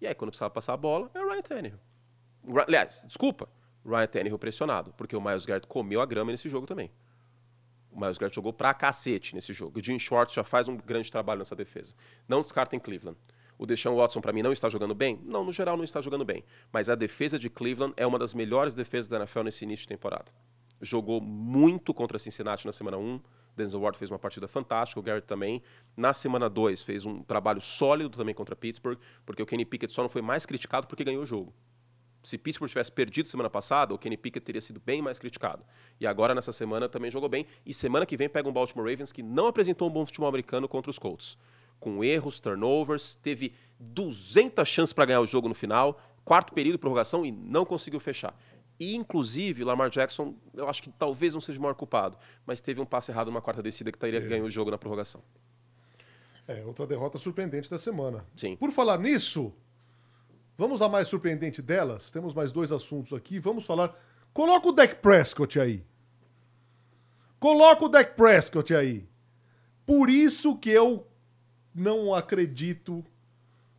E 0.00 0.06
aí, 0.06 0.14
quando 0.14 0.30
precisava 0.30 0.50
passar 0.50 0.72
a 0.72 0.76
bola, 0.76 1.10
é 1.14 1.20
o 1.20 1.28
Ryan 1.28 1.42
Tannehill. 1.42 1.78
Aliás, 2.66 3.04
desculpa, 3.06 3.48
Ryan 3.84 4.06
Tannehill 4.06 4.38
pressionado, 4.38 4.92
porque 4.96 5.14
o 5.14 5.20
Miles 5.20 5.44
Garrett 5.44 5.66
comeu 5.66 6.00
a 6.00 6.06
grama 6.06 6.30
nesse 6.30 6.48
jogo 6.48 6.66
também. 6.66 6.90
O 7.92 8.00
Miles 8.00 8.18
Garrett 8.18 8.34
jogou 8.34 8.52
pra 8.52 8.72
cacete 8.72 9.34
nesse 9.34 9.52
jogo. 9.52 9.78
O 9.78 9.82
Jim 9.82 9.98
Schwartz 9.98 10.34
já 10.34 10.44
faz 10.44 10.68
um 10.68 10.76
grande 10.76 11.10
trabalho 11.10 11.40
nessa 11.40 11.56
defesa. 11.56 11.94
Não 12.28 12.40
descartem 12.40 12.78
Cleveland. 12.78 13.18
O 13.58 13.66
Deshaun 13.66 13.94
Watson, 13.94 14.22
para 14.22 14.32
mim, 14.32 14.40
não 14.40 14.52
está 14.52 14.70
jogando 14.70 14.94
bem? 14.94 15.20
Não, 15.22 15.44
no 15.44 15.52
geral, 15.52 15.76
não 15.76 15.84
está 15.84 16.00
jogando 16.00 16.24
bem. 16.24 16.42
Mas 16.72 16.88
a 16.88 16.94
defesa 16.94 17.38
de 17.38 17.50
Cleveland 17.50 17.92
é 17.94 18.06
uma 18.06 18.18
das 18.18 18.32
melhores 18.32 18.74
defesas 18.74 19.06
da 19.06 19.18
NFL 19.18 19.42
nesse 19.42 19.64
início 19.66 19.82
de 19.82 19.88
temporada. 19.88 20.32
Jogou 20.80 21.20
muito 21.20 21.92
contra 21.92 22.18
Cincinnati 22.18 22.64
na 22.64 22.72
semana 22.72 22.96
1 22.96 23.20
Denzel 23.60 23.80
Ward 23.80 23.98
fez 23.98 24.10
uma 24.10 24.18
partida 24.18 24.48
fantástica, 24.48 24.98
o 24.98 25.02
Garrett 25.02 25.26
também. 25.26 25.62
Na 25.96 26.12
semana 26.12 26.48
2 26.48 26.82
fez 26.82 27.04
um 27.04 27.22
trabalho 27.22 27.60
sólido 27.60 28.10
também 28.10 28.34
contra 28.34 28.56
Pittsburgh, 28.56 28.98
porque 29.24 29.42
o 29.42 29.46
Kenny 29.46 29.64
Pickett 29.64 29.92
só 29.92 30.02
não 30.02 30.08
foi 30.08 30.22
mais 30.22 30.44
criticado 30.46 30.86
porque 30.86 31.04
ganhou 31.04 31.22
o 31.22 31.26
jogo. 31.26 31.52
Se 32.22 32.36
Pittsburgh 32.36 32.68
tivesse 32.68 32.92
perdido 32.92 33.28
semana 33.28 33.48
passada, 33.48 33.94
o 33.94 33.98
Kenny 33.98 34.16
Pickett 34.16 34.44
teria 34.44 34.60
sido 34.60 34.80
bem 34.84 35.00
mais 35.00 35.18
criticado. 35.18 35.64
E 35.98 36.06
agora, 36.06 36.34
nessa 36.34 36.52
semana, 36.52 36.88
também 36.88 37.10
jogou 37.10 37.28
bem. 37.28 37.46
E 37.64 37.72
semana 37.72 38.04
que 38.04 38.16
vem 38.16 38.28
pega 38.28 38.48
um 38.48 38.52
Baltimore 38.52 38.88
Ravens 38.88 39.12
que 39.12 39.22
não 39.22 39.46
apresentou 39.46 39.88
um 39.88 39.90
bom 39.90 40.04
futebol 40.04 40.28
americano 40.28 40.68
contra 40.68 40.90
os 40.90 40.98
Colts. 40.98 41.38
Com 41.78 42.04
erros, 42.04 42.38
turnovers, 42.38 43.14
teve 43.14 43.54
200 43.78 44.68
chances 44.68 44.92
para 44.92 45.06
ganhar 45.06 45.20
o 45.20 45.26
jogo 45.26 45.48
no 45.48 45.54
final, 45.54 45.98
quarto 46.22 46.52
período, 46.52 46.78
prorrogação 46.78 47.24
e 47.24 47.32
não 47.32 47.64
conseguiu 47.64 47.98
fechar. 47.98 48.36
E, 48.80 48.96
inclusive, 48.96 49.62
Lamar 49.62 49.90
Jackson, 49.90 50.34
eu 50.54 50.66
acho 50.66 50.82
que 50.82 50.88
talvez 50.88 51.34
não 51.34 51.40
seja 51.40 51.58
o 51.58 51.62
maior 51.62 51.74
culpado, 51.74 52.16
mas 52.46 52.62
teve 52.62 52.80
um 52.80 52.86
passe 52.86 53.12
errado 53.12 53.26
numa 53.26 53.42
quarta 53.42 53.62
descida 53.62 53.92
que 53.92 53.98
teria 53.98 54.18
é. 54.18 54.22
ganho 54.22 54.46
o 54.46 54.50
jogo 54.50 54.70
na 54.70 54.78
prorrogação. 54.78 55.22
É, 56.48 56.64
outra 56.64 56.86
derrota 56.86 57.18
surpreendente 57.18 57.68
da 57.70 57.78
semana. 57.78 58.24
Sim. 58.34 58.56
Por 58.56 58.72
falar 58.72 58.98
nisso, 58.98 59.52
vamos 60.56 60.80
à 60.80 60.88
mais 60.88 61.08
surpreendente 61.08 61.60
delas. 61.60 62.10
Temos 62.10 62.32
mais 62.32 62.50
dois 62.52 62.72
assuntos 62.72 63.12
aqui. 63.12 63.38
Vamos 63.38 63.66
falar. 63.66 63.94
Coloca 64.32 64.68
o 64.68 64.72
Deck 64.72 64.96
Prescott 64.96 65.60
aí. 65.60 65.84
Coloca 67.38 67.84
o 67.84 67.88
Deck 67.88 68.14
Prescott 68.16 68.74
aí. 68.74 69.06
Por 69.84 70.08
isso 70.08 70.56
que 70.56 70.70
eu 70.70 71.06
não 71.74 72.14
acredito 72.14 73.04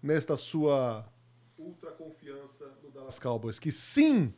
nesta 0.01 0.37
sua 0.37 1.05
ultra 1.57 1.91
confiança 1.91 2.71
no 2.83 2.91
Dallas 2.91 3.17
Cowboys. 3.17 3.57
Que 3.57 3.71
sim, 3.71 4.33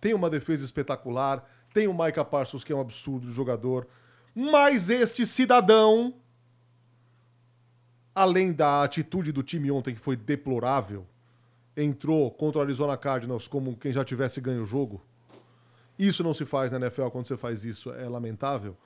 tem 0.00 0.14
uma 0.14 0.30
defesa 0.30 0.64
espetacular, 0.64 1.44
tem 1.72 1.86
o 1.86 1.92
Micah 1.92 2.24
Parsons, 2.24 2.64
que 2.64 2.72
é 2.72 2.76
um 2.76 2.80
absurdo 2.80 3.30
jogador, 3.32 3.86
mas 4.34 4.88
este 4.88 5.26
cidadão, 5.26 6.14
além 8.14 8.52
da 8.52 8.82
atitude 8.82 9.32
do 9.32 9.42
time 9.42 9.70
ontem, 9.70 9.94
que 9.94 10.00
foi 10.00 10.16
deplorável, 10.16 11.06
entrou 11.76 12.30
contra 12.30 12.58
o 12.58 12.62
Arizona 12.62 12.96
Cardinals 12.96 13.46
como 13.46 13.76
quem 13.76 13.92
já 13.92 14.04
tivesse 14.04 14.40
ganho 14.40 14.62
o 14.62 14.66
jogo. 14.66 15.04
Isso 15.98 16.22
não 16.22 16.32
se 16.32 16.44
faz 16.44 16.70
na 16.70 16.78
NFL 16.78 17.08
quando 17.08 17.26
você 17.26 17.36
faz 17.36 17.64
isso, 17.64 17.92
é 17.92 18.08
lamentável. 18.08 18.76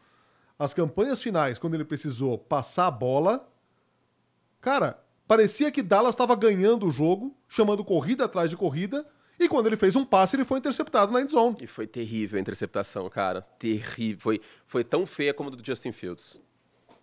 As 0.58 0.72
campanhas 0.72 1.20
finais, 1.20 1.58
quando 1.58 1.74
ele 1.74 1.84
precisou 1.84 2.38
passar 2.38 2.86
a 2.86 2.90
bola, 2.90 3.48
cara, 4.60 5.02
parecia 5.26 5.70
que 5.70 5.82
Dallas 5.82 6.14
estava 6.14 6.34
ganhando 6.36 6.86
o 6.86 6.90
jogo, 6.90 7.36
chamando 7.48 7.84
corrida 7.84 8.24
atrás 8.24 8.48
de 8.48 8.56
corrida, 8.56 9.06
e 9.42 9.48
quando 9.48 9.66
ele 9.66 9.76
fez 9.76 9.96
um 9.96 10.04
passe, 10.04 10.36
ele 10.36 10.44
foi 10.44 10.58
interceptado 10.58 11.12
na 11.12 11.20
endzone. 11.20 11.56
E 11.62 11.66
foi 11.66 11.86
terrível 11.86 12.38
a 12.38 12.40
interceptação, 12.40 13.08
cara. 13.08 13.42
Terrível. 13.58 14.20
Foi, 14.20 14.40
foi 14.66 14.84
tão 14.84 15.06
feia 15.06 15.34
como 15.34 15.50
a 15.50 15.52
do 15.52 15.64
Justin 15.64 15.92
Fields. 15.92 16.40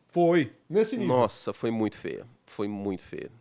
Foi, 0.10 0.52
nesse 0.70 0.98
nível. 0.98 1.16
Nossa, 1.16 1.54
foi 1.54 1.70
muito 1.70 1.98
feia. 1.98 2.26
Foi 2.46 2.68
muito 2.68 3.04
feia. 3.04 3.32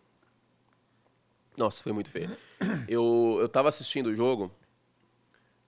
Nossa, 1.57 1.83
foi 1.83 1.93
muito 1.93 2.11
feia. 2.11 2.37
Eu, 2.87 3.39
eu 3.41 3.49
tava 3.49 3.69
assistindo 3.69 4.09
o 4.09 4.15
jogo, 4.15 4.51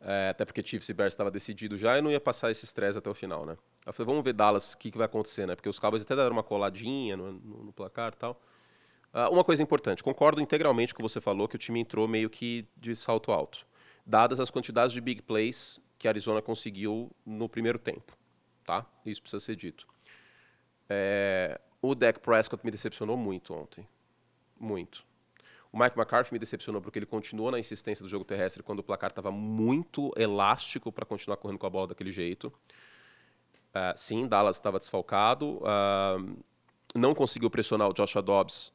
é, 0.00 0.28
até 0.30 0.44
porque 0.44 0.62
Chiefs 0.62 0.88
e 0.88 0.94
Bears 0.94 1.12
estava 1.12 1.30
decidido 1.30 1.76
já 1.76 1.98
e 1.98 2.02
não 2.02 2.10
ia 2.10 2.20
passar 2.20 2.50
esse 2.50 2.64
estresse 2.64 2.98
até 2.98 3.10
o 3.10 3.14
final, 3.14 3.44
né? 3.44 3.56
Eu 3.84 3.92
falei, 3.92 4.06
vamos 4.06 4.24
ver 4.24 4.32
Dallas, 4.32 4.74
o 4.74 4.78
que, 4.78 4.90
que 4.90 4.98
vai 4.98 5.06
acontecer, 5.06 5.46
né? 5.46 5.54
Porque 5.54 5.68
os 5.68 5.78
Cowboys 5.78 6.02
até 6.02 6.14
deram 6.14 6.32
uma 6.32 6.42
coladinha 6.42 7.16
no, 7.16 7.32
no, 7.32 7.64
no 7.64 7.72
placar 7.72 8.12
e 8.14 8.16
tal. 8.16 8.40
Uh, 9.12 9.32
uma 9.32 9.42
coisa 9.42 9.62
importante, 9.62 10.02
concordo 10.04 10.40
integralmente 10.40 10.94
com 10.94 11.02
o 11.02 11.06
que 11.06 11.12
você 11.12 11.20
falou, 11.20 11.48
que 11.48 11.56
o 11.56 11.58
time 11.58 11.80
entrou 11.80 12.06
meio 12.06 12.30
que 12.30 12.66
de 12.76 12.94
salto 12.94 13.32
alto, 13.32 13.66
dadas 14.06 14.38
as 14.38 14.50
quantidades 14.50 14.92
de 14.92 15.00
big 15.00 15.22
plays 15.22 15.80
que 15.98 16.06
a 16.06 16.12
Arizona 16.12 16.40
conseguiu 16.40 17.10
no 17.26 17.48
primeiro 17.48 17.78
tempo. 17.78 18.16
Tá? 18.64 18.86
Isso 19.04 19.20
precisa 19.20 19.40
ser 19.40 19.56
dito. 19.56 19.86
É, 20.88 21.60
o 21.82 21.94
Dak 21.94 22.20
Prescott 22.20 22.64
me 22.64 22.70
decepcionou 22.70 23.16
muito 23.16 23.52
ontem. 23.52 23.86
Muito. 24.58 25.04
O 25.72 25.78
Mike 25.78 25.96
McCarthy 25.96 26.32
me 26.32 26.38
decepcionou 26.38 26.80
porque 26.80 26.98
ele 26.98 27.06
continuou 27.06 27.50
na 27.50 27.58
insistência 27.58 28.02
do 28.02 28.08
jogo 28.08 28.24
terrestre 28.24 28.62
quando 28.62 28.80
o 28.80 28.82
placar 28.82 29.10
estava 29.10 29.30
muito 29.30 30.12
elástico 30.16 30.90
para 30.90 31.06
continuar 31.06 31.36
correndo 31.36 31.58
com 31.58 31.66
a 31.66 31.70
bola 31.70 31.88
daquele 31.88 32.10
jeito. 32.10 32.52
Uh, 33.70 33.94
sim, 33.96 34.26
Dallas 34.26 34.56
estava 34.56 34.78
desfalcado. 34.78 35.58
Uh, 35.58 36.36
não 36.94 37.14
conseguiu 37.14 37.48
pressionar 37.48 37.88
o 37.88 37.92
Joshua 37.92 38.20
Dobbs 38.20 38.72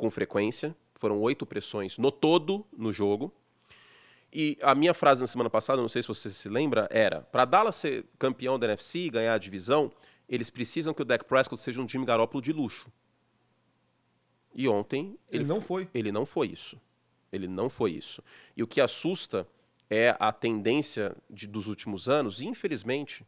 com 0.00 0.10
frequência. 0.10 0.74
Foram 0.94 1.20
oito 1.20 1.44
pressões 1.44 1.98
no 1.98 2.10
todo 2.10 2.66
no 2.72 2.90
jogo. 2.90 3.30
E 4.32 4.56
a 4.62 4.74
minha 4.74 4.94
frase 4.94 5.20
na 5.20 5.26
semana 5.26 5.50
passada, 5.50 5.82
não 5.82 5.88
sei 5.90 6.00
se 6.00 6.08
você 6.08 6.30
se 6.30 6.48
lembra, 6.48 6.88
era: 6.90 7.20
para 7.20 7.44
Dallas 7.44 7.76
ser 7.76 8.06
campeão 8.18 8.58
da 8.58 8.66
NFC 8.66 9.00
e 9.00 9.10
ganhar 9.10 9.34
a 9.34 9.38
divisão, 9.38 9.92
eles 10.26 10.48
precisam 10.48 10.94
que 10.94 11.02
o 11.02 11.04
Dak 11.04 11.26
Prescott 11.26 11.60
seja 11.60 11.82
um 11.82 11.86
time 11.86 12.06
Garoppolo 12.06 12.40
de 12.40 12.52
luxo. 12.52 12.90
E 14.54 14.66
ontem 14.66 15.18
ele, 15.28 15.42
ele 15.42 15.44
não 15.44 15.60
foi. 15.60 15.88
Ele 15.92 16.10
não 16.10 16.24
foi 16.24 16.48
isso. 16.48 16.80
Ele 17.30 17.46
não 17.46 17.68
foi 17.68 17.92
isso. 17.92 18.22
E 18.56 18.62
o 18.62 18.66
que 18.66 18.80
assusta 18.80 19.46
é 19.90 20.16
a 20.18 20.32
tendência 20.32 21.14
de, 21.28 21.46
dos 21.46 21.66
últimos 21.66 22.08
anos, 22.08 22.40
infelizmente, 22.40 23.26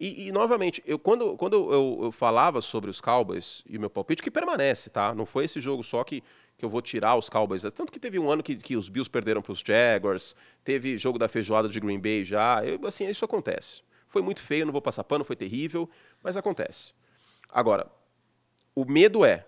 e, 0.00 0.28
e, 0.28 0.32
novamente, 0.32 0.82
eu, 0.86 0.98
quando, 0.98 1.36
quando 1.36 1.70
eu, 1.70 2.04
eu, 2.04 2.12
falava 2.12 2.62
sobre 2.62 2.88
os 2.88 3.02
Cowboys 3.02 3.62
e 3.68 3.76
o 3.76 3.80
meu 3.80 3.90
palpite, 3.90 4.22
que 4.22 4.30
permanece, 4.30 4.88
tá? 4.88 5.14
Não 5.14 5.26
foi 5.26 5.44
esse 5.44 5.60
jogo 5.60 5.84
só 5.84 6.02
que, 6.02 6.22
que 6.56 6.64
eu 6.64 6.70
vou 6.70 6.80
tirar 6.80 7.16
os 7.16 7.28
Cowboys. 7.28 7.62
Tanto 7.74 7.92
que 7.92 8.00
teve 8.00 8.18
um 8.18 8.30
ano 8.30 8.42
que, 8.42 8.56
que 8.56 8.76
os 8.76 8.88
Bills 8.88 9.10
perderam 9.10 9.42
para 9.42 9.52
os 9.52 9.58
Jaguars, 9.60 10.34
teve 10.64 10.96
jogo 10.96 11.18
da 11.18 11.28
feijoada 11.28 11.68
de 11.68 11.78
Green 11.78 12.00
Bay 12.00 12.24
já. 12.24 12.64
Eu, 12.64 12.80
assim, 12.86 13.06
isso 13.10 13.26
acontece. 13.26 13.82
Foi 14.08 14.22
muito 14.22 14.42
feio, 14.42 14.64
não 14.64 14.72
vou 14.72 14.80
passar 14.80 15.04
pano, 15.04 15.22
foi 15.22 15.36
terrível, 15.36 15.88
mas 16.22 16.34
acontece. 16.34 16.94
Agora, 17.50 17.86
o 18.74 18.86
medo 18.86 19.22
é, 19.22 19.46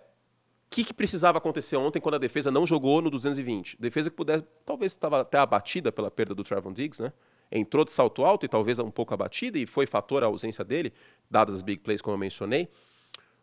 que, 0.68 0.84
que 0.84 0.92
precisava 0.92 1.38
acontecer 1.38 1.76
ontem 1.76 1.98
quando 1.98 2.16
a 2.16 2.18
defesa 2.18 2.50
não 2.50 2.66
jogou 2.66 3.00
no 3.00 3.08
220? 3.08 3.80
Defesa 3.80 4.10
que 4.10 4.16
pudesse, 4.16 4.44
talvez 4.66 4.92
estava 4.92 5.22
até 5.22 5.38
abatida 5.38 5.90
pela 5.90 6.10
perda 6.10 6.34
do 6.34 6.44
Trevon 6.44 6.74
Diggs, 6.74 7.02
né? 7.02 7.10
Entrou 7.54 7.84
de 7.84 7.92
salto 7.92 8.24
alto 8.24 8.46
e 8.46 8.48
talvez 8.48 8.78
um 8.78 8.90
pouco 8.90 9.12
abatida, 9.12 9.58
e 9.58 9.66
foi 9.66 9.86
fator 9.86 10.24
a 10.24 10.26
ausência 10.26 10.64
dele, 10.64 10.90
dadas 11.30 11.56
as 11.56 11.62
big 11.62 11.82
plays, 11.82 12.00
como 12.00 12.14
eu 12.14 12.18
mencionei. 12.18 12.66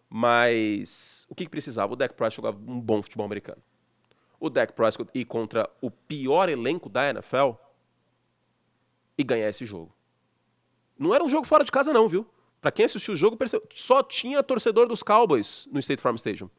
Mas 0.10 1.28
o 1.30 1.36
que, 1.36 1.44
que 1.44 1.50
precisava? 1.50 1.94
O 1.94 1.96
Dak 1.96 2.16
Prescott 2.16 2.38
jogava 2.38 2.58
um 2.58 2.82
bom 2.82 3.04
futebol 3.04 3.26
americano. 3.26 3.62
O 4.40 4.50
Dak 4.50 4.74
Prescott 4.74 5.12
ir 5.14 5.26
contra 5.26 5.70
o 5.80 5.92
pior 5.92 6.50
elenco 6.50 6.90
da 6.90 7.08
NFL 7.12 7.52
e 9.16 9.24
ganhar 9.24 9.48
esse 9.48 9.64
jogo. 9.64 9.94
Não 10.98 11.14
era 11.14 11.24
um 11.24 11.30
jogo 11.30 11.46
fora 11.46 11.64
de 11.64 11.72
casa, 11.72 11.94
não, 11.94 12.10
viu? 12.10 12.26
Para 12.60 12.72
quem 12.72 12.86
assistiu 12.86 13.14
o 13.14 13.18
jogo, 13.18 13.38
só 13.74 14.02
tinha 14.02 14.42
torcedor 14.42 14.88
dos 14.88 15.04
Cowboys 15.04 15.68
no 15.72 15.80
State 15.80 16.02
Farm 16.02 16.16
Stadium. 16.16 16.50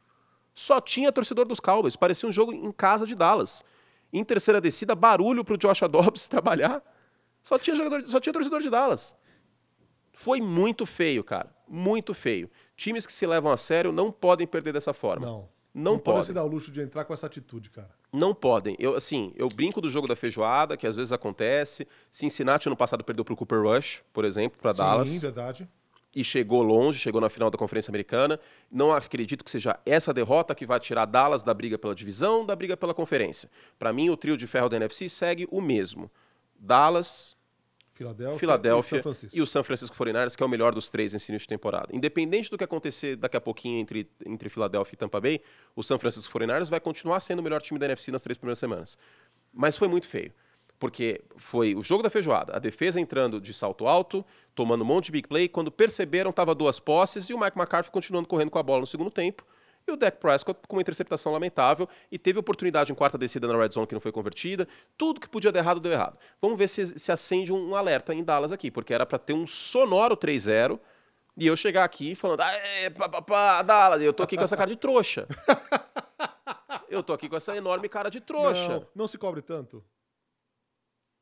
Só 0.53 0.79
tinha 0.79 1.11
torcedor 1.11 1.45
dos 1.45 1.59
Cowboys. 1.59 1.95
Parecia 1.95 2.27
um 2.27 2.31
jogo 2.31 2.53
em 2.53 2.71
casa 2.71 3.05
de 3.05 3.13
Dallas. 3.13 3.63
Em 4.11 4.23
terceira 4.23 4.61
descida, 4.61 4.95
barulho 4.95 5.43
pro 5.43 5.57
Josh 5.57 5.81
Dobbs 5.81 6.27
trabalhar. 6.29 6.81
Só 7.41 7.57
tinha, 7.57 7.75
jogador, 7.75 8.07
só 8.07 8.19
tinha 8.19 8.33
torcedor 8.33 8.61
de 8.61 8.69
Dallas. 8.69 9.15
Foi 10.13 10.39
muito 10.41 10.85
feio, 10.85 11.23
cara. 11.23 11.53
Muito 11.67 12.13
feio. 12.13 12.49
Times 12.75 13.05
que 13.05 13.13
se 13.13 13.25
levam 13.25 13.51
a 13.51 13.57
sério 13.57 13.91
não 13.91 14.11
podem 14.11 14.45
perder 14.45 14.73
dessa 14.73 14.93
forma. 14.93 15.25
Não. 15.25 15.49
Não, 15.73 15.93
não 15.93 15.99
podem. 15.99 16.23
se 16.25 16.33
dar 16.33 16.43
o 16.43 16.47
luxo 16.47 16.69
de 16.69 16.81
entrar 16.81 17.05
com 17.05 17.13
essa 17.13 17.27
atitude, 17.27 17.69
cara. 17.69 17.89
Não 18.11 18.35
podem. 18.35 18.75
Eu, 18.77 18.95
assim, 18.95 19.31
eu 19.37 19.47
brinco 19.47 19.79
do 19.79 19.89
jogo 19.89 20.05
da 20.05 20.17
feijoada, 20.17 20.75
que 20.75 20.85
às 20.85 20.97
vezes 20.97 21.13
acontece. 21.13 21.87
Cincinnati 22.09 22.67
ano 22.67 22.75
passado 22.75 23.03
perdeu 23.03 23.23
pro 23.23 23.37
Cooper 23.37 23.61
Rush, 23.61 24.03
por 24.11 24.25
exemplo, 24.25 24.59
para 24.61 24.73
Dallas. 24.73 25.07
Sim, 25.07 25.19
verdade. 25.19 25.67
E 26.13 26.25
chegou 26.25 26.61
longe, 26.61 26.99
chegou 26.99 27.21
na 27.21 27.29
final 27.29 27.49
da 27.49 27.57
Conferência 27.57 27.89
Americana. 27.89 28.37
Não 28.69 28.91
acredito 28.91 29.45
que 29.45 29.51
seja 29.51 29.79
essa 29.85 30.13
derrota 30.13 30.53
que 30.53 30.65
vai 30.65 30.77
tirar 30.77 31.05
Dallas 31.05 31.41
da 31.41 31.53
briga 31.53 31.77
pela 31.77 31.95
divisão, 31.95 32.45
da 32.45 32.53
briga 32.53 32.75
pela 32.75 32.93
conferência. 32.93 33.49
Para 33.79 33.93
mim, 33.93 34.09
o 34.09 34.17
trio 34.17 34.35
de 34.35 34.45
ferro 34.45 34.67
da 34.67 34.75
NFC 34.75 35.07
segue 35.07 35.47
o 35.49 35.61
mesmo. 35.61 36.11
Dallas, 36.61 37.35
Filadélfia, 37.93 38.39
Filadélfia 38.39 39.03
e, 39.31 39.37
e, 39.37 39.41
o 39.41 39.47
San 39.47 39.63
Francisco 39.63 39.95
49ers, 39.95 40.35
que 40.35 40.41
é 40.41 40.45
o 40.45 40.49
melhor 40.49 40.73
dos 40.73 40.89
três 40.89 41.13
nesse 41.13 41.31
início 41.31 41.45
de 41.45 41.49
temporada. 41.49 41.89
Independente 41.91 42.49
do 42.49 42.57
que 42.57 42.63
acontecer 42.63 43.15
daqui 43.15 43.35
a 43.35 43.41
pouquinho 43.41 43.79
entre, 43.79 44.09
entre 44.25 44.49
Filadélfia 44.49 44.95
e 44.95 44.97
Tampa 44.97 45.19
Bay, 45.19 45.41
o 45.75 45.83
San 45.83 45.97
Francisco 45.97 46.31
49ers 46.37 46.69
vai 46.69 46.79
continuar 46.79 47.19
sendo 47.19 47.39
o 47.39 47.43
melhor 47.43 47.61
time 47.61 47.79
da 47.79 47.87
NFC 47.87 48.11
nas 48.11 48.21
três 48.21 48.37
primeiras 48.37 48.59
semanas. 48.59 48.97
Mas 49.53 49.75
foi 49.75 49.87
muito 49.87 50.07
feio. 50.07 50.31
Porque 50.79 51.23
foi 51.35 51.75
o 51.75 51.83
jogo 51.83 52.01
da 52.01 52.09
feijoada, 52.09 52.55
a 52.55 52.59
defesa 52.59 52.99
entrando 52.99 53.39
de 53.39 53.53
salto 53.53 53.87
alto, 53.87 54.25
tomando 54.55 54.81
um 54.81 54.85
monte 54.85 55.05
de 55.05 55.11
big 55.11 55.27
play, 55.27 55.47
quando 55.47 55.71
perceberam 55.71 56.31
estava 56.31 56.55
duas 56.55 56.79
posses 56.79 57.29
e 57.29 57.33
o 57.35 57.39
Mike 57.39 57.57
McCarthy 57.57 57.91
continuando 57.91 58.27
correndo 58.27 58.49
com 58.49 58.57
a 58.57 58.63
bola 58.63 58.81
no 58.81 58.87
segundo 58.87 59.11
tempo. 59.11 59.45
E 59.91 59.93
o 59.93 59.97
Dak 59.97 60.17
Prescott 60.19 60.57
com 60.67 60.77
uma 60.77 60.81
interceptação 60.81 61.33
lamentável 61.33 61.87
e 62.09 62.17
teve 62.17 62.39
oportunidade 62.39 62.91
em 62.93 62.95
quarta 62.95 63.17
descida 63.17 63.45
na 63.45 63.57
red 63.57 63.69
zone 63.69 63.85
que 63.85 63.93
não 63.93 63.99
foi 63.99 64.11
convertida. 64.11 64.65
Tudo 64.97 65.19
que 65.19 65.27
podia 65.27 65.51
dar 65.51 65.59
errado 65.59 65.81
deu 65.81 65.91
errado. 65.91 66.17
Vamos 66.41 66.57
ver 66.57 66.69
se, 66.69 66.97
se 66.97 67.11
acende 67.11 67.51
um 67.51 67.75
alerta 67.75 68.13
em 68.13 68.23
Dallas 68.23 68.53
aqui, 68.53 68.71
porque 68.71 68.93
era 68.93 69.05
para 69.05 69.19
ter 69.19 69.33
um 69.33 69.45
sonoro 69.45 70.15
3-0 70.15 70.79
e 71.35 71.45
eu 71.45 71.57
chegar 71.57 71.83
aqui 71.83 72.15
falando, 72.15 72.39
pá, 72.97 73.09
pá, 73.09 73.21
pá, 73.21 73.61
Dallas, 73.61 74.01
eu 74.01 74.13
tô 74.13 74.23
aqui 74.23 74.37
com 74.37 74.43
essa 74.43 74.55
cara 74.55 74.69
de 74.69 74.77
trouxa. 74.77 75.27
eu 76.89 77.03
tô 77.03 77.11
aqui 77.11 77.27
com 77.27 77.35
essa 77.35 77.55
enorme 77.55 77.89
cara 77.89 78.09
de 78.09 78.21
trouxa. 78.21 78.69
Não, 78.69 78.87
não 78.95 79.07
se 79.09 79.17
cobre 79.17 79.41
tanto. 79.41 79.83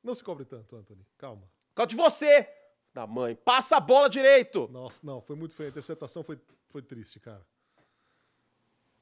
Não 0.03 0.13
se 0.13 0.23
cobre 0.23 0.45
tanto, 0.45 0.75
Anthony. 0.75 1.03
Calma. 1.17 1.49
Calma 1.73 1.87
de 1.87 1.95
você! 1.95 2.47
Da 2.93 3.07
mãe. 3.07 3.35
Passa 3.35 3.77
a 3.77 3.79
bola 3.79 4.09
direito! 4.09 4.67
Nossa, 4.71 4.99
não, 5.03 5.21
foi 5.21 5.35
muito 5.35 5.55
feio. 5.55 5.69
A 5.69 5.71
interceptação 5.71 6.23
foi, 6.23 6.39
foi 6.69 6.83
triste, 6.83 7.19
cara. 7.19 7.45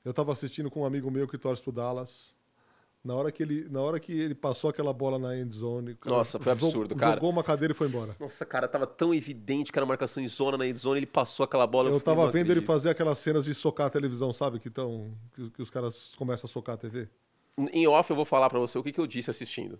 Eu 0.07 0.13
tava 0.13 0.31
assistindo 0.31 0.71
com 0.71 0.83
um 0.83 0.85
amigo 0.85 1.11
meu 1.11 1.27
que 1.27 1.37
torce 1.37 1.61
pro 1.61 1.69
Dallas. 1.69 2.33
Na 3.03 3.13
hora 3.13 3.29
que 3.29 3.43
ele, 3.43 3.67
na 3.69 3.81
hora 3.81 3.99
que 3.99 4.13
ele 4.13 4.33
passou 4.33 4.69
aquela 4.69 4.93
bola 4.93 5.19
na 5.19 5.37
end 5.37 5.53
zone. 5.53 5.97
Nossa, 6.05 6.39
foi 6.39 6.53
absurdo, 6.53 6.91
jogou, 6.91 6.97
cara. 6.97 7.15
Jogou 7.15 7.29
uma 7.29 7.43
cadeira 7.43 7.73
e 7.73 7.75
foi 7.75 7.87
embora. 7.87 8.15
Nossa, 8.17 8.45
cara, 8.45 8.69
tava 8.69 8.87
tão 8.87 9.13
evidente 9.13 9.69
que 9.69 9.77
era 9.77 9.85
marcação 9.85 10.23
em 10.23 10.27
zona 10.29 10.57
na 10.57 10.65
end 10.65 10.79
zone, 10.79 10.99
ele 10.99 11.05
passou 11.05 11.43
aquela 11.43 11.67
bola. 11.67 11.89
Eu, 11.89 11.99
tava 11.99 12.31
vendo 12.31 12.51
ele 12.51 12.61
fazer 12.61 12.89
aquelas 12.89 13.17
cenas 13.17 13.43
de 13.43 13.53
socar 13.53 13.87
a 13.87 13.89
televisão, 13.89 14.31
sabe? 14.31 14.59
Que, 14.59 14.69
tão, 14.69 15.13
que, 15.33 15.49
que 15.49 15.61
os 15.61 15.69
caras 15.69 16.15
começam 16.15 16.47
a 16.47 16.49
socar 16.49 16.75
a 16.75 16.77
TV. 16.77 17.09
Em 17.73 17.85
off 17.85 18.09
eu 18.09 18.15
vou 18.15 18.25
falar 18.25 18.49
para 18.49 18.59
você 18.59 18.79
o 18.79 18.83
que, 18.83 18.93
que 18.93 19.01
eu 19.01 19.07
disse 19.07 19.29
assistindo. 19.29 19.77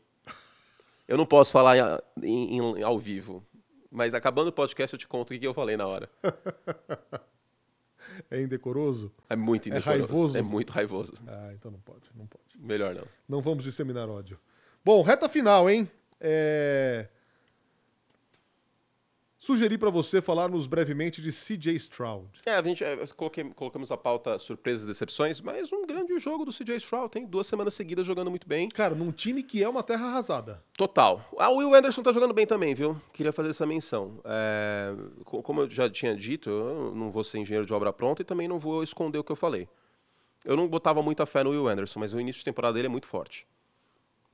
Eu 1.08 1.18
não 1.18 1.26
posso 1.26 1.54
falar 1.54 2.02
em, 2.22 2.58
em, 2.58 2.84
ao 2.84 3.00
vivo, 3.00 3.42
mas 3.90 4.14
acabando 4.14 4.50
o 4.50 4.54
podcast 4.54 4.94
eu 4.94 5.00
te 5.00 5.08
conto 5.08 5.30
o 5.30 5.34
que, 5.34 5.40
que 5.40 5.48
eu 5.48 5.54
falei 5.54 5.78
na 5.78 5.88
hora. 5.88 6.10
É 8.30 8.42
indecoroso? 8.42 9.12
É 9.30 9.36
muito 9.36 9.68
é 9.68 9.72
indecoroso. 9.72 9.98
É 9.98 10.06
raivoso? 10.06 10.38
É 10.38 10.42
muito 10.42 10.72
raivoso. 10.72 11.14
Ah, 11.28 11.52
então 11.54 11.72
não 11.72 11.80
pode, 11.80 12.10
não 12.16 12.28
pode. 12.28 12.44
Melhor 12.58 12.94
não. 12.96 13.08
Não 13.28 13.42
vamos 13.42 13.64
disseminar 13.64 14.10
ódio. 14.10 14.40
Bom, 14.84 15.02
reta 15.02 15.30
final, 15.30 15.70
hein? 15.70 15.90
É 16.20 17.08
sugeri 19.48 19.78
para 19.78 19.90
você 19.90 20.22
falarmos 20.22 20.68
brevemente 20.68 21.22
de 21.22 21.32
CJ 21.32 21.74
Stroud. 21.78 22.28
É, 22.46 22.56
a 22.56 22.62
gente 22.62 22.84
é, 22.84 22.98
coloquei, 23.16 23.46
colocamos 23.46 23.90
a 23.94 23.96
pauta 23.96 24.38
surpresas 24.38 24.84
e 24.84 24.88
decepções, 24.88 25.40
mas 25.40 25.72
um 25.72 25.88
grande 25.88 26.20
jogo 26.20 26.44
do 26.44 26.52
CJ 26.52 26.76
Stroud, 26.76 27.10
tem 27.10 27.26
duas 27.26 27.48
semanas 27.48 27.74
seguidas 27.74 28.06
jogando 28.06 28.30
muito 28.30 28.46
bem. 28.46 28.68
Cara, 28.68 28.94
num 28.94 29.10
time 29.10 29.42
que 29.42 29.64
é 29.64 29.70
uma 29.70 29.82
terra 29.82 30.08
arrasada. 30.08 30.62
Total. 30.78 31.26
Ah, 31.38 31.50
o 31.50 31.58
Will 31.58 31.74
Anderson 31.74 32.04
tá 32.04 32.12
jogando 32.12 32.34
bem 32.34 32.46
também, 32.46 32.76
viu? 32.76 33.02
Queria 33.14 33.32
fazer 33.32 33.52
essa 33.52 33.66
menção. 33.66 34.20
É, 34.26 34.94
como 35.24 35.62
eu 35.62 35.70
já 35.70 35.90
tinha 35.90 36.14
dito, 36.14 36.50
eu 36.50 36.94
não 36.94 37.10
vou 37.10 37.24
ser 37.24 37.40
engenheiro 37.40 37.66
de 37.66 37.74
obra 37.74 37.94
pronta 37.94 38.24
e 38.24 38.26
também 38.26 38.50
não 38.50 38.60
vou 38.60 38.84
esconder 38.84 39.18
o 39.18 39.24
que 39.24 39.32
eu 39.32 39.38
falei. 39.38 39.70
Eu 40.44 40.58
não 40.58 40.68
botava 40.68 41.02
muita 41.02 41.26
fé 41.26 41.42
no 41.42 41.52
Will 41.52 41.70
Anderson, 41.70 42.02
mas 42.02 42.14
o 42.14 42.20
início 42.20 42.40
de 42.40 42.46
temporada 42.46 42.74
dele 42.74 42.88
é 42.88 42.90
muito 42.90 43.08
forte. 43.08 43.48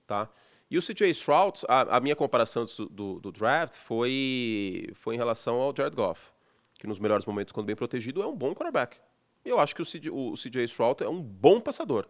Tá? 0.07 0.27
E 0.73 0.77
o 0.79 0.81
CJ 0.81 1.11
Stroud, 1.11 1.61
a, 1.67 1.97
a 1.97 1.99
minha 1.99 2.15
comparação 2.15 2.65
do, 2.65 2.89
do, 2.89 3.19
do, 3.19 3.31
draft 3.31 3.75
foi, 3.75 4.89
foi 4.95 5.13
em 5.13 5.17
relação 5.19 5.57
ao 5.57 5.71
Jared 5.71 5.95
Goff, 5.95 6.31
que 6.79 6.87
nos 6.87 6.97
melhores 6.97 7.27
momentos, 7.27 7.51
quando 7.51 7.67
bem 7.67 7.75
protegido, 7.75 8.23
é 8.23 8.25
um 8.25 8.35
bom 8.35 8.55
quarterback. 8.55 8.97
Eu 9.45 9.59
acho 9.59 9.75
que 9.75 9.83
o 9.83 9.85
CJ, 9.85 10.09
o 10.09 10.33
CJ 10.33 10.63
Stroud 10.63 11.03
é 11.03 11.07
um 11.07 11.21
bom 11.21 11.61
passador. 11.61 12.09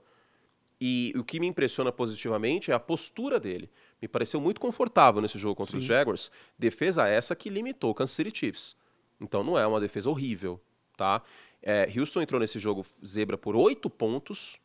E 0.80 1.12
o 1.18 1.26
que 1.26 1.42
me 1.42 1.48
impressiona 1.48 1.92
positivamente 1.92 2.72
é 2.72 2.74
a 2.74 2.80
postura 2.80 3.38
dele. 3.38 3.70
Me 4.02 4.08
pareceu 4.08 4.40
muito 4.40 4.62
confortável 4.62 5.22
nesse 5.22 5.38
jogo 5.38 5.56
contra 5.56 5.74
Sim. 5.74 5.80
os 5.80 5.84
Jaguars. 5.84 6.32
Defesa 6.58 7.06
essa 7.06 7.36
que 7.36 7.50
limitou 7.50 7.92
o 7.92 7.94
Kansas 7.94 8.16
City 8.16 8.32
Chiefs. 8.34 8.78
Então 9.20 9.44
não 9.44 9.60
é 9.60 9.68
uma 9.68 9.82
defesa 9.82 10.10
horrível, 10.10 10.58
tá? 10.96 11.22
É, 11.62 11.92
Houston 11.94 12.22
entrou 12.22 12.40
nesse 12.40 12.60
jogo 12.60 12.86
zebra 13.06 13.38
por 13.38 13.58
oito 13.58 13.90
pontos. 13.90 14.58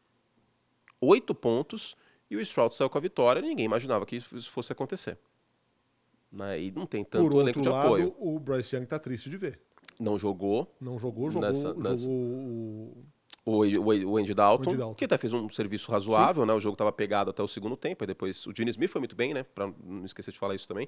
Oito 1.01 1.35
pontos 1.35 1.97
e 2.31 2.37
o 2.37 2.41
Stroud 2.41 2.75
saiu 2.75 2.91
com 2.91 2.99
a 2.99 3.01
vitória, 3.01 3.41
ninguém 3.41 3.65
imaginava 3.65 4.05
que 4.05 4.17
isso 4.17 4.51
fosse 4.51 4.73
acontecer. 4.73 5.19
Né? 6.31 6.63
E 6.63 6.71
não 6.71 6.87
tem 6.87 7.05
tanto 7.05 7.29
Por 7.29 7.41
elenco 7.41 7.61
de 7.61 7.69
lado, 7.69 7.87
apoio. 7.87 8.15
O 8.19 8.39
Bryce 8.39 8.77
Young 8.77 8.87
tá 8.87 8.99
triste 8.99 9.31
de 9.31 9.37
ver. 9.37 9.61
Não 9.99 10.19
jogou. 10.19 10.75
Não 10.81 10.99
jogou, 10.99 11.31
jogou, 11.31 11.49
nessa, 11.49 11.69
jogou 11.69 11.83
nessa... 11.83 12.09
o... 12.09 13.05
O, 13.45 13.65
o, 13.65 14.11
o 14.11 14.17
Andy 14.19 14.35
Dalton, 14.35 14.77
Dalton, 14.77 14.95
que 14.95 15.07
até 15.07 15.17
fez 15.17 15.33
um 15.33 15.49
serviço 15.49 15.91
razoável, 15.91 16.43
Sim. 16.43 16.49
né? 16.49 16.53
O 16.53 16.61
jogo 16.61 16.75
estava 16.75 16.93
pegado 16.93 17.31
até 17.31 17.43
o 17.43 17.49
segundo 17.49 17.79
tempo, 17.79 18.05
e 18.05 18.07
depois 18.07 18.47
o 18.47 18.53
Gene 18.55 18.69
Smith 18.69 18.91
foi 18.91 18.99
muito 18.99 19.17
bem, 19.17 19.33
né? 19.33 19.43
Pra 19.43 19.73
não 19.83 20.05
esquecer 20.05 20.33
de 20.33 20.39
falar 20.39 20.55
isso 20.55 20.69
também. 20.69 20.87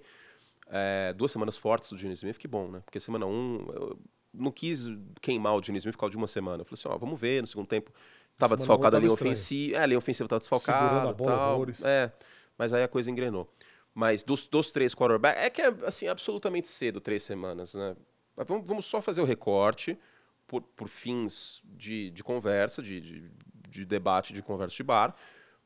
É, 0.69 1.15
duas 1.15 1.33
semanas 1.33 1.57
fortes 1.57 1.89
do 1.89 1.97
Gene 1.97 2.13
Smith, 2.13 2.37
que 2.37 2.47
bom, 2.47 2.69
né? 2.69 2.83
Porque 2.85 3.01
semana 3.01 3.25
um, 3.25 3.67
eu 3.73 3.99
não 4.35 4.53
quis 4.53 4.89
queimar 5.23 5.57
o 5.57 5.63
Gene 5.63 5.79
Smith 5.79 5.95
por 5.95 6.01
causa 6.01 6.11
de 6.11 6.19
uma 6.19 6.27
semana. 6.27 6.61
Eu 6.61 6.67
falei 6.67 6.79
assim, 6.79 6.89
ó, 6.89 6.99
vamos 6.99 7.19
ver 7.19 7.41
no 7.41 7.47
segundo 7.47 7.67
tempo 7.67 7.91
Tava 8.39 8.57
desfalcada 8.57 8.97
a 8.97 9.01
linha 9.01 9.13
ofensiva. 9.13 9.77
É, 9.77 9.83
a 9.83 9.87
linha 9.87 9.99
ofensiva 9.99 10.29
tava 10.29 10.41
desfalcada. 10.41 10.89
Segurando 10.89 11.09
a 11.09 11.13
bola, 11.13 11.67
tal. 11.75 11.89
É, 11.89 12.13
mas 12.57 12.73
aí 12.73 12.83
a 12.83 12.89
coisa 12.89 13.11
engrenou. 13.11 13.53
Mas 13.95 14.25
dos, 14.25 14.47
dos 14.47 14.71
três 14.71 14.95
quarterbacks, 14.95 15.43
é 15.43 15.51
que 15.51 15.61
é 15.61 15.75
assim, 15.85 16.09
absolutamente 16.09 16.69
cedo, 16.69 17.01
três 17.01 17.23
semanas, 17.23 17.75
né? 17.75 17.97
Vamos, 18.37 18.67
vamos 18.67 18.87
só 18.87 19.03
fazer 19.03 19.21
o 19.21 19.25
recorte 19.25 19.99
por, 20.47 20.63
por 20.63 20.89
fins 20.89 21.61
de, 21.65 22.11
de 22.11 22.25
conversa, 22.25 22.83
de, 22.83 23.01
de, 23.01 23.31
de, 23.69 23.85
debate, 23.85 24.33
de 24.33 24.43
conversa 24.43 24.75
de 24.75 24.83
bar. 24.83 25.15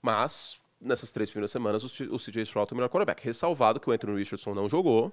Mas 0.03 0.59
nessas 0.81 1.12
três 1.12 1.31
primeiras 1.31 1.51
semanas, 1.51 1.85
o, 1.85 2.15
o 2.15 2.19
CJ 2.19 2.43
Stroud 2.43 2.71
é 2.71 2.75
o 2.75 2.77
melhor 2.77 2.89
quarterback. 2.89 3.25
Ressalvado 3.25 3.79
que 3.79 3.89
o 3.89 3.93
Anthony 3.93 4.19
Richardson 4.19 4.55
não 4.55 4.69
jogou, 4.69 5.12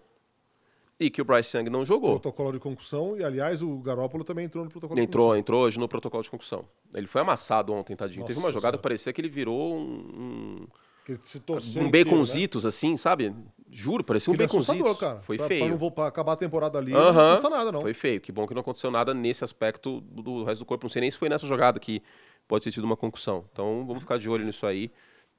e 1.01 1.09
que 1.09 1.19
o 1.19 1.25
Bryce 1.25 1.57
Young 1.57 1.67
não 1.67 1.83
jogou. 1.83 2.19
Protocolo 2.19 2.51
de 2.51 2.59
concussão, 2.59 3.17
e 3.17 3.23
aliás, 3.23 3.59
o 3.59 3.79
Garópolo 3.79 4.23
também 4.23 4.45
entrou 4.45 4.63
no 4.63 4.69
protocolo 4.69 4.99
entrou, 4.99 5.07
de 5.07 5.29
concussão. 5.29 5.39
Entrou, 5.39 5.61
hoje 5.63 5.79
no 5.79 5.87
protocolo 5.87 6.23
de 6.23 6.29
concussão. 6.29 6.65
Ele 6.93 7.07
foi 7.07 7.21
amassado 7.21 7.73
ontem, 7.73 7.95
tadinho. 7.95 8.19
Nossa 8.19 8.33
Teve 8.33 8.39
uma 8.39 8.51
jogada 8.51 8.77
que 8.77 8.83
parecia 8.83 9.11
que 9.11 9.19
ele 9.19 9.29
virou 9.29 9.79
um. 9.79 10.67
Que 11.03 11.17
se 11.23 11.39
torceu 11.39 11.81
um 11.81 11.89
baconzitos, 11.89 12.63
né? 12.63 12.67
assim, 12.67 12.95
sabe? 12.95 13.33
Juro, 13.71 14.03
parecia 14.03 14.31
um 14.31 14.35
é 14.35 14.37
baconzitos. 14.37 14.99
cara. 14.99 15.19
Foi 15.21 15.37
pra, 15.37 15.47
feio. 15.47 15.61
Pra, 15.61 15.69
não 15.71 15.77
vou, 15.77 15.89
pra 15.89 16.05
acabar 16.05 16.33
a 16.33 16.35
temporada 16.35 16.77
ali, 16.77 16.93
uh 16.93 16.97
-huh. 16.97 17.13
não 17.13 17.33
custa 17.33 17.49
nada, 17.49 17.71
não. 17.71 17.81
Foi 17.81 17.93
feio. 17.95 18.21
Que 18.21 18.31
bom 18.31 18.45
que 18.45 18.53
não 18.53 18.61
aconteceu 18.61 18.91
nada 18.91 19.11
nesse 19.11 19.43
aspecto 19.43 20.01
do 20.01 20.43
resto 20.43 20.59
do 20.59 20.65
corpo. 20.65 20.85
Não 20.85 20.89
sei 20.89 21.01
nem 21.01 21.09
se 21.09 21.17
foi 21.17 21.29
nessa 21.29 21.47
jogada 21.47 21.79
que 21.79 22.03
pode 22.47 22.63
ter 22.63 22.71
tido 22.71 22.83
uma 22.83 22.95
concussão. 22.95 23.43
Então 23.51 23.83
vamos 23.87 24.03
ficar 24.03 24.19
de 24.19 24.29
olho 24.29 24.45
nisso 24.45 24.67
aí. 24.67 24.91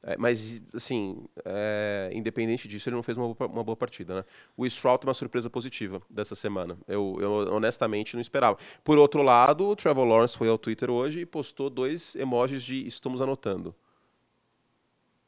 É, 0.04 0.16
mas, 0.16 0.60
assim, 0.74 1.24
é, 1.44 2.10
independente 2.12 2.66
disso, 2.66 2.88
ele 2.88 2.96
não 2.96 3.04
fez 3.04 3.16
uma, 3.16 3.26
uma, 3.26 3.62
boa 3.62 3.76
partida, 3.76 4.16
né? 4.16 4.24
O 4.56 4.66
Stroud 4.66 5.04
é 5.04 5.06
uma 5.06 5.14
surpresa 5.14 5.48
positiva 5.48 6.02
dessa 6.10 6.34
semana. 6.34 6.76
Eu, 6.88 7.18
eu, 7.20 7.32
honestamente 7.54 8.14
não 8.14 8.20
esperava. 8.20 8.58
Por 8.82 8.98
outro 8.98 9.22
lado, 9.22 9.68
o 9.68 9.76
Trevor 9.76 10.04
Lawrence 10.04 10.36
foi 10.36 10.48
ao 10.48 10.58
Twitter 10.58 10.90
hoje 10.90 11.20
e 11.20 11.26
postou 11.26 11.70
dois 11.70 12.16
emojis 12.16 12.64
de 12.64 12.84
estamos 12.84 13.22
anotando. 13.22 13.72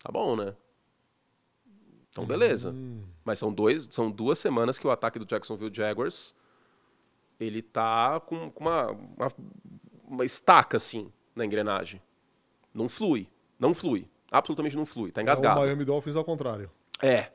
Tá 0.02 0.10
bom, 0.10 0.34
né? 0.34 0.56
Então, 2.10 2.26
beleza. 2.26 2.70
Hum. 2.70 3.04
Mas 3.24 3.38
são, 3.38 3.52
dois, 3.52 3.88
são 3.90 4.10
duas 4.10 4.38
semanas 4.38 4.78
que 4.78 4.86
o 4.86 4.90
ataque 4.90 5.20
do 5.20 5.24
Jacksonville 5.24 5.72
Jaguars 5.72 6.34
ele 7.38 7.62
tá 7.62 8.20
com, 8.20 8.50
com 8.50 8.64
uma, 8.64 8.90
uma, 8.90 9.32
uma 10.04 10.24
estaca, 10.24 10.76
assim, 10.76 11.12
na 11.34 11.44
engrenagem. 11.44 12.02
Não 12.72 12.88
flui. 12.88 13.28
Não 13.58 13.74
flui. 13.74 14.08
Absolutamente 14.34 14.76
não 14.76 14.84
flui, 14.84 15.12
tá 15.12 15.22
engasgado. 15.22 15.60
É 15.60 15.62
o 15.62 15.66
Miami 15.66 15.84
Dolphins 15.84 16.16
ao 16.16 16.24
contrário. 16.24 16.68
É. 17.00 17.30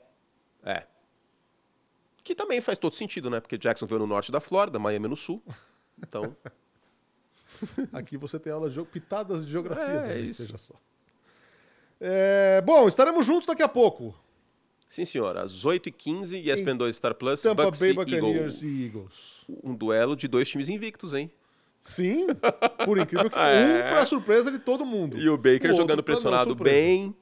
É. 0.63 0.83
Que 2.21 2.35
também 2.35 2.59
faz 2.59 2.77
todo 2.77 2.93
sentido, 2.93 3.29
né? 3.29 3.39
Porque 3.39 3.57
Jackson 3.57 3.85
veio 3.85 3.99
no 3.99 4.07
norte 4.07 4.33
da 4.33 4.41
Flórida, 4.41 4.77
Miami 4.77 5.07
no 5.07 5.15
sul. 5.15 5.41
Então. 5.97 6.35
Aqui 7.93 8.17
você 8.17 8.37
tem 8.37 8.51
aula 8.51 8.69
de 8.69 8.83
pitadas 8.83 9.45
de 9.45 9.51
geografia, 9.51 9.83
é, 9.83 10.01
também, 10.01 10.29
isso. 10.29 10.43
seja 10.43 10.57
só. 10.57 10.73
É, 12.01 12.61
bom, 12.61 12.85
estaremos 12.87 13.25
juntos 13.25 13.47
daqui 13.47 13.63
a 13.63 13.69
pouco. 13.69 14.13
Sim, 14.89 15.05
senhor. 15.05 15.37
Às 15.37 15.65
8h15, 15.65 16.45
ESPN 16.45 16.75
2 16.75 16.95
Star 16.95 17.15
Plus, 17.15 17.41
Tampa 17.41 17.63
Bucks 17.63 17.79
Bay 17.79 17.93
Buccaneers 17.93 18.61
e 18.61 18.87
Eagles. 18.87 19.45
Um 19.63 19.73
duelo 19.73 20.17
de 20.17 20.27
dois 20.27 20.49
times 20.49 20.67
invictos, 20.67 21.13
hein? 21.13 21.31
Sim, 21.81 22.27
por 22.85 22.97
incrível 22.97 23.29
que 23.29 23.37
é. 23.39 23.85
um 23.87 23.89
para 23.89 24.05
surpresa 24.05 24.51
de 24.51 24.59
todo 24.59 24.85
mundo. 24.85 25.17
E 25.17 25.29
o 25.29 25.37
Baker 25.37 25.71
o 25.71 25.75
jogando 25.75 26.03
pressionado 26.03 26.55
bem. 26.55 27.15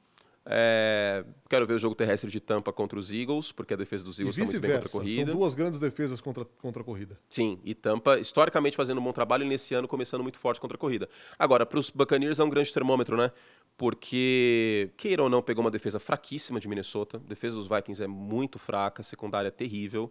É... 0.50 1.24
Quero 1.48 1.66
ver 1.66 1.74
o 1.74 1.78
jogo 1.78 1.94
terrestre 1.94 2.30
de 2.30 2.40
Tampa 2.40 2.72
contra 2.72 2.98
os 2.98 3.12
Eagles, 3.12 3.52
porque 3.52 3.74
a 3.74 3.76
defesa 3.76 4.02
dos 4.04 4.18
Eagles 4.18 4.36
está 4.36 4.50
muito 4.50 4.60
bem 4.60 4.70
contra 4.72 4.88
a 4.88 4.90
corrida. 4.90 5.26
São 5.26 5.38
duas 5.38 5.54
grandes 5.54 5.78
defesas 5.78 6.20
contra, 6.22 6.44
contra 6.44 6.80
a 6.80 6.84
corrida. 6.84 7.18
Sim, 7.28 7.60
e 7.64 7.74
Tampa, 7.74 8.18
historicamente, 8.18 8.74
fazendo 8.74 8.98
um 8.98 9.04
bom 9.04 9.12
trabalho 9.12 9.44
e 9.44 9.48
nesse 9.48 9.74
ano 9.74 9.86
começando 9.86 10.22
muito 10.22 10.38
forte 10.38 10.58
contra 10.58 10.76
a 10.76 10.80
corrida. 10.80 11.06
Agora, 11.38 11.66
para 11.66 11.78
os 11.78 11.90
Buccaneers 11.90 12.40
é 12.40 12.44
um 12.44 12.48
grande 12.48 12.72
termômetro, 12.72 13.16
né? 13.16 13.30
Porque, 13.76 14.90
queira 14.96 15.22
ou 15.22 15.28
não, 15.28 15.42
pegou 15.42 15.62
uma 15.62 15.70
defesa 15.70 16.00
fraquíssima 16.00 16.58
de 16.58 16.66
Minnesota. 16.66 17.18
A 17.18 17.28
defesa 17.28 17.56
dos 17.56 17.68
Vikings 17.68 18.02
é 18.02 18.06
muito 18.06 18.58
fraca, 18.58 19.02
secundária 19.02 19.48
é 19.48 19.52
terrível 19.52 20.10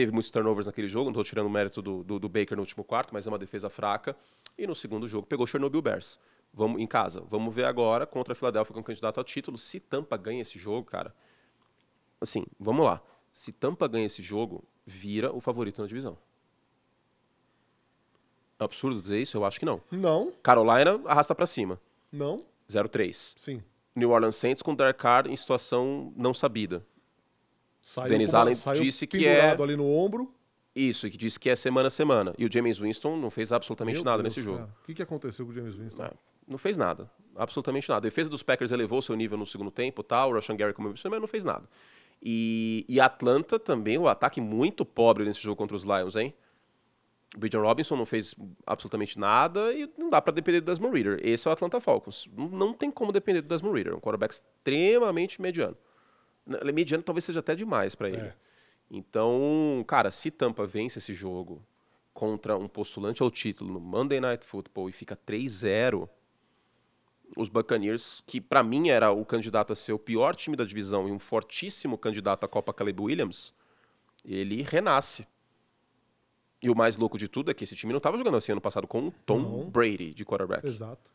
teve 0.00 0.12
muitos 0.12 0.30
turnovers 0.30 0.66
naquele 0.66 0.88
jogo, 0.88 1.04
não 1.04 1.10
estou 1.10 1.24
tirando 1.24 1.46
o 1.46 1.50
mérito 1.50 1.82
do, 1.82 2.02
do, 2.02 2.18
do, 2.18 2.26
Baker 2.26 2.56
no 2.56 2.62
último 2.62 2.82
quarto, 2.82 3.12
mas 3.12 3.26
é 3.26 3.30
uma 3.30 3.38
defesa 3.38 3.68
fraca. 3.68 4.16
E 4.56 4.66
no 4.66 4.74
segundo 4.74 5.06
jogo 5.06 5.26
pegou 5.26 5.44
o 5.44 5.46
Chernobyl 5.46 5.82
Bears. 5.82 6.18
Vamos 6.54 6.80
em 6.80 6.86
casa. 6.86 7.22
Vamos 7.28 7.54
ver 7.54 7.64
agora 7.64 8.06
contra 8.06 8.32
a 8.32 8.34
Philadelphia 8.34 8.72
como 8.72 8.82
candidato 8.82 9.18
ao 9.18 9.24
título. 9.24 9.58
Se 9.58 9.78
Tampa 9.78 10.16
ganha 10.16 10.40
esse 10.40 10.58
jogo, 10.58 10.86
cara. 10.86 11.14
Assim, 12.18 12.46
vamos 12.58 12.82
lá. 12.82 13.02
Se 13.30 13.52
Tampa 13.52 13.86
ganha 13.86 14.06
esse 14.06 14.22
jogo, 14.22 14.64
vira 14.86 15.34
o 15.34 15.40
favorito 15.40 15.82
na 15.82 15.86
divisão. 15.86 16.16
É 18.58 18.64
absurdo 18.64 19.02
dizer 19.02 19.20
isso? 19.20 19.36
Eu 19.36 19.44
acho 19.44 19.60
que 19.60 19.66
não. 19.66 19.82
Não. 19.90 20.32
Carolina 20.42 20.98
arrasta 21.04 21.34
para 21.34 21.46
cima. 21.46 21.78
Não. 22.10 22.38
0-3. 22.70 23.34
Sim. 23.36 23.62
New 23.94 24.12
Orleans 24.12 24.36
Saints 24.36 24.62
com 24.62 24.74
Derek 24.74 24.98
Carr 24.98 25.26
em 25.26 25.36
situação 25.36 26.10
não 26.16 26.32
sabida. 26.32 26.86
Saiu 27.80 28.08
Dennis 28.08 28.34
Allen 28.34 28.54
disse 28.76 29.06
que 29.06 29.26
é 29.26 29.50
ali 29.50 29.76
no 29.76 29.86
ombro. 29.86 30.34
Isso, 30.74 31.10
que 31.10 31.16
disse 31.16 31.38
que 31.38 31.50
é 31.50 31.56
semana 31.56 31.88
a 31.88 31.90
semana. 31.90 32.32
E 32.38 32.46
o 32.46 32.52
James 32.52 32.78
Winston 32.78 33.16
não 33.16 33.30
fez 33.30 33.52
absolutamente 33.52 33.96
Meu 33.96 34.04
nada 34.04 34.22
Deus, 34.22 34.36
nesse 34.36 34.44
jogo. 34.44 34.64
O 34.82 34.86
que, 34.86 34.94
que 34.94 35.02
aconteceu 35.02 35.44
com 35.44 35.50
o 35.50 35.54
James 35.54 35.74
Winston? 35.74 36.02
Não, 36.02 36.10
não 36.46 36.58
fez 36.58 36.76
nada. 36.76 37.10
Absolutamente 37.34 37.88
nada. 37.88 38.06
A 38.06 38.08
defesa 38.08 38.30
dos 38.30 38.42
Packers 38.42 38.70
elevou 38.70 39.02
seu 39.02 39.16
nível 39.16 39.36
no 39.36 39.46
segundo 39.46 39.70
tempo, 39.70 40.02
tal. 40.02 40.30
O 40.30 40.34
Rashan 40.34 40.56
Gary 40.56 40.72
como 40.72 40.88
mas 40.88 41.02
não 41.04 41.26
fez 41.26 41.44
nada. 41.44 41.68
E, 42.22 42.84
e 42.88 43.00
Atlanta 43.00 43.58
também, 43.58 43.96
o 43.98 44.06
ataque 44.06 44.40
muito 44.40 44.84
pobre 44.84 45.24
nesse 45.24 45.40
jogo 45.40 45.56
contra 45.56 45.76
os 45.76 45.84
Lions, 45.84 46.16
hein? 46.16 46.34
O 47.34 47.38
Bijan 47.38 47.60
Robinson 47.60 47.96
não 47.96 48.04
fez 48.04 48.34
absolutamente 48.66 49.18
nada 49.18 49.72
e 49.72 49.88
não 49.96 50.10
dá 50.10 50.20
para 50.20 50.32
depender 50.32 50.60
do 50.60 50.66
Desmond 50.66 50.94
Reader. 50.94 51.20
Esse 51.22 51.46
é 51.46 51.50
o 51.50 51.52
Atlanta 51.52 51.80
Falcons. 51.80 52.28
Não, 52.36 52.48
não 52.48 52.74
tem 52.74 52.90
como 52.90 53.12
depender 53.12 53.40
do 53.40 53.48
Desmond 53.48 53.74
Reader. 53.74 53.94
Um 53.94 54.00
quarterback 54.00 54.34
extremamente 54.34 55.40
mediano. 55.40 55.76
Mediano 56.72 57.02
talvez 57.02 57.24
seja 57.24 57.40
até 57.40 57.54
demais 57.54 57.94
para 57.94 58.08
ele. 58.08 58.18
É. 58.18 58.34
Então, 58.90 59.84
cara, 59.86 60.10
se 60.10 60.30
Tampa 60.30 60.66
vence 60.66 60.98
esse 60.98 61.14
jogo 61.14 61.64
contra 62.12 62.56
um 62.56 62.66
postulante 62.66 63.22
ao 63.22 63.30
título 63.30 63.72
no 63.72 63.80
Monday 63.80 64.20
Night 64.20 64.44
Football 64.44 64.88
e 64.88 64.92
fica 64.92 65.16
3-0, 65.16 66.08
os 67.36 67.48
Buccaneers, 67.48 68.22
que 68.26 68.40
para 68.40 68.62
mim 68.62 68.88
era 68.88 69.12
o 69.12 69.24
candidato 69.24 69.72
a 69.72 69.76
ser 69.76 69.92
o 69.92 69.98
pior 69.98 70.34
time 70.34 70.56
da 70.56 70.64
divisão 70.64 71.08
e 71.08 71.12
um 71.12 71.18
fortíssimo 71.18 71.96
candidato 71.96 72.44
à 72.44 72.48
Copa 72.48 72.74
Caleb 72.74 73.00
Williams, 73.00 73.54
ele 74.24 74.62
renasce. 74.62 75.26
E 76.62 76.68
o 76.68 76.76
mais 76.76 76.98
louco 76.98 77.16
de 77.16 77.26
tudo 77.26 77.50
é 77.50 77.54
que 77.54 77.64
esse 77.64 77.74
time 77.74 77.92
não 77.92 77.98
estava 77.98 78.18
jogando 78.18 78.36
assim 78.36 78.52
ano 78.52 78.60
passado 78.60 78.86
com 78.86 79.08
o 79.08 79.10
Tom 79.24 79.38
não. 79.38 79.70
Brady 79.70 80.12
de 80.12 80.24
quarterback. 80.24 80.66
Exato. 80.66 81.10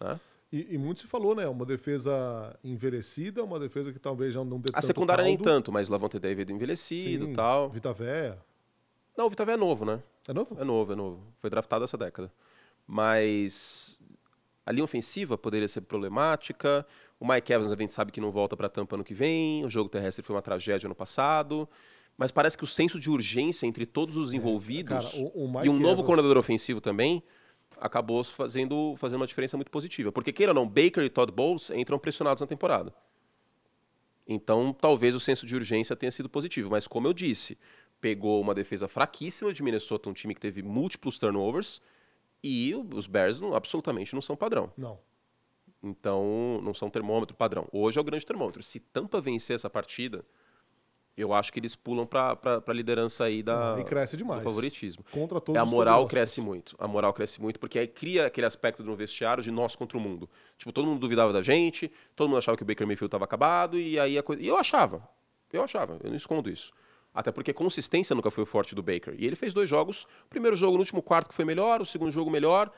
Né? 0.00 0.18
E, 0.52 0.74
e, 0.74 0.78
muito 0.78 1.00
se 1.00 1.06
falou, 1.06 1.34
né? 1.34 1.48
Uma 1.48 1.64
defesa 1.64 2.54
envelhecida, 2.62 3.42
uma 3.42 3.58
defesa 3.58 3.90
que 3.90 3.98
talvez 3.98 4.34
já 4.34 4.44
não 4.44 4.60
dê 4.60 4.70
A 4.74 4.82
secundária 4.82 5.24
caldo. 5.24 5.34
nem 5.34 5.42
tanto, 5.42 5.72
mas 5.72 5.88
Lavonte 5.88 6.18
David 6.18 6.52
envelhecido 6.52 7.30
e 7.30 7.32
tal. 7.32 7.70
Vita 7.70 7.90
Véia. 7.90 8.38
Não, 9.16 9.26
o 9.26 9.30
Vita 9.30 9.46
Véia 9.46 9.54
é 9.54 9.58
novo, 9.58 9.86
né? 9.86 10.02
É 10.28 10.34
novo? 10.34 10.54
É 10.60 10.62
novo, 10.62 10.92
é 10.92 10.96
novo. 10.96 11.20
Foi 11.40 11.48
draftado 11.48 11.84
essa 11.84 11.96
década. 11.96 12.30
Mas 12.86 13.98
a 14.66 14.72
linha 14.72 14.84
ofensiva 14.84 15.38
poderia 15.38 15.66
ser 15.66 15.80
problemática. 15.80 16.86
O 17.18 17.26
Mike 17.26 17.50
Evans 17.50 17.72
a 17.72 17.76
gente 17.76 17.94
sabe 17.94 18.12
que 18.12 18.20
não 18.20 18.30
volta 18.30 18.54
para 18.54 18.68
Tampa 18.68 18.94
ano 18.94 19.04
que 19.04 19.14
vem. 19.14 19.64
O 19.64 19.70
jogo 19.70 19.88
terrestre 19.88 20.22
foi 20.22 20.36
uma 20.36 20.42
tragédia 20.42 20.86
no 20.86 20.94
passado. 20.94 21.66
Mas 22.14 22.30
parece 22.30 22.58
que 22.58 22.64
o 22.64 22.66
senso 22.66 23.00
de 23.00 23.08
urgência 23.08 23.66
entre 23.66 23.86
todos 23.86 24.18
os 24.18 24.34
envolvidos 24.34 25.06
é, 25.06 25.10
cara, 25.12 25.24
o, 25.34 25.46
o 25.46 25.64
e 25.64 25.70
um 25.70 25.72
novo 25.72 25.94
Evans... 25.94 26.06
coordenador 26.06 26.36
ofensivo 26.36 26.78
também 26.78 27.22
acabou 27.80 28.22
fazendo, 28.24 28.94
fazendo 28.96 29.20
uma 29.20 29.26
diferença 29.26 29.56
muito 29.56 29.70
positiva. 29.70 30.12
Porque, 30.12 30.32
queira 30.32 30.50
ou 30.50 30.54
não, 30.54 30.66
Baker 30.66 31.04
e 31.04 31.10
Todd 31.10 31.32
Bowles 31.32 31.70
entram 31.70 31.98
pressionados 31.98 32.40
na 32.40 32.46
temporada. 32.46 32.94
Então, 34.26 34.72
talvez 34.72 35.14
o 35.14 35.20
senso 35.20 35.46
de 35.46 35.54
urgência 35.54 35.96
tenha 35.96 36.10
sido 36.10 36.28
positivo. 36.28 36.70
Mas, 36.70 36.86
como 36.86 37.08
eu 37.08 37.12
disse, 37.12 37.58
pegou 38.00 38.40
uma 38.40 38.54
defesa 38.54 38.88
fraquíssima 38.88 39.52
de 39.52 39.62
Minnesota, 39.62 40.08
um 40.08 40.12
time 40.12 40.34
que 40.34 40.40
teve 40.40 40.62
múltiplos 40.62 41.18
turnovers, 41.18 41.80
e 42.42 42.74
os 42.92 43.06
Bears 43.06 43.40
não, 43.40 43.54
absolutamente 43.54 44.14
não 44.14 44.22
são 44.22 44.36
padrão. 44.36 44.72
Não. 44.76 44.98
Então, 45.82 46.60
não 46.62 46.72
são 46.72 46.88
termômetro 46.88 47.36
padrão. 47.36 47.68
Hoje 47.72 47.98
é 47.98 48.00
o 48.00 48.04
grande 48.04 48.24
termômetro. 48.24 48.62
Se 48.62 48.78
Tampa 48.78 49.20
vencer 49.20 49.54
essa 49.54 49.68
partida, 49.68 50.24
eu 51.16 51.32
acho 51.34 51.52
que 51.52 51.60
eles 51.60 51.76
pulam 51.76 52.06
para 52.06 52.38
a 52.66 52.72
liderança 52.72 53.24
aí 53.24 53.42
da, 53.42 53.76
e 53.78 53.84
cresce 53.84 54.16
demais. 54.16 54.40
do 54.40 54.44
favoritismo. 54.44 55.04
Contra 55.10 55.40
todos 55.40 55.58
é, 55.58 55.62
a 55.62 55.66
moral 55.66 56.06
cresce 56.06 56.40
muito. 56.40 56.74
A 56.78 56.88
moral 56.88 57.12
cresce 57.12 57.40
muito, 57.40 57.60
porque 57.60 57.78
aí 57.78 57.86
cria 57.86 58.26
aquele 58.26 58.46
aspecto 58.46 58.82
do 58.82 58.96
vestiário 58.96 59.42
de 59.42 59.50
nós 59.50 59.76
contra 59.76 59.98
o 59.98 60.00
mundo. 60.00 60.28
Tipo, 60.56 60.72
todo 60.72 60.86
mundo 60.86 61.00
duvidava 61.00 61.32
da 61.32 61.42
gente, 61.42 61.90
todo 62.16 62.28
mundo 62.28 62.38
achava 62.38 62.56
que 62.56 62.62
o 62.62 62.66
Baker 62.66 62.86
Mayfield 62.86 63.08
estava 63.08 63.24
acabado, 63.24 63.78
e 63.78 63.98
aí 63.98 64.16
a 64.16 64.22
coisa. 64.22 64.42
E 64.42 64.48
eu 64.48 64.56
achava. 64.56 65.06
Eu 65.52 65.62
achava, 65.62 65.98
eu 66.02 66.08
não 66.08 66.16
escondo 66.16 66.48
isso. 66.48 66.72
Até 67.14 67.30
porque 67.30 67.52
consistência 67.52 68.16
nunca 68.16 68.30
foi 68.30 68.44
o 68.44 68.46
forte 68.46 68.74
do 68.74 68.82
Baker. 68.82 69.14
E 69.18 69.26
ele 69.26 69.36
fez 69.36 69.52
dois 69.52 69.68
jogos. 69.68 70.04
O 70.24 70.30
primeiro 70.30 70.56
jogo 70.56 70.74
no 70.74 70.80
último 70.80 71.02
quarto 71.02 71.28
que 71.28 71.34
foi 71.34 71.44
melhor, 71.44 71.82
o 71.82 71.86
segundo 71.86 72.10
jogo 72.10 72.30
melhor. 72.30 72.72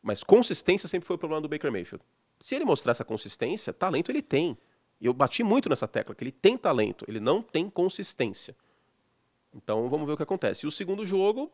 Mas 0.00 0.22
consistência 0.22 0.88
sempre 0.88 1.06
foi 1.06 1.16
o 1.16 1.18
problema 1.18 1.40
do 1.40 1.48
Baker 1.48 1.72
Mayfield. 1.72 2.04
Se 2.38 2.54
ele 2.54 2.64
mostrar 2.64 2.92
essa 2.92 3.04
consistência, 3.04 3.72
talento 3.72 4.10
ele 4.10 4.22
tem. 4.22 4.56
E 5.02 5.06
eu 5.06 5.12
bati 5.12 5.42
muito 5.42 5.68
nessa 5.68 5.88
tecla, 5.88 6.14
que 6.14 6.22
ele 6.22 6.30
tem 6.30 6.56
talento, 6.56 7.04
ele 7.08 7.18
não 7.18 7.42
tem 7.42 7.68
consistência. 7.68 8.54
Então 9.52 9.90
vamos 9.90 10.06
ver 10.06 10.12
o 10.12 10.16
que 10.16 10.22
acontece. 10.22 10.64
E 10.64 10.68
o 10.68 10.70
segundo 10.70 11.04
jogo, 11.04 11.50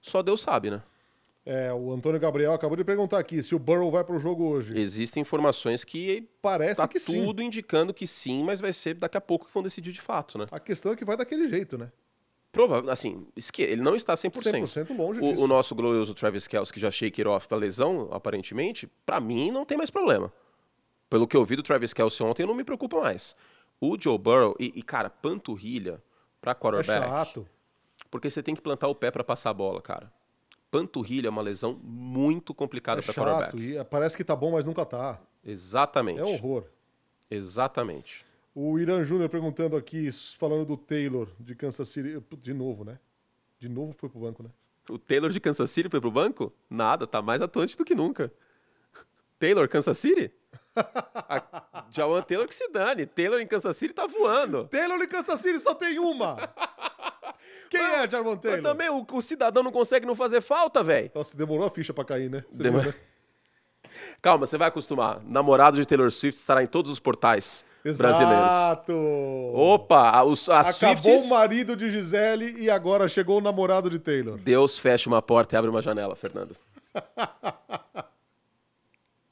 só 0.00 0.22
Deus 0.22 0.40
sabe, 0.40 0.70
né? 0.70 0.80
É, 1.44 1.72
o 1.74 1.92
Antônio 1.92 2.20
Gabriel 2.20 2.54
acabou 2.54 2.76
de 2.76 2.84
perguntar 2.84 3.18
aqui 3.18 3.42
se 3.42 3.52
o 3.52 3.58
Burrow 3.58 3.90
vai 3.90 4.04
para 4.04 4.14
o 4.14 4.18
jogo 4.20 4.44
hoje. 4.44 4.78
Existem 4.78 5.20
informações 5.22 5.82
que 5.82 6.26
parece 6.40 6.80
tá 6.80 6.86
que 6.86 7.00
tudo 7.00 7.42
sim. 7.42 7.48
indicando 7.48 7.92
que 7.92 8.06
sim, 8.06 8.44
mas 8.44 8.60
vai 8.60 8.72
ser 8.72 8.94
daqui 8.94 9.18
a 9.18 9.20
pouco 9.20 9.46
que 9.46 9.52
vão 9.52 9.62
decidir 9.62 9.90
de 9.90 10.00
fato, 10.00 10.38
né? 10.38 10.46
A 10.52 10.60
questão 10.60 10.92
é 10.92 10.96
que 10.96 11.04
vai 11.04 11.16
daquele 11.16 11.48
jeito, 11.48 11.76
né? 11.76 11.90
Provável, 12.52 12.88
assim, 12.90 13.26
ele 13.58 13.82
não 13.82 13.96
está 13.96 14.14
100%. 14.14 14.30
100% 14.30 14.96
longe 14.96 15.20
o, 15.20 15.40
o 15.40 15.46
nosso 15.48 15.74
glorioso 15.74 16.14
Travis 16.14 16.46
Kelce, 16.46 16.72
que 16.72 16.78
já 16.78 16.92
shake 16.92 17.20
it 17.20 17.28
off 17.28 17.48
da 17.48 17.56
lesão, 17.56 18.08
aparentemente, 18.12 18.86
para 19.04 19.18
mim 19.18 19.50
não 19.50 19.64
tem 19.64 19.76
mais 19.76 19.90
problema. 19.90 20.32
Pelo 21.14 21.28
que 21.28 21.36
eu 21.36 21.44
vi 21.44 21.54
do 21.54 21.62
Travis 21.62 21.94
Kelce 21.94 22.20
ontem, 22.24 22.42
eu 22.42 22.48
não 22.48 22.56
me 22.56 22.64
preocupo 22.64 23.00
mais. 23.00 23.36
O 23.80 23.96
Joe 23.96 24.18
Burrow, 24.18 24.56
e, 24.58 24.72
e 24.74 24.82
cara, 24.82 25.08
panturrilha 25.08 26.02
pra 26.40 26.56
quarterback. 26.56 27.04
É 27.04 27.06
chato. 27.06 27.46
Porque 28.10 28.28
você 28.28 28.42
tem 28.42 28.52
que 28.52 28.60
plantar 28.60 28.88
o 28.88 28.96
pé 28.96 29.12
para 29.12 29.22
passar 29.22 29.50
a 29.50 29.54
bola, 29.54 29.80
cara. 29.80 30.12
Panturrilha 30.72 31.28
é 31.28 31.30
uma 31.30 31.40
lesão 31.40 31.78
muito 31.84 32.52
complicada 32.52 33.00
é 33.00 33.04
para 33.04 33.14
quarterback. 33.14 33.56
E 33.56 33.84
parece 33.84 34.16
que 34.16 34.24
tá 34.24 34.34
bom, 34.34 34.50
mas 34.50 34.66
nunca 34.66 34.84
tá. 34.84 35.20
Exatamente. 35.44 36.18
É 36.18 36.24
horror. 36.24 36.64
Exatamente. 37.30 38.26
O 38.52 38.76
Irã 38.80 39.04
Júnior 39.04 39.28
perguntando 39.28 39.76
aqui, 39.76 40.10
falando 40.36 40.64
do 40.64 40.76
Taylor 40.76 41.28
de 41.38 41.54
Kansas 41.54 41.88
City. 41.90 42.20
De 42.42 42.52
novo, 42.52 42.84
né? 42.84 42.98
De 43.60 43.68
novo 43.68 43.94
foi 43.96 44.08
pro 44.08 44.18
banco, 44.18 44.42
né? 44.42 44.50
O 44.90 44.98
Taylor 44.98 45.30
de 45.30 45.38
Kansas 45.38 45.70
City 45.70 45.88
foi 45.88 46.00
pro 46.00 46.10
banco? 46.10 46.52
Nada, 46.68 47.06
tá 47.06 47.22
mais 47.22 47.40
atuante 47.40 47.78
do 47.78 47.84
que 47.84 47.94
nunca. 47.94 48.32
Taylor, 49.38 49.68
Kansas 49.68 49.96
City? 49.96 50.32
Jawan 51.90 52.22
Taylor 52.22 52.46
que 52.48 52.54
se 52.54 52.68
dane. 52.68 53.06
Taylor 53.06 53.40
em 53.40 53.46
Kansas 53.46 53.76
City 53.76 53.94
tá 53.94 54.06
voando. 54.06 54.66
Taylor 54.68 55.00
em 55.00 55.08
Kansas 55.08 55.40
City 55.40 55.60
só 55.60 55.74
tem 55.74 55.98
uma. 55.98 56.36
Quem 57.70 57.80
é 57.80 58.08
Jarvan 58.08 58.36
Taylor? 58.36 58.62
Mas 58.62 58.70
também 58.70 58.90
o, 58.90 59.06
o 59.10 59.22
cidadão 59.22 59.62
não 59.62 59.72
consegue 59.72 60.06
não 60.06 60.14
fazer 60.14 60.40
falta, 60.40 60.82
velho. 60.82 61.10
Nossa, 61.14 61.36
demorou 61.36 61.66
a 61.66 61.70
ficha 61.70 61.92
pra 61.92 62.04
cair, 62.04 62.30
né? 62.30 62.44
Viu, 62.52 62.72
né? 62.72 62.94
Calma, 64.20 64.46
você 64.46 64.56
vai 64.56 64.68
acostumar. 64.68 65.20
Namorado 65.24 65.76
de 65.76 65.86
Taylor 65.86 66.10
Swift 66.10 66.38
estará 66.38 66.62
em 66.62 66.66
todos 66.66 66.90
os 66.90 66.98
portais 66.98 67.64
brasileiros. 67.84 68.44
Exato. 68.44 68.92
Opa, 69.54 70.10
a, 70.10 70.24
os, 70.24 70.48
as 70.48 70.76
Acabou 70.76 70.96
Swifts... 70.96 71.24
o 71.26 71.34
marido 71.34 71.76
de 71.76 71.90
Gisele 71.90 72.56
e 72.58 72.70
agora 72.70 73.08
chegou 73.08 73.38
o 73.38 73.40
namorado 73.40 73.90
de 73.90 73.98
Taylor. 73.98 74.38
Deus 74.38 74.78
fecha 74.78 75.08
uma 75.08 75.20
porta 75.20 75.54
e 75.54 75.58
abre 75.58 75.70
uma 75.70 75.82
janela, 75.82 76.16
Fernando. 76.16 76.56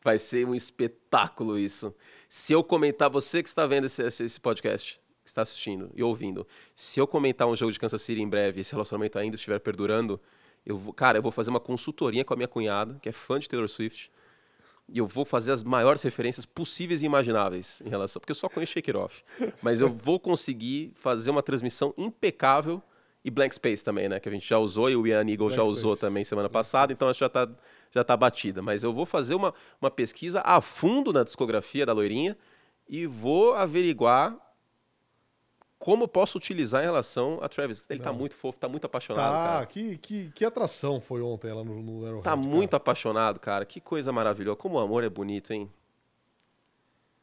Vai 0.02 0.18
ser 0.18 0.46
um 0.46 0.54
espetáculo 0.54 1.58
isso. 1.58 1.94
Se 2.28 2.52
eu 2.52 2.64
comentar, 2.64 3.08
você 3.10 3.42
que 3.42 3.48
está 3.48 3.66
vendo 3.66 3.84
esse, 3.86 4.02
esse- 4.02 4.40
podcast, 4.40 5.00
que 5.22 5.28
está 5.28 5.42
assistindo 5.42 5.90
e 5.94 6.02
ouvindo, 6.02 6.46
se 6.74 6.98
eu 6.98 7.06
comentar 7.06 7.46
um 7.46 7.54
jogo 7.54 7.70
de 7.72 7.78
Kansas 7.78 8.02
City 8.02 8.20
em 8.20 8.28
breve 8.28 8.58
e 8.58 8.62
esse 8.62 8.72
relacionamento 8.72 9.18
ainda 9.18 9.36
estiver 9.36 9.58
perdurando, 9.60 10.20
eu 10.66 10.76
vou, 10.76 10.92
cara, 10.92 11.18
eu 11.18 11.22
vou 11.22 11.30
fazer 11.30 11.50
uma 11.50 11.60
consultoria 11.60 12.24
com 12.24 12.34
a 12.34 12.36
minha 12.36 12.48
cunhada, 12.48 12.98
que 13.00 13.08
é 13.08 13.12
fã 13.12 13.38
de 13.38 13.48
Taylor 13.48 13.68
Swift, 13.68 14.10
e 14.88 14.98
eu 14.98 15.06
vou 15.06 15.24
fazer 15.24 15.52
as 15.52 15.62
maiores 15.62 16.02
referências 16.02 16.44
possíveis 16.44 17.02
e 17.02 17.06
imagináveis 17.06 17.80
em 17.84 17.88
relação, 17.88 18.18
porque 18.18 18.32
eu 18.32 18.36
só 18.36 18.48
conheço 18.48 18.72
Shake 18.72 18.90
It 18.90 18.98
Off, 18.98 19.22
mas 19.62 19.80
eu 19.80 19.88
vou 19.88 20.18
conseguir 20.18 20.92
fazer 20.96 21.30
uma 21.30 21.42
transmissão 21.42 21.94
impecável 21.96 22.82
e 23.24 23.30
Blank 23.30 23.54
Space 23.54 23.84
também, 23.84 24.08
né, 24.08 24.18
que 24.18 24.28
a 24.28 24.32
gente 24.32 24.48
já 24.48 24.58
usou 24.58 24.90
e 24.90 24.96
o 24.96 25.06
Ian 25.06 25.28
Eagle 25.28 25.50
já 25.50 25.58
Blank 25.62 25.70
usou 25.70 25.92
Space. 25.92 26.00
também 26.00 26.24
semana 26.24 26.48
passada, 26.50 26.92
então 26.92 27.08
acho 27.08 27.18
que 27.18 27.24
já 27.24 27.28
tá, 27.28 27.48
já 27.92 28.02
tá 28.02 28.16
batida. 28.16 28.60
Mas 28.62 28.82
eu 28.82 28.92
vou 28.92 29.06
fazer 29.06 29.34
uma, 29.34 29.54
uma 29.80 29.90
pesquisa 29.90 30.40
a 30.44 30.60
fundo 30.60 31.12
na 31.12 31.22
discografia 31.24 31.84
da 31.86 31.92
loirinha 31.92 32.36
e 32.88 33.06
vou 33.06 33.54
averiguar 33.54 34.36
como 35.78 36.06
posso 36.06 36.38
utilizar 36.38 36.80
em 36.82 36.86
relação 36.86 37.40
a 37.42 37.48
Travis. 37.48 37.84
Ele 37.90 37.98
tá 38.00 38.12
muito 38.12 38.36
fofo, 38.36 38.56
tá 38.58 38.68
muito 38.68 38.84
apaixonado, 38.84 39.32
Tá, 39.32 39.48
cara. 39.52 39.66
que, 39.66 39.98
que, 39.98 40.30
que 40.30 40.44
atração 40.44 41.00
foi 41.00 41.20
ontem 41.20 41.50
ela 41.50 41.64
no, 41.64 41.82
no 41.82 42.04
Arrowhead, 42.04 42.22
Tá 42.22 42.30
cara. 42.30 42.36
muito 42.36 42.74
apaixonado, 42.76 43.40
cara. 43.40 43.64
Que 43.64 43.80
coisa 43.80 44.12
maravilhosa. 44.12 44.56
Como 44.56 44.76
o 44.76 44.78
amor 44.80 45.02
é 45.02 45.08
bonito, 45.08 45.52
hein? 45.52 45.68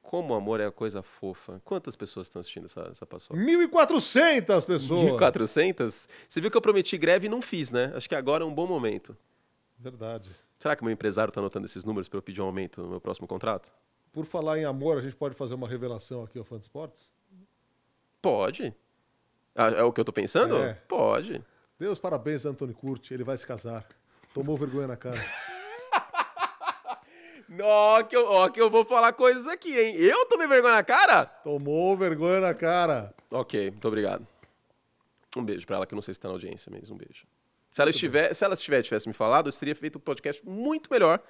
Como 0.01 0.33
o 0.33 0.35
amor 0.35 0.59
é 0.59 0.69
coisa 0.71 1.01
fofa. 1.01 1.61
Quantas 1.63 1.95
pessoas 1.95 2.27
estão 2.27 2.39
assistindo 2.41 2.65
essa, 2.65 2.81
essa 2.91 3.05
paçoca? 3.05 3.39
1.400 3.39 4.65
pessoas. 4.65 5.01
1.400? 5.11 6.07
Você 6.27 6.41
viu 6.41 6.51
que 6.51 6.57
eu 6.57 6.61
prometi 6.61 6.97
greve 6.97 7.27
e 7.27 7.29
não 7.29 7.41
fiz, 7.41 7.71
né? 7.71 7.93
Acho 7.95 8.09
que 8.09 8.15
agora 8.15 8.43
é 8.43 8.47
um 8.47 8.53
bom 8.53 8.67
momento. 8.67 9.15
Verdade. 9.77 10.29
Será 10.59 10.75
que 10.75 10.83
meu 10.83 10.91
empresário 10.91 11.31
tá 11.31 11.39
anotando 11.39 11.65
esses 11.65 11.85
números 11.85 12.09
para 12.09 12.17
eu 12.17 12.21
pedir 12.21 12.41
um 12.41 12.45
aumento 12.45 12.81
no 12.81 12.89
meu 12.89 12.99
próximo 12.99 13.25
contrato? 13.25 13.73
Por 14.11 14.25
falar 14.25 14.59
em 14.59 14.65
amor, 14.65 14.97
a 14.97 15.01
gente 15.01 15.15
pode 15.15 15.33
fazer 15.33 15.53
uma 15.53 15.67
revelação 15.67 16.23
aqui 16.23 16.37
ao 16.37 16.43
Fã 16.43 16.57
de 16.57 16.63
Esportes? 16.63 17.09
Pode. 18.21 18.75
Ah, 19.55 19.69
é 19.69 19.83
o 19.83 19.93
que 19.93 20.01
eu 20.01 20.05
tô 20.05 20.11
pensando? 20.11 20.57
É. 20.57 20.73
Pode. 20.73 21.41
Deus, 21.79 21.97
parabéns, 21.97 22.45
Anthony 22.45 22.73
Curti. 22.73 23.13
Ele 23.13 23.23
vai 23.23 23.37
se 23.37 23.47
casar. 23.47 23.87
Tomou 24.33 24.57
vergonha 24.57 24.87
na 24.87 24.97
cara. 24.97 25.17
Ó 27.61 28.03
que, 28.03 28.15
eu, 28.15 28.25
ó, 28.27 28.47
que 28.47 28.61
eu 28.61 28.69
vou 28.69 28.85
falar 28.85 29.11
coisas 29.13 29.47
aqui, 29.47 29.75
hein? 29.75 29.95
Eu 29.95 30.23
tomei 30.27 30.45
vergonha 30.45 30.75
na 30.75 30.83
cara? 30.83 31.25
Tomou 31.25 31.97
vergonha 31.97 32.39
na 32.39 32.53
cara. 32.53 33.11
Ok, 33.31 33.71
muito 33.71 33.87
obrigado. 33.87 34.27
Um 35.35 35.43
beijo 35.43 35.65
pra 35.65 35.77
ela, 35.77 35.87
que 35.87 35.93
eu 35.93 35.95
não 35.95 36.01
sei 36.03 36.13
se 36.13 36.19
tá 36.19 36.27
na 36.27 36.35
audiência 36.35 36.71
mesmo. 36.71 36.93
Um 36.93 36.97
beijo. 36.99 37.25
Se 37.69 37.81
ela, 37.81 37.91
estiver, 37.91 38.33
se 38.33 38.43
ela 38.43 38.55
estiver, 38.55 38.81
tivesse 38.81 39.07
me 39.07 39.13
falado, 39.13 39.49
eu 39.49 39.53
teria 39.53 39.75
feito 39.75 39.97
um 39.97 40.01
podcast 40.01 40.43
muito 40.45 40.89
melhor, 40.91 41.21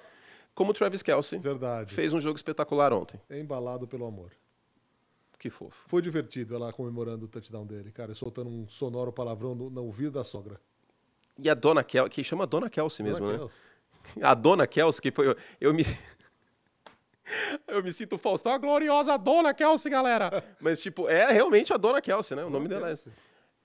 como 0.54 0.70
o 0.70 0.74
Travis 0.74 1.02
Kelsey 1.02 1.38
Verdade. 1.38 1.94
fez 1.94 2.12
um 2.12 2.20
jogo 2.20 2.36
espetacular 2.36 2.92
ontem. 2.92 3.20
Embalado 3.30 3.86
pelo 3.86 4.06
amor. 4.06 4.32
Que 5.38 5.48
fofo. 5.48 5.84
Foi 5.88 6.02
divertido 6.02 6.54
ela 6.54 6.72
comemorando 6.72 7.24
o 7.24 7.28
touchdown 7.28 7.66
dele, 7.66 7.90
cara, 7.90 8.14
soltando 8.14 8.50
um 8.50 8.68
sonoro 8.68 9.12
palavrão 9.12 9.54
no, 9.54 9.70
no 9.70 9.84
ouvido 9.84 10.12
da 10.12 10.24
sogra. 10.24 10.60
E 11.38 11.48
a 11.48 11.54
Dona 11.54 11.82
Kelsey, 11.82 12.10
que 12.10 12.24
chama 12.24 12.46
Dona 12.46 12.68
Kelsey 12.68 13.04
mesmo, 13.04 13.20
Dona 13.20 13.32
né? 13.32 13.38
Kelsey. 13.38 13.62
A 14.22 14.34
Dona 14.34 14.66
Kelsey, 14.66 15.00
que 15.02 15.10
foi, 15.10 15.28
eu, 15.28 15.36
eu 15.60 15.74
me... 15.74 15.84
Eu 17.68 17.80
me 17.80 17.92
sinto 17.92 18.18
Faustão, 18.18 18.50
a 18.50 18.58
gloriosa 18.58 19.16
Dona 19.16 19.54
Kelsey, 19.54 19.88
galera. 19.88 20.42
Mas, 20.60 20.80
tipo, 20.80 21.08
é 21.08 21.30
realmente 21.30 21.72
a 21.72 21.76
Dona 21.76 22.00
Kelsey, 22.02 22.36
né? 22.36 22.44
O 22.44 22.50
nome 22.50 22.66
dela 22.66 22.90
é... 22.90 22.98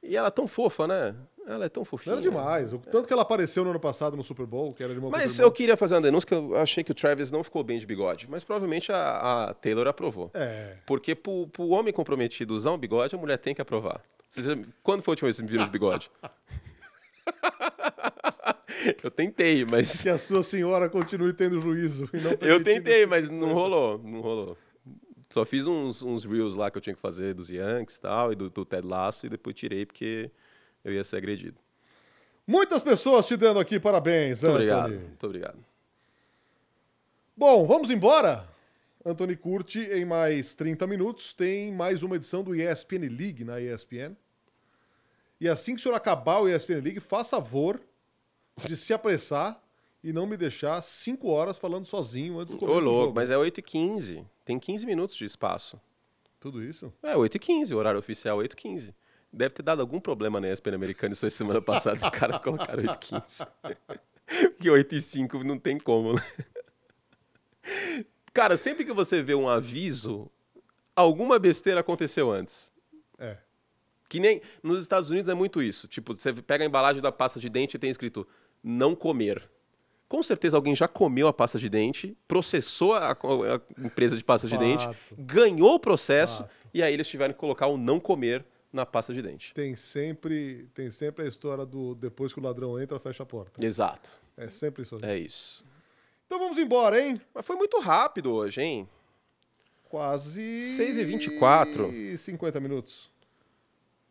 E 0.04 0.16
ela 0.16 0.28
é 0.28 0.32
tão 0.32 0.48
fofa, 0.48 0.86
né? 0.86 1.16
Ela 1.48 1.66
é 1.66 1.70
tão 1.70 1.86
fofinha. 1.86 2.16
Não 2.16 2.22
era 2.22 2.30
demais. 2.30 2.74
O 2.74 2.80
tanto 2.80 3.08
que 3.08 3.14
ela 3.14 3.22
apareceu 3.22 3.64
no 3.64 3.70
ano 3.70 3.80
passado 3.80 4.18
no 4.18 4.24
Super 4.24 4.46
Bowl, 4.48 4.74
que 4.74 4.84
era 4.84 4.94
de 4.94 5.00
uma 5.00 5.10
Mas 5.12 5.38
eu 5.38 5.52
queria 5.52 5.78
fazer 5.78 5.94
uma 5.96 6.02
denúncia 6.02 6.28
que 6.28 6.34
eu 6.34 6.56
achei 6.56 6.84
que 6.84 6.92
o 6.92 6.96
Travis 6.96 7.32
não 7.32 7.44
ficou 7.44 7.64
bem 7.64 7.78
de 7.78 7.86
bigode. 7.86 8.28
Mas 8.30 8.44
provavelmente 8.44 8.92
a, 8.92 9.50
a 9.50 9.54
Taylor 9.54 9.88
aprovou. 9.88 10.32
É. 10.34 10.78
Porque 10.88 11.14
pro, 11.14 11.48
pro 11.48 11.68
homem 11.68 11.94
comprometido 11.94 12.56
usar 12.56 12.72
um 12.72 12.78
bigode, 12.78 13.16
a 13.16 13.18
mulher 13.18 13.38
tem 13.38 13.54
que 13.54 13.62
aprovar. 13.62 14.02
Já- 14.36 14.58
quando 14.82 15.04
foi 15.04 15.12
a 15.12 15.14
última 15.14 15.28
vez 15.28 15.36
que 15.38 15.42
você 15.42 15.46
me 15.46 15.52
viram 15.52 15.66
de 15.66 15.72
bigode? 15.72 16.10
eu 19.04 19.12
tentei, 19.12 19.66
mas. 19.66 20.02
Que 20.02 20.10
a 20.10 20.18
sua 20.18 20.44
senhora 20.44 20.90
continue 20.90 21.34
tendo 21.34 21.60
juízo. 21.62 22.10
e 22.14 22.18
não 22.18 22.32
Eu 22.42 22.64
tentei, 22.64 23.06
mas 23.06 23.30
não 23.30 23.54
rolou. 23.54 24.00
Não 24.00 24.22
rolou. 24.22 24.58
Só 25.30 25.46
fiz 25.46 25.66
uns, 25.66 26.02
uns 26.02 26.24
reels 26.24 26.56
lá 26.56 26.72
que 26.72 26.78
eu 26.78 26.82
tinha 26.82 26.96
que 26.96 27.02
fazer 27.02 27.34
dos 27.34 27.50
Yankees 27.50 27.98
e 27.98 28.02
tal, 28.02 28.32
e 28.32 28.36
do, 28.36 28.50
do 28.50 28.64
Ted 28.64 28.88
Lasso, 28.88 29.26
e 29.26 29.30
depois 29.30 29.56
tirei 29.56 29.86
porque 29.86 30.32
eu 30.86 30.94
ia 30.94 31.04
ser 31.04 31.18
agredido. 31.18 31.60
Muitas 32.48 32.82
pessoas 32.82 33.26
te 33.26 33.36
dando 33.36 33.60
aqui 33.60 33.80
parabéns, 33.80 34.42
Muito 34.44 34.56
Anthony. 34.56 34.72
obrigado. 34.72 35.02
Muito 35.02 35.26
obrigado. 35.26 35.66
Bom, 37.36 37.66
vamos 37.66 37.90
embora. 37.90 38.48
Anthony 39.04 39.36
Curti, 39.36 39.80
em 39.82 40.06
mais 40.06 40.56
30 40.56 40.88
minutos, 40.88 41.34
tem 41.34 41.72
mais 41.72 42.02
uma 42.02 42.16
edição 42.16 42.44
do 42.44 42.56
ESPN 42.56 43.08
League 43.10 43.44
na 43.44 43.60
ESPN. 43.60 44.16
E 45.40 45.50
assim 45.50 45.74
que 45.76 45.80
o 45.80 45.84
senhor 45.84 45.96
acabar 45.96 46.40
o 46.40 46.48
ESPN 46.50 46.82
League, 46.82 47.00
faça 47.00 47.36
favor 47.38 47.80
de 48.66 48.76
se 48.78 48.94
apressar 48.94 49.62
e 50.04 50.14
não 50.14 50.26
me 50.26 50.38
deixar 50.38 50.82
5 50.82 51.28
horas 51.28 51.58
falando 51.58 51.86
sozinho 51.86 52.40
antes 52.40 52.54
do 52.54 52.60
começo 52.60 52.78
Ô, 52.78 52.80
do 52.80 52.86
louco, 52.86 53.02
jogo. 53.08 53.16
mas 53.16 53.30
é 53.30 53.36
8h15. 53.36 54.26
Tem 54.46 54.58
15 54.58 54.86
minutos 54.86 55.16
de 55.16 55.26
espaço. 55.26 55.80
Tudo 56.40 56.64
isso? 56.64 56.94
É, 57.04 57.16
8h15, 57.16 57.74
o 57.76 57.78
horário 57.78 58.00
oficial 58.00 58.42
é 58.42 58.48
8h15. 58.48 58.94
Deve 59.36 59.54
ter 59.54 59.64
dado 59.64 59.82
algum 59.82 60.00
problema 60.00 60.40
na 60.40 60.50
ESPN 60.50 60.76
americana 60.76 61.14
isso 61.14 61.26
aí 61.26 61.32
semana 61.32 61.60
passada, 61.62 61.98
os 61.98 62.10
caras 62.10 62.40
colocaram 62.40 62.82
8h15. 62.82 63.48
Porque 64.26 64.70
8h05 64.70 65.44
não 65.44 65.60
tem 65.60 65.78
como, 65.78 66.14
né? 66.14 66.22
Cara, 68.34 68.56
sempre 68.56 68.86
que 68.86 68.94
você 68.94 69.22
vê 69.22 69.36
um 69.36 69.50
aviso, 69.50 70.32
alguma 70.96 71.38
besteira 71.38 71.82
aconteceu 71.82 72.32
antes. 72.32 72.72
É. 73.20 73.38
Que 74.08 74.20
nem 74.20 74.42
nos 74.64 74.82
Estados 74.82 75.10
Unidos 75.10 75.30
é 75.30 75.34
muito 75.34 75.62
isso. 75.62 75.88
Tipo, 75.88 76.16
você 76.16 76.32
pega 76.34 76.64
a 76.64 76.68
embalagem 76.68 77.02
da 77.02 77.12
pasta 77.12 77.40
de 77.40 77.50
dente 77.50 77.76
e 77.76 77.80
tem 77.80 77.90
escrito 77.90 78.26
não 78.64 78.96
comer. 78.96 79.50
Com 80.08 80.24
certeza 80.24 80.56
alguém 80.56 80.76
já 80.76 80.88
comeu 80.88 81.28
a 81.28 81.34
pasta 81.34 81.60
de 81.60 81.68
dente, 81.68 82.16
processou 82.28 82.94
a, 82.94 83.12
a 83.12 83.84
empresa 83.84 84.16
de 84.16 84.24
pasta 84.24 84.48
de 84.48 84.58
dente, 84.58 84.86
Fato. 84.86 84.98
ganhou 85.18 85.74
o 85.74 85.80
processo 85.80 86.44
Fato. 86.44 86.52
e 86.74 86.82
aí 86.84 86.94
eles 86.94 87.08
tiveram 87.08 87.34
que 87.34 87.40
colocar 87.40 87.68
o 87.68 87.78
não 87.78 88.00
comer 88.00 88.46
na 88.76 88.86
pasta 88.86 89.14
de 89.14 89.22
dente. 89.22 89.54
Tem 89.54 89.74
sempre, 89.76 90.70
tem 90.74 90.92
sempre 90.92 91.24
a 91.24 91.28
história 91.28 91.66
do 91.66 91.96
depois 91.96 92.34
que 92.34 92.40
o 92.40 92.44
ladrão 92.44 92.80
entra, 92.80 93.00
fecha 93.00 93.24
a 93.24 93.26
porta. 93.26 93.66
Exato. 93.66 94.22
É 94.36 94.50
sempre 94.50 94.84
isso. 94.84 94.98
É 95.02 95.18
isso. 95.18 95.64
Então 96.26 96.38
vamos 96.38 96.58
embora, 96.58 97.02
hein? 97.02 97.22
Mas 97.34 97.46
foi 97.46 97.56
muito 97.56 97.80
rápido 97.80 98.32
hoje, 98.34 98.62
hein? 98.62 98.90
Quase. 99.90 100.60
6 100.76 100.98
e 100.98 101.06
24. 101.06 101.92
e 101.94 102.18
50 102.18 102.60
minutos. 102.60 103.10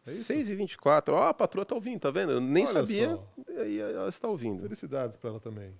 É 0.06 0.10
isso? 0.10 0.24
6 0.24 0.48
e 0.48 0.54
24 0.54 1.14
Ó, 1.14 1.28
a 1.28 1.34
patroa 1.34 1.64
tá 1.64 1.74
ouvindo, 1.74 2.00
tá 2.00 2.10
vendo? 2.10 2.32
Eu 2.32 2.40
nem 2.40 2.64
Olha 2.64 2.72
sabia. 2.72 3.08
só. 3.10 3.64
E 3.64 3.78
ela 3.80 4.08
está 4.08 4.28
ouvindo. 4.28 4.62
Felicidades 4.62 5.16
pra 5.16 5.30
ela 5.30 5.40
também. 5.40 5.74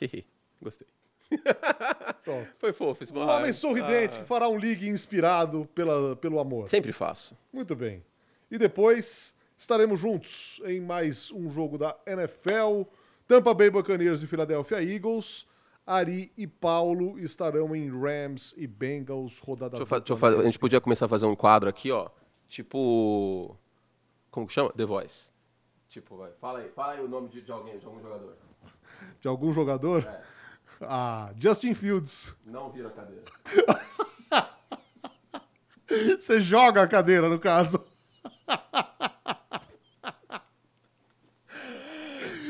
Gostei. 0.60 0.88
Pronto. 2.24 2.48
Foi 2.58 2.72
fofo 2.72 3.02
esse 3.02 3.12
Um 3.12 3.20
homem 3.28 3.52
sorridente 3.52 4.18
que 4.20 4.24
fará 4.24 4.48
um 4.48 4.58
ligue 4.58 4.88
inspirado 4.88 5.68
pela, 5.74 6.16
pelo 6.16 6.38
amor. 6.40 6.68
Sempre 6.68 6.92
faço. 6.92 7.36
Muito 7.52 7.74
bem. 7.76 8.04
E 8.50 8.58
depois 8.58 9.34
estaremos 9.56 10.00
juntos 10.00 10.60
em 10.64 10.80
mais 10.80 11.30
um 11.30 11.50
jogo 11.50 11.76
da 11.78 11.96
NFL. 12.06 12.82
Tampa 13.26 13.52
Bay 13.52 13.70
Buccaneers 13.70 14.22
e 14.22 14.26
Philadelphia 14.26 14.82
Eagles. 14.82 15.46
Ari 15.86 16.30
e 16.36 16.46
Paulo 16.46 17.18
estarão 17.18 17.74
em 17.74 17.88
Rams 17.90 18.54
e 18.58 18.66
Bengals 18.66 19.38
rodada 19.38 19.70
Deixa 19.70 19.82
eu, 19.82 19.86
fa- 19.86 19.98
deixa 19.98 20.12
eu 20.12 20.16
fazer- 20.18 20.40
a 20.40 20.44
gente 20.44 20.58
podia 20.58 20.80
começar 20.82 21.06
a 21.06 21.08
fazer 21.08 21.24
um 21.26 21.34
quadro 21.34 21.68
aqui, 21.68 21.90
ó. 21.90 22.08
Tipo. 22.46 23.56
Como 24.30 24.46
que 24.46 24.52
chama? 24.52 24.70
The 24.74 24.84
Voice. 24.84 25.30
Tipo, 25.88 26.16
vai. 26.18 26.30
Fala 26.38 26.58
aí, 26.58 26.68
fala 26.70 26.92
aí 26.92 27.00
o 27.02 27.08
nome 27.08 27.28
de, 27.28 27.40
de 27.40 27.50
alguém, 27.50 27.78
de 27.78 27.86
algum 27.86 28.00
jogador. 28.02 28.36
de 29.20 29.28
algum 29.28 29.52
jogador. 29.52 30.02
É. 30.04 30.22
Ah, 30.82 31.32
Justin 31.38 31.74
Fields. 31.74 32.34
Não 32.46 32.70
vira 32.70 32.88
a 32.88 32.90
cadeira. 32.90 33.24
Você 36.18 36.40
joga 36.40 36.82
a 36.82 36.86
cadeira, 36.86 37.28
no 37.28 37.38
caso. 37.38 37.82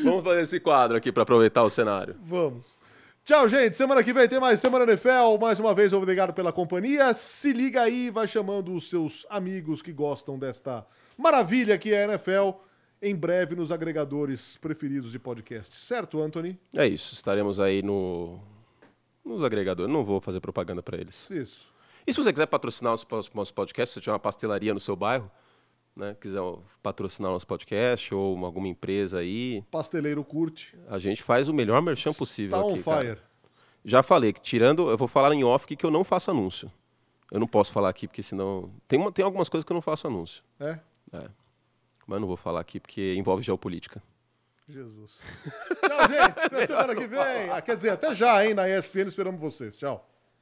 Vamos 0.02 0.24
fazer 0.24 0.42
esse 0.42 0.60
quadro 0.60 0.96
aqui 0.96 1.12
pra 1.12 1.22
aproveitar 1.22 1.62
o 1.62 1.70
cenário. 1.70 2.16
Vamos. 2.22 2.78
Tchau, 3.24 3.48
gente. 3.48 3.76
Semana 3.76 4.02
que 4.02 4.12
vem 4.12 4.26
tem 4.26 4.40
mais 4.40 4.58
Semana 4.58 4.84
NFL. 4.84 5.36
Mais 5.40 5.60
uma 5.60 5.74
vez, 5.74 5.92
obrigado 5.92 6.32
pela 6.32 6.52
companhia. 6.52 7.12
Se 7.14 7.52
liga 7.52 7.82
aí, 7.82 8.10
vai 8.10 8.26
chamando 8.26 8.72
os 8.72 8.88
seus 8.88 9.26
amigos 9.28 9.82
que 9.82 9.92
gostam 9.92 10.38
desta 10.38 10.86
maravilha 11.16 11.76
que 11.76 11.92
é 11.92 12.04
a 12.04 12.12
NFL. 12.12 12.52
Em 13.00 13.14
breve 13.14 13.54
nos 13.54 13.70
agregadores 13.70 14.56
preferidos 14.56 15.12
de 15.12 15.18
podcast. 15.18 15.76
Certo, 15.76 16.20
Anthony? 16.20 16.58
É 16.76 16.86
isso. 16.86 17.14
Estaremos 17.14 17.60
aí 17.60 17.82
no 17.82 18.40
nos 19.24 19.44
agregadores. 19.44 19.92
Não 19.92 20.04
vou 20.04 20.20
fazer 20.20 20.40
propaganda 20.40 20.82
para 20.82 20.96
eles. 20.98 21.28
Isso. 21.30 21.72
E 22.06 22.12
se 22.12 22.22
você 22.22 22.32
quiser 22.32 22.46
patrocinar 22.46 22.94
os 22.94 23.06
nossos 23.34 23.52
podcasts, 23.52 23.90
se 23.90 23.94
você 23.94 24.00
tiver 24.00 24.12
uma 24.12 24.18
pastelaria 24.18 24.72
no 24.72 24.80
seu 24.80 24.96
bairro, 24.96 25.30
né, 25.94 26.16
quiser 26.20 26.40
patrocinar 26.82 27.30
nosso 27.30 27.46
podcast 27.46 28.14
ou 28.14 28.44
alguma 28.44 28.68
empresa 28.68 29.18
aí. 29.18 29.62
Pasteleiro 29.70 30.24
curte. 30.24 30.76
A 30.88 30.98
gente 30.98 31.22
faz 31.22 31.48
o 31.48 31.54
melhor 31.54 31.82
merchan 31.82 32.12
possível. 32.12 32.58
Tá 32.58 32.60
aqui, 32.60 32.72
on 32.72 32.82
fire. 32.82 33.16
Cara. 33.16 33.28
Já 33.84 34.02
falei 34.02 34.32
que 34.32 34.40
tirando, 34.40 34.90
eu 34.90 34.96
vou 34.96 35.08
falar 35.08 35.34
em 35.34 35.44
off 35.44 35.66
que 35.66 35.84
eu 35.84 35.90
não 35.90 36.02
faço 36.04 36.30
anúncio. 36.30 36.70
Eu 37.30 37.38
não 37.38 37.46
posso 37.46 37.72
falar 37.72 37.90
aqui 37.90 38.08
porque 38.08 38.22
senão 38.22 38.70
tem, 38.86 38.98
uma, 38.98 39.12
tem 39.12 39.24
algumas 39.24 39.48
coisas 39.48 39.64
que 39.64 39.72
eu 39.72 39.74
não 39.74 39.82
faço 39.82 40.06
anúncio. 40.06 40.42
É? 40.58 40.78
É. 41.12 41.28
Mas 42.08 42.20
não 42.22 42.26
vou 42.26 42.38
falar 42.38 42.60
aqui 42.60 42.80
porque 42.80 43.14
envolve 43.16 43.42
geopolítica. 43.42 44.02
Jesus. 44.66 45.20
Tchau, 45.86 46.08
gente. 46.08 46.40
Até 46.46 46.66
semana 46.66 46.96
que 46.96 47.06
vem. 47.06 47.50
Ah, 47.50 47.60
quer 47.60 47.76
dizer, 47.76 47.90
até 47.90 48.14
já, 48.14 48.44
hein? 48.46 48.54
Na 48.54 48.66
ESPN 48.66 49.06
esperamos 49.06 49.38
vocês. 49.38 49.76
Tchau. 49.76 50.08